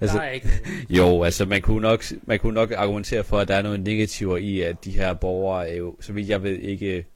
Altså, 0.00 0.16
der 0.16 0.22
er 0.22 0.30
ikke 0.30 0.48
jo, 0.98 1.22
altså 1.22 1.44
man 1.44 1.62
kunne, 1.62 1.80
nok, 1.80 2.04
man 2.22 2.38
kunne 2.38 2.54
nok 2.54 2.72
argumentere 2.72 3.24
for, 3.24 3.38
at 3.38 3.48
der 3.48 3.54
er 3.54 3.62
noget 3.62 3.80
negativer 3.80 4.36
i, 4.36 4.60
at 4.60 4.84
de 4.84 4.90
her 4.90 5.14
borgere 5.14 5.68
er 5.68 5.76
jo, 5.76 5.96
så 6.00 6.12
vidt 6.12 6.28
jeg 6.28 6.42
ved, 6.42 6.58
ikke 6.58 7.06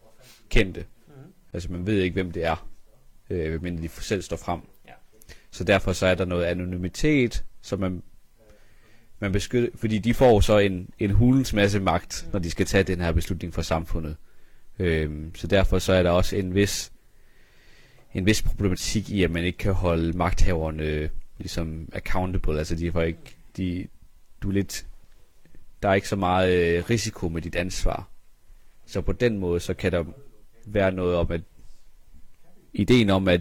kendte. 0.49 0.85
Mm-hmm. 1.07 1.33
Altså 1.53 1.73
man 1.73 1.87
ved 1.87 2.01
ikke, 2.01 2.15
hvem 2.15 2.31
det 2.31 2.45
er, 2.45 2.69
øh, 3.31 3.63
men 3.63 3.83
de 3.83 3.89
selv 3.89 4.23
står 4.23 4.37
frem. 4.37 4.61
Ja. 4.89 4.93
Så 5.51 5.65
derfor 5.65 5.93
så 5.93 6.07
er 6.07 6.15
der 6.15 6.25
noget 6.25 6.45
anonymitet, 6.45 7.45
så 7.63 7.77
man 7.77 8.03
man 9.21 9.33
beskytter, 9.33 9.69
fordi 9.75 9.99
de 9.99 10.15
får 10.15 10.41
så 10.41 10.59
en, 10.59 10.89
en 10.99 11.11
hulens 11.11 11.53
masse 11.53 11.81
magt, 11.81 12.29
når 12.33 12.39
de 12.39 12.51
skal 12.51 12.67
tage 12.67 12.85
den 12.85 13.01
her 13.01 13.13
beslutning 13.13 13.55
for 13.55 13.63
samfundet. 13.63 14.17
Øhm, 14.79 15.35
så 15.35 15.47
derfor 15.47 15.79
så 15.79 15.93
er 15.93 16.03
der 16.03 16.11
også 16.11 16.37
en 16.37 16.55
vis, 16.55 16.93
en 18.15 18.27
vis 18.27 18.43
problematik 18.43 19.11
i, 19.11 19.23
at 19.23 19.31
man 19.31 19.45
ikke 19.45 19.59
kan 19.59 19.73
holde 19.73 20.17
magthaverne 20.17 20.83
øh, 20.83 21.09
ligesom 21.39 21.89
accountable. 21.93 22.59
Altså 22.59 22.75
de 22.75 22.93
får 22.93 23.03
ikke, 23.03 23.37
de, 23.57 23.87
du 24.43 24.49
er 24.49 24.53
lidt, 24.53 24.87
der 25.83 25.89
er 25.89 25.95
ikke 25.95 26.09
så 26.09 26.17
meget 26.17 26.59
øh, 26.59 26.85
risiko 26.91 27.29
med 27.29 27.43
dit 27.43 27.57
ansvar. 27.57 28.09
Så 28.87 29.01
på 29.01 29.13
den 29.13 29.39
måde, 29.39 29.61
så 29.61 29.75
kan 29.75 29.93
der 29.93 30.05
være 30.67 30.93
noget 30.93 31.17
om, 31.17 31.31
at 31.31 31.41
ideen 32.73 33.11
om, 33.11 33.29
at 33.29 33.41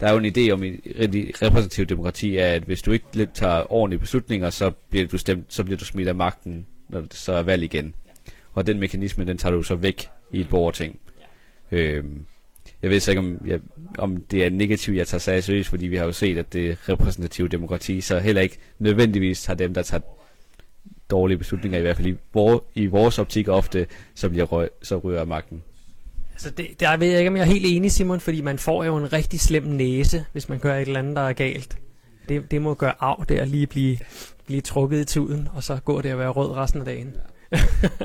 der 0.00 0.06
er 0.06 0.12
jo 0.12 0.18
en 0.18 0.24
idé 0.36 0.50
om 0.50 0.64
i 0.64 0.80
repræsentativt 1.42 1.88
demokrati, 1.88 2.36
er, 2.36 2.46
at 2.46 2.62
hvis 2.62 2.82
du 2.82 2.92
ikke 2.92 3.26
tager 3.34 3.72
ordentlige 3.72 4.00
beslutninger, 4.00 4.50
så 4.50 4.70
bliver 4.90 5.06
du 5.06 5.18
stemt, 5.18 5.44
så 5.48 5.64
bliver 5.64 5.78
du 5.78 5.84
smidt 5.84 6.08
af 6.08 6.14
magten, 6.14 6.66
når 6.88 7.00
det 7.00 7.14
så 7.14 7.32
er 7.32 7.42
valg 7.42 7.62
igen. 7.62 7.94
Og 8.52 8.66
den 8.66 8.80
mekanisme, 8.80 9.24
den 9.24 9.38
tager 9.38 9.54
du 9.54 9.62
så 9.62 9.74
væk 9.74 10.08
i 10.32 10.40
et 10.40 10.48
borgerting. 10.48 10.98
Øhm, 11.72 12.24
jeg 12.82 12.90
ved 12.90 13.00
så 13.00 13.10
ikke, 13.10 13.18
om, 13.18 13.38
jeg, 13.46 13.60
om 13.98 14.16
det 14.16 14.44
er 14.44 14.50
negativt, 14.50 14.96
jeg 14.96 15.06
tager 15.06 15.18
sig 15.18 15.44
seriøst, 15.44 15.68
fordi 15.68 15.86
vi 15.86 15.96
har 15.96 16.04
jo 16.04 16.12
set, 16.12 16.38
at 16.38 16.52
det 16.52 16.70
er 16.88 17.48
demokrati, 17.48 18.00
så 18.00 18.18
heller 18.18 18.42
ikke 18.42 18.58
nødvendigvis 18.78 19.42
tager 19.42 19.56
dem, 19.56 19.74
der 19.74 19.82
tager 19.82 20.00
dårlige 21.10 21.38
beslutninger, 21.38 21.78
i 21.78 21.82
hvert 21.82 21.96
fald 21.96 22.08
i, 22.08 22.16
vor, 22.34 22.64
i 22.74 22.86
vores 22.86 23.18
optik 23.18 23.48
ofte, 23.48 23.86
så, 24.14 24.28
bliver 24.28 24.44
røg, 24.44 24.68
så 24.82 24.98
ryger 24.98 25.24
magten. 25.24 25.62
Altså 26.34 26.50
det, 26.50 26.80
der 26.80 26.96
ved 26.96 27.06
jeg 27.06 27.18
ikke, 27.18 27.28
om 27.28 27.36
jeg 27.36 27.42
er 27.42 27.46
helt 27.46 27.66
enig, 27.66 27.92
Simon, 27.92 28.20
fordi 28.20 28.40
man 28.40 28.58
får 28.58 28.84
jo 28.84 28.96
en 28.96 29.12
rigtig 29.12 29.40
slem 29.40 29.62
næse, 29.62 30.24
hvis 30.32 30.48
man 30.48 30.58
gør 30.58 30.74
et 30.74 30.80
eller 30.80 30.98
andet, 30.98 31.16
der 31.16 31.22
er 31.22 31.32
galt. 31.32 31.78
Det, 32.28 32.50
det 32.50 32.62
må 32.62 32.74
gøre 32.74 32.94
af 33.00 33.24
det 33.28 33.38
at 33.38 33.48
lige 33.48 33.66
blive, 33.66 33.98
blive 34.46 34.60
trukket 34.60 35.00
i 35.00 35.04
tuden, 35.04 35.48
og 35.54 35.62
så 35.62 35.76
går 35.84 36.00
det 36.00 36.08
at 36.08 36.18
være 36.18 36.28
rød 36.28 36.50
resten 36.50 36.80
af 36.80 36.84
dagen. 36.84 37.14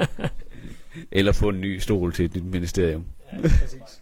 eller 1.12 1.32
få 1.32 1.50
en 1.50 1.62
ny 1.62 1.80
stol 1.80 2.14
til 2.14 2.34
dit 2.34 2.46
ministerium. 2.46 3.06
Ja, 3.34 3.42
præcis. 3.42 4.02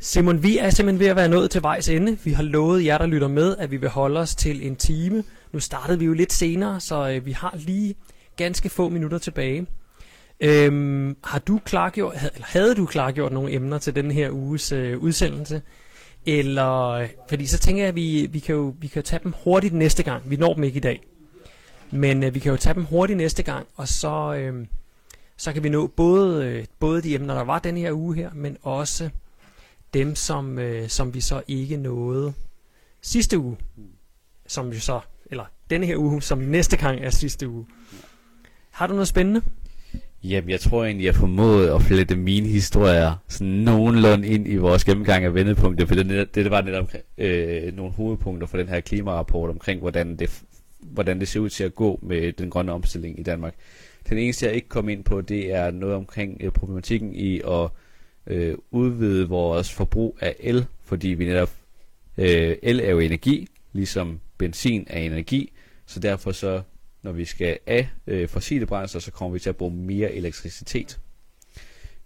Simon, 0.00 0.42
vi 0.42 0.58
er 0.58 0.70
simpelthen 0.70 1.00
ved 1.00 1.06
at 1.06 1.16
være 1.16 1.28
nået 1.28 1.50
til 1.50 1.62
vejs 1.62 1.88
ende. 1.88 2.18
Vi 2.24 2.32
har 2.32 2.42
lovet 2.42 2.84
jer, 2.84 2.98
der 2.98 3.06
lytter 3.06 3.28
med, 3.28 3.56
at 3.56 3.70
vi 3.70 3.76
vil 3.76 3.88
holde 3.88 4.20
os 4.20 4.34
til 4.34 4.66
en 4.66 4.76
time. 4.76 5.24
Nu 5.52 5.60
startede 5.60 5.98
vi 5.98 6.04
jo 6.04 6.12
lidt 6.12 6.32
senere, 6.32 6.80
så 6.80 7.10
øh, 7.10 7.26
vi 7.26 7.32
har 7.32 7.54
lige 7.56 7.94
ganske 8.36 8.68
få 8.68 8.88
minutter 8.88 9.18
tilbage. 9.18 9.66
Øhm, 10.40 11.16
har 11.24 11.38
du 11.38 11.60
klargjort, 11.64 12.14
eller 12.34 12.46
havde 12.46 12.74
du 12.74 12.86
klargjort 12.86 13.32
nogle 13.32 13.52
emner 13.52 13.78
til 13.78 13.94
den 13.94 14.10
her 14.10 14.30
uges 14.30 14.72
øh, 14.72 14.98
udsendelse? 14.98 15.62
Eller, 16.26 17.06
fordi 17.28 17.46
så 17.46 17.58
tænker 17.58 17.82
jeg, 17.82 17.88
at 17.88 17.94
vi, 17.94 18.28
vi, 18.30 18.38
kan 18.38 18.54
jo, 18.54 18.74
vi 18.80 18.86
kan 18.86 19.02
jo 19.02 19.06
tage 19.06 19.20
dem 19.24 19.34
hurtigt 19.44 19.74
næste 19.74 20.02
gang. 20.02 20.30
Vi 20.30 20.36
når 20.36 20.54
dem 20.54 20.64
ikke 20.64 20.76
i 20.76 20.80
dag. 20.80 21.02
Men 21.90 22.24
øh, 22.24 22.34
vi 22.34 22.38
kan 22.38 22.50
jo 22.50 22.56
tage 22.56 22.74
dem 22.74 22.84
hurtigt 22.84 23.16
næste 23.16 23.42
gang, 23.42 23.66
og 23.76 23.88
så, 23.88 24.34
øh, 24.34 24.66
så 25.36 25.52
kan 25.52 25.62
vi 25.62 25.68
nå 25.68 25.86
både, 25.86 26.46
øh, 26.46 26.64
både 26.78 27.02
de 27.02 27.14
emner, 27.14 27.34
der 27.34 27.44
var 27.44 27.58
den 27.58 27.76
her 27.76 27.92
uge 27.92 28.14
her, 28.14 28.30
men 28.34 28.56
også 28.62 29.10
dem, 29.94 30.14
som, 30.14 30.58
øh, 30.58 30.88
som 30.88 31.14
vi 31.14 31.20
så 31.20 31.42
ikke 31.48 31.76
nåede 31.76 32.32
sidste 33.02 33.38
uge. 33.38 33.56
Som 34.46 34.70
vi 34.70 34.78
så, 34.78 35.00
eller 35.26 35.44
denne 35.70 35.86
her 35.86 35.96
uge, 35.96 36.22
som 36.22 36.38
næste 36.38 36.76
gang 36.76 37.00
er 37.00 37.10
sidste 37.10 37.48
uge. 37.48 37.66
Har 38.70 38.86
du 38.86 38.92
noget 38.92 39.08
spændende? 39.08 39.42
Jamen, 40.24 40.50
jeg 40.50 40.60
tror 40.60 40.84
egentlig, 40.84 41.04
jeg 41.04 41.14
formåede 41.14 41.74
at 41.74 41.82
flette 41.82 42.16
mine 42.16 42.48
historier 42.48 43.22
sådan 43.28 43.52
nogenlunde 43.52 44.28
ind 44.28 44.48
i 44.48 44.56
vores 44.56 44.84
gennemgang 44.84 45.24
af 45.24 45.34
vendepunkter, 45.34 45.86
for 45.86 45.94
det, 45.94 46.34
det 46.34 46.50
var 46.50 46.62
netop 46.62 46.92
øh, 47.18 47.76
nogle 47.76 47.92
hovedpunkter 47.92 48.46
for 48.46 48.56
den 48.56 48.68
her 48.68 48.80
klimarapport 48.80 49.50
omkring, 49.50 49.80
hvordan 49.80 50.16
det, 50.16 50.42
hvordan 50.80 51.20
det 51.20 51.28
ser 51.28 51.40
ud 51.40 51.48
til 51.48 51.64
at 51.64 51.74
gå 51.74 51.98
med 52.02 52.32
den 52.32 52.50
grønne 52.50 52.72
omstilling 52.72 53.20
i 53.20 53.22
Danmark. 53.22 53.54
Den 54.08 54.18
eneste, 54.18 54.46
jeg 54.46 54.54
ikke 54.54 54.68
kom 54.68 54.88
ind 54.88 55.04
på, 55.04 55.20
det 55.20 55.52
er 55.52 55.70
noget 55.70 55.96
omkring 55.96 56.36
øh, 56.40 56.52
problematikken 56.52 57.14
i 57.14 57.40
at 57.40 57.68
øh, 58.26 58.54
udvide 58.70 59.28
vores 59.28 59.72
forbrug 59.72 60.18
af 60.20 60.36
el, 60.40 60.66
fordi 60.84 61.08
vi 61.08 61.24
netop, 61.24 61.50
øh, 62.18 62.56
el 62.62 62.80
er 62.80 62.90
jo 62.90 62.98
energi, 62.98 63.48
ligesom 63.72 64.20
benzin 64.38 64.86
er 64.90 64.98
energi, 64.98 65.52
så 65.86 66.00
derfor 66.00 66.32
så 66.32 66.62
når 67.08 67.12
vi 67.12 67.24
skal 67.24 67.58
af 67.66 67.88
øh, 68.06 68.28
fossile 68.28 68.66
brændsler, 68.66 69.00
så 69.00 69.10
kommer 69.10 69.32
vi 69.32 69.38
til 69.38 69.48
at 69.48 69.56
bruge 69.56 69.74
mere 69.74 70.12
elektricitet. 70.12 71.00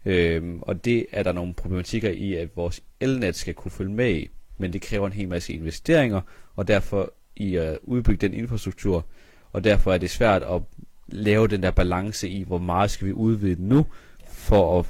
Øhm, 0.05 0.59
og 0.63 0.85
det 0.85 1.07
er 1.13 1.23
der 1.23 1.33
nogle 1.33 1.55
problematikker 1.55 2.11
i, 2.11 2.35
at 2.35 2.57
vores 2.57 2.83
elnet 3.01 3.37
skal 3.37 3.55
kunne 3.55 3.71
følge 3.71 3.93
med 3.93 4.15
i, 4.15 4.31
men 4.59 4.73
det 4.73 4.83
kræver 4.83 5.07
en 5.07 5.13
hel 5.13 5.29
masse 5.29 5.53
investeringer, 5.53 6.21
og 6.57 6.69
derfor 6.69 7.13
i 7.37 7.57
at 7.57 7.79
udbygge 7.83 8.29
den 8.29 8.35
infrastruktur, 8.35 9.07
og 9.53 9.65
derfor 9.65 9.93
er 9.93 9.99
det 9.99 10.11
svært 10.11 10.43
at 10.43 10.63
lave 11.09 11.49
den 11.49 11.63
der 11.63 11.71
balance 11.71 12.29
i, 12.29 12.43
hvor 12.43 12.59
meget 12.59 12.91
skal 12.91 13.07
vi 13.07 13.13
udvide 13.13 13.69
nu, 13.69 13.87
for 14.27 14.79
at 14.79 14.87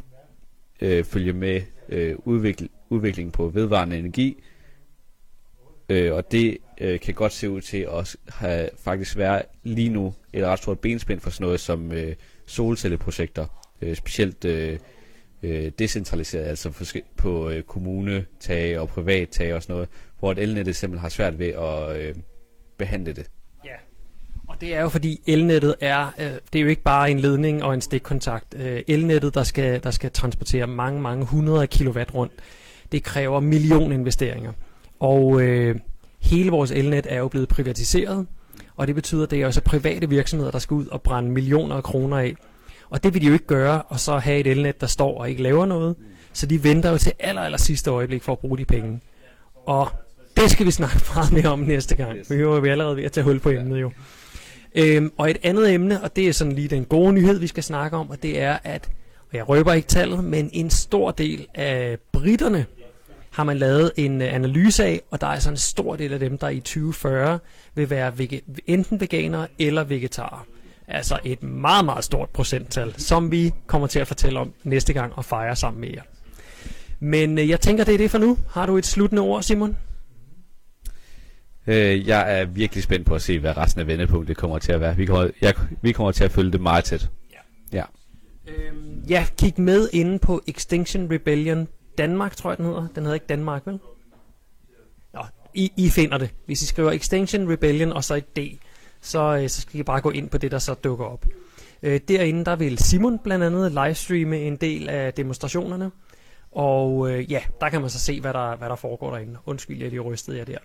øh, 0.81 1.05
følge 1.05 1.33
med 1.33 1.63
øh, 1.89 2.17
udvikl- 2.27 2.87
udviklingen 2.91 3.33
på 3.33 3.49
vedvarende 3.49 3.99
energi, 3.99 4.43
Øh, 5.89 6.15
og 6.15 6.33
det 6.33 6.59
øh, 6.81 7.01
kan 7.01 7.15
godt 7.15 7.33
se 7.33 7.51
ud 7.51 7.61
til 7.61 7.87
at 7.93 8.17
have, 8.29 8.69
faktisk 8.79 9.17
være 9.17 9.43
lige 9.63 9.89
nu 9.89 10.15
et 10.33 10.45
ret 10.45 10.59
stort 10.59 10.79
benspænd 10.79 11.21
for 11.21 11.31
sådan 11.31 11.45
noget 11.45 11.61
som 11.61 11.93
øh, 11.93 12.15
solcelleprojekter. 12.47 13.47
Øh, 13.83 13.97
specielt 13.97 14.45
øh, 14.45 14.79
øh, 15.43 15.73
decentraliseret, 15.79 16.45
altså 16.45 17.03
på 17.17 17.51
øh, 17.51 17.63
kommunetage 17.63 18.81
og 18.81 18.89
privattage 18.89 19.55
og 19.55 19.63
sådan 19.63 19.75
noget, 19.75 19.89
hvor 20.19 20.33
et 20.33 20.39
elnettet 20.39 20.77
simpelthen 20.77 21.03
har 21.03 21.09
svært 21.09 21.39
ved 21.39 21.47
at 21.47 21.97
øh, 21.97 22.15
behandle 22.79 23.13
det. 23.13 23.31
Ja, 23.65 23.75
og 24.49 24.57
det 24.61 24.75
er 24.75 24.81
jo 24.83 24.89
fordi 24.89 25.21
elnettet 25.27 25.75
er, 25.81 26.15
øh, 26.19 26.33
det 26.53 26.59
er 26.59 26.63
jo 26.63 26.69
ikke 26.69 26.83
bare 26.83 27.11
en 27.11 27.21
ledning 27.21 27.65
og 27.65 27.75
en 27.75 27.81
stikkontakt. 27.81 28.55
Øh, 28.59 28.83
elnettet, 28.89 29.35
der 29.35 29.43
skal, 29.43 29.83
der 29.83 29.91
skal 29.91 30.11
transportere 30.11 30.67
mange, 30.67 31.01
mange 31.01 31.25
hundrede 31.25 31.67
kilowatt 31.67 32.15
rundt, 32.15 32.33
det 32.93 33.03
kræver 33.03 33.41
millioninvesteringer. 33.41 34.53
Og 35.03 35.43
øh, 35.43 35.77
hele 36.21 36.51
vores 36.51 36.71
elnet 36.71 37.07
er 37.11 37.19
jo 37.19 37.29
blevet 37.29 37.49
privatiseret, 37.49 38.27
og 38.77 38.87
det 38.87 38.95
betyder, 38.95 39.23
at 39.23 39.31
det 39.31 39.43
er 39.43 39.47
også 39.47 39.61
private 39.61 40.09
virksomheder, 40.09 40.51
der 40.51 40.59
skal 40.59 40.75
ud 40.75 40.87
og 40.87 41.03
brænde 41.03 41.31
millioner 41.31 41.77
af 41.77 41.83
kroner 41.83 42.19
af. 42.19 42.35
Og 42.91 43.03
det 43.03 43.15
vil 43.15 43.23
de 43.23 43.27
jo 43.27 43.33
ikke 43.33 43.47
gøre, 43.47 43.83
og 43.83 44.01
så 44.01 44.19
have 44.19 44.41
et 44.41 44.47
elnet, 44.47 44.81
der 44.81 44.87
står 44.87 45.21
og 45.21 45.31
ikke 45.31 45.43
laver 45.43 45.67
noget. 45.67 45.97
Så 46.33 46.47
de 46.47 46.65
venter 46.65 46.91
jo 46.91 46.99
til 46.99 47.13
aller, 47.19 47.43
aller 47.43 47.59
sidste 47.59 47.91
øjeblik 47.91 48.23
for 48.23 48.33
at 48.33 48.39
bruge 48.39 48.59
de 48.59 48.65
penge. 48.65 49.01
Og 49.67 49.89
det 50.37 50.51
skal 50.51 50.67
vi 50.67 50.71
snakke 50.71 51.01
meget 51.15 51.33
mere 51.33 51.47
om 51.47 51.59
næste 51.59 51.97
gang. 51.97 52.19
Yes. 52.19 52.31
Vi 52.31 52.35
er 52.35 52.41
jo 52.41 52.65
allerede 52.65 52.97
ved 52.97 53.05
at 53.05 53.13
tage 53.13 53.25
hul 53.25 53.41
på 53.41 53.51
emnet 53.51 53.81
jo. 53.81 53.91
Øhm, 54.75 55.13
og 55.19 55.31
et 55.31 55.39
andet 55.43 55.75
emne, 55.75 56.03
og 56.03 56.17
det 56.17 56.29
er 56.29 56.33
sådan 56.33 56.53
lige 56.53 56.69
den 56.69 56.85
gode 56.85 57.13
nyhed, 57.13 57.39
vi 57.39 57.47
skal 57.47 57.63
snakke 57.63 57.97
om, 57.97 58.11
og 58.11 58.23
det 58.23 58.41
er, 58.41 58.59
at, 58.65 58.91
og 59.31 59.37
jeg 59.37 59.49
røber 59.49 59.73
ikke 59.73 59.89
tallet, 59.89 60.25
men 60.25 60.51
en 60.53 60.71
stor 60.71 61.11
del 61.11 61.47
af 61.55 61.99
britterne 62.13 62.67
har 63.33 63.45
man 63.45 63.59
lavet 63.59 63.93
en 63.97 64.23
øh, 64.23 64.35
analyse 64.35 64.85
af, 64.85 65.01
og 65.11 65.21
der 65.21 65.27
er 65.27 65.31
altså 65.31 65.51
en 65.51 65.57
stor 65.57 65.97
del 65.97 66.13
af 66.13 66.19
dem, 66.19 66.39
der 66.39 66.49
i 66.49 66.61
2040 66.61 67.39
vil 67.75 67.91
være 67.91 68.19
vege- 68.19 68.41
enten 68.67 69.01
veganere 69.01 69.47
eller 69.59 69.85
vegetarer. 69.85 70.47
Altså 70.89 71.19
et 71.25 71.43
meget, 71.43 71.85
meget 71.85 72.05
stort 72.05 72.29
procenttal, 72.31 72.95
som 72.99 73.31
vi 73.31 73.53
kommer 73.67 73.87
til 73.89 73.99
at 73.99 74.07
fortælle 74.07 74.39
om 74.41 74.53
næste 74.65 74.93
gang 74.93 75.13
og 75.17 75.25
fejre 75.25 75.57
sammen 75.57 75.81
med 75.81 75.89
jer. 75.95 76.03
Men 77.01 77.39
øh, 77.39 77.49
jeg 77.49 77.61
tænker, 77.61 77.85
det 77.85 77.95
er 77.95 77.99
det 77.99 78.11
for 78.11 78.19
nu. 78.19 78.39
Har 78.51 78.67
du 78.67 78.77
et 78.77 78.87
sluttende 78.87 79.23
ord, 79.23 79.43
Simon? 79.43 79.77
Øh, 81.67 82.09
jeg 82.09 82.41
er 82.41 82.45
virkelig 82.45 82.85
spændt 82.85 83.07
på 83.07 83.15
at 83.15 83.23
se, 83.23 83.39
hvad 83.39 83.57
resten 83.57 83.81
af 83.81 83.87
vendepunktet 83.87 84.37
kommer 84.37 84.59
til 84.59 84.73
at 84.73 84.81
være. 84.81 84.97
Vi 84.97 85.07
kommer, 85.07 85.31
jeg, 85.41 85.55
vi 85.83 85.93
kommer 85.93 86.13
til 86.13 86.25
at 86.25 86.31
følge 86.31 86.53
det 86.53 86.61
meget 86.61 86.85
tæt. 86.85 87.09
Ja. 87.73 87.85
Øhm, 88.49 89.03
ja, 89.09 89.27
kig 89.39 89.61
med 89.61 89.89
inde 89.93 90.19
på 90.19 90.43
Extinction 90.47 91.13
Rebellion 91.13 91.69
Danmark, 91.99 92.37
tror 92.37 92.51
jeg 92.51 92.57
den 92.59 92.65
hedder. 92.67 92.87
Den 92.95 93.03
hedder 93.03 93.15
ikke 93.15 93.27
Danmark, 93.27 93.67
vel? 93.67 93.79
Nå, 95.15 95.21
I, 95.55 95.73
I 95.77 95.91
finder 95.91 96.19
det. 96.19 96.31
Hvis 96.47 96.63
I 96.63 96.67
skriver 96.67 96.91
Extinction 96.93 97.53
Rebellion 97.53 97.93
og 97.93 98.05
så 98.05 98.15
et 98.15 98.37
D, 98.37 98.39
så, 99.01 99.37
øh, 99.43 99.49
så 99.49 99.61
skal 99.61 99.81
I 99.81 99.83
bare 99.83 100.01
gå 100.01 100.11
ind 100.11 100.29
på 100.31 100.39
det, 100.39 100.51
der 100.51 100.59
så 100.59 100.75
dukker 100.75 101.05
op. 101.05 101.27
Øh, 101.83 102.01
derinde, 102.09 102.45
der 102.45 102.57
vil 102.57 102.79
Simon 102.79 103.19
blandt 103.19 103.45
andet 103.45 103.73
livestreame 103.73 104.41
en 104.41 104.57
del 104.57 104.89
af 104.89 105.15
demonstrationerne. 105.15 105.91
Og 106.53 107.11
øh, 107.11 107.33
ja, 107.33 107.43
der 107.61 107.69
kan 107.69 107.81
man 107.81 107.91
så 107.91 107.99
se, 107.99 108.21
hvad 108.21 108.33
der, 108.33 108.57
hvad 108.57 108.69
der 108.69 108.77
foregår 108.77 109.11
derinde. 109.11 109.39
Undskyld, 109.47 109.81
jeg 109.81 109.91
lige 109.91 110.01
rystede 110.01 110.39
jer 110.39 110.45
der. 110.45 110.59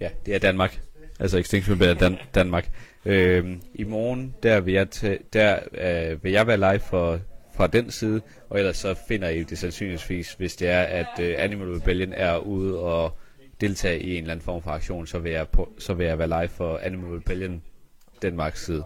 Ja, 0.00 0.08
det 0.26 0.34
er 0.34 0.38
Danmark. 0.38 0.80
Altså 1.20 1.38
Extinction 1.38 1.74
Rebellion 1.74 1.98
Dan- 1.98 2.18
Danmark. 2.34 2.70
Øhm, 3.04 3.62
I 3.74 3.84
morgen, 3.84 4.34
der 4.42 4.60
vil 4.60 4.74
jeg, 4.74 4.90
tage, 4.90 5.18
der, 5.32 5.58
øh, 5.72 6.24
vil 6.24 6.32
jeg 6.32 6.46
være 6.46 6.56
live 6.56 6.78
for, 6.80 7.18
fra 7.54 7.66
den 7.66 7.90
side, 7.90 8.20
og 8.50 8.58
ellers 8.58 8.76
så 8.76 8.94
finder 9.08 9.28
I 9.28 9.42
det 9.42 9.58
sandsynligvis, 9.58 10.32
hvis 10.32 10.56
det 10.56 10.68
er, 10.68 10.82
at 10.82 11.20
øh, 11.20 11.34
Animal 11.38 11.68
Rebellion 11.68 12.12
er 12.12 12.36
ude 12.36 12.78
og 12.78 13.16
deltage 13.60 14.00
i 14.00 14.10
en 14.16 14.22
eller 14.22 14.32
anden 14.32 14.44
form 14.44 14.62
for 14.62 14.70
aktion, 14.70 15.06
så 15.06 15.18
vil 15.18 15.32
jeg, 15.32 15.48
på, 15.48 15.68
så 15.78 15.94
vil 15.94 16.06
jeg 16.06 16.18
være 16.18 16.28
live 16.28 16.48
for 16.48 16.78
Animal 16.82 17.10
Rebellion 17.10 17.62
Danmarks 18.22 18.64
side. 18.64 18.84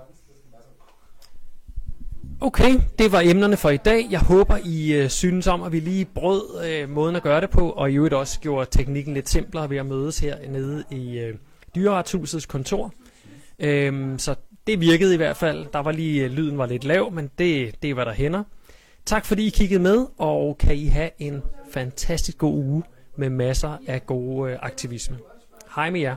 Okay, 2.41 2.75
det 2.99 3.13
var 3.13 3.21
emnerne 3.21 3.57
for 3.57 3.71
i 3.71 3.77
dag. 3.77 4.07
Jeg 4.11 4.21
håber, 4.21 4.59
I 4.65 4.93
øh, 4.93 5.09
synes 5.09 5.47
om, 5.47 5.63
at 5.63 5.73
vi 5.73 5.81
lige 5.81 6.05
brød 6.05 6.65
øh, 6.67 6.89
måden 6.89 7.17
at 7.17 7.23
gøre 7.23 7.41
det 7.41 7.51
på, 7.51 7.71
og 7.71 7.91
i 7.91 7.95
øvrigt 7.95 8.15
også 8.15 8.41
gjorde 8.41 8.71
teknikken 8.71 9.15
lidt 9.15 9.29
simplere 9.29 9.71
ved 9.71 9.77
at 9.77 9.87
mødes 9.87 10.19
her 10.19 10.37
nede 10.49 10.85
i 10.91 11.19
øh, 11.19 11.35
Dyreretshusets 11.75 12.47
kontor. 12.47 12.93
Øhm, 13.59 14.19
så 14.19 14.35
det 14.67 14.81
virkede 14.81 15.15
i 15.15 15.17
hvert 15.17 15.37
fald. 15.37 15.67
Der 15.73 15.79
var 15.79 15.93
lige, 15.93 16.25
øh, 16.25 16.31
lyden 16.31 16.59
var 16.59 16.67
lidt 16.67 16.85
lav, 16.85 17.13
men 17.13 17.31
det, 17.39 17.83
det 17.83 17.97
var 17.97 18.05
der 18.05 18.13
hænder. 18.13 18.43
Tak 19.09 19.25
fordi 19.25 19.47
I 19.47 19.51
kiggede 19.51 19.83
med, 19.83 20.07
og 20.19 20.59
kan 20.59 20.77
I 20.77 20.87
have 20.87 21.11
en 21.19 21.43
fantastisk 21.71 22.39
god 22.39 22.55
uge 22.55 22.83
med 23.17 23.31
masser 23.31 23.77
af 23.87 24.07
gode 24.07 24.53
øh, 24.53 24.59
aktivisme. 24.63 25.19
Hej 25.77 25.91
med 25.91 26.01
jer. 26.01 26.17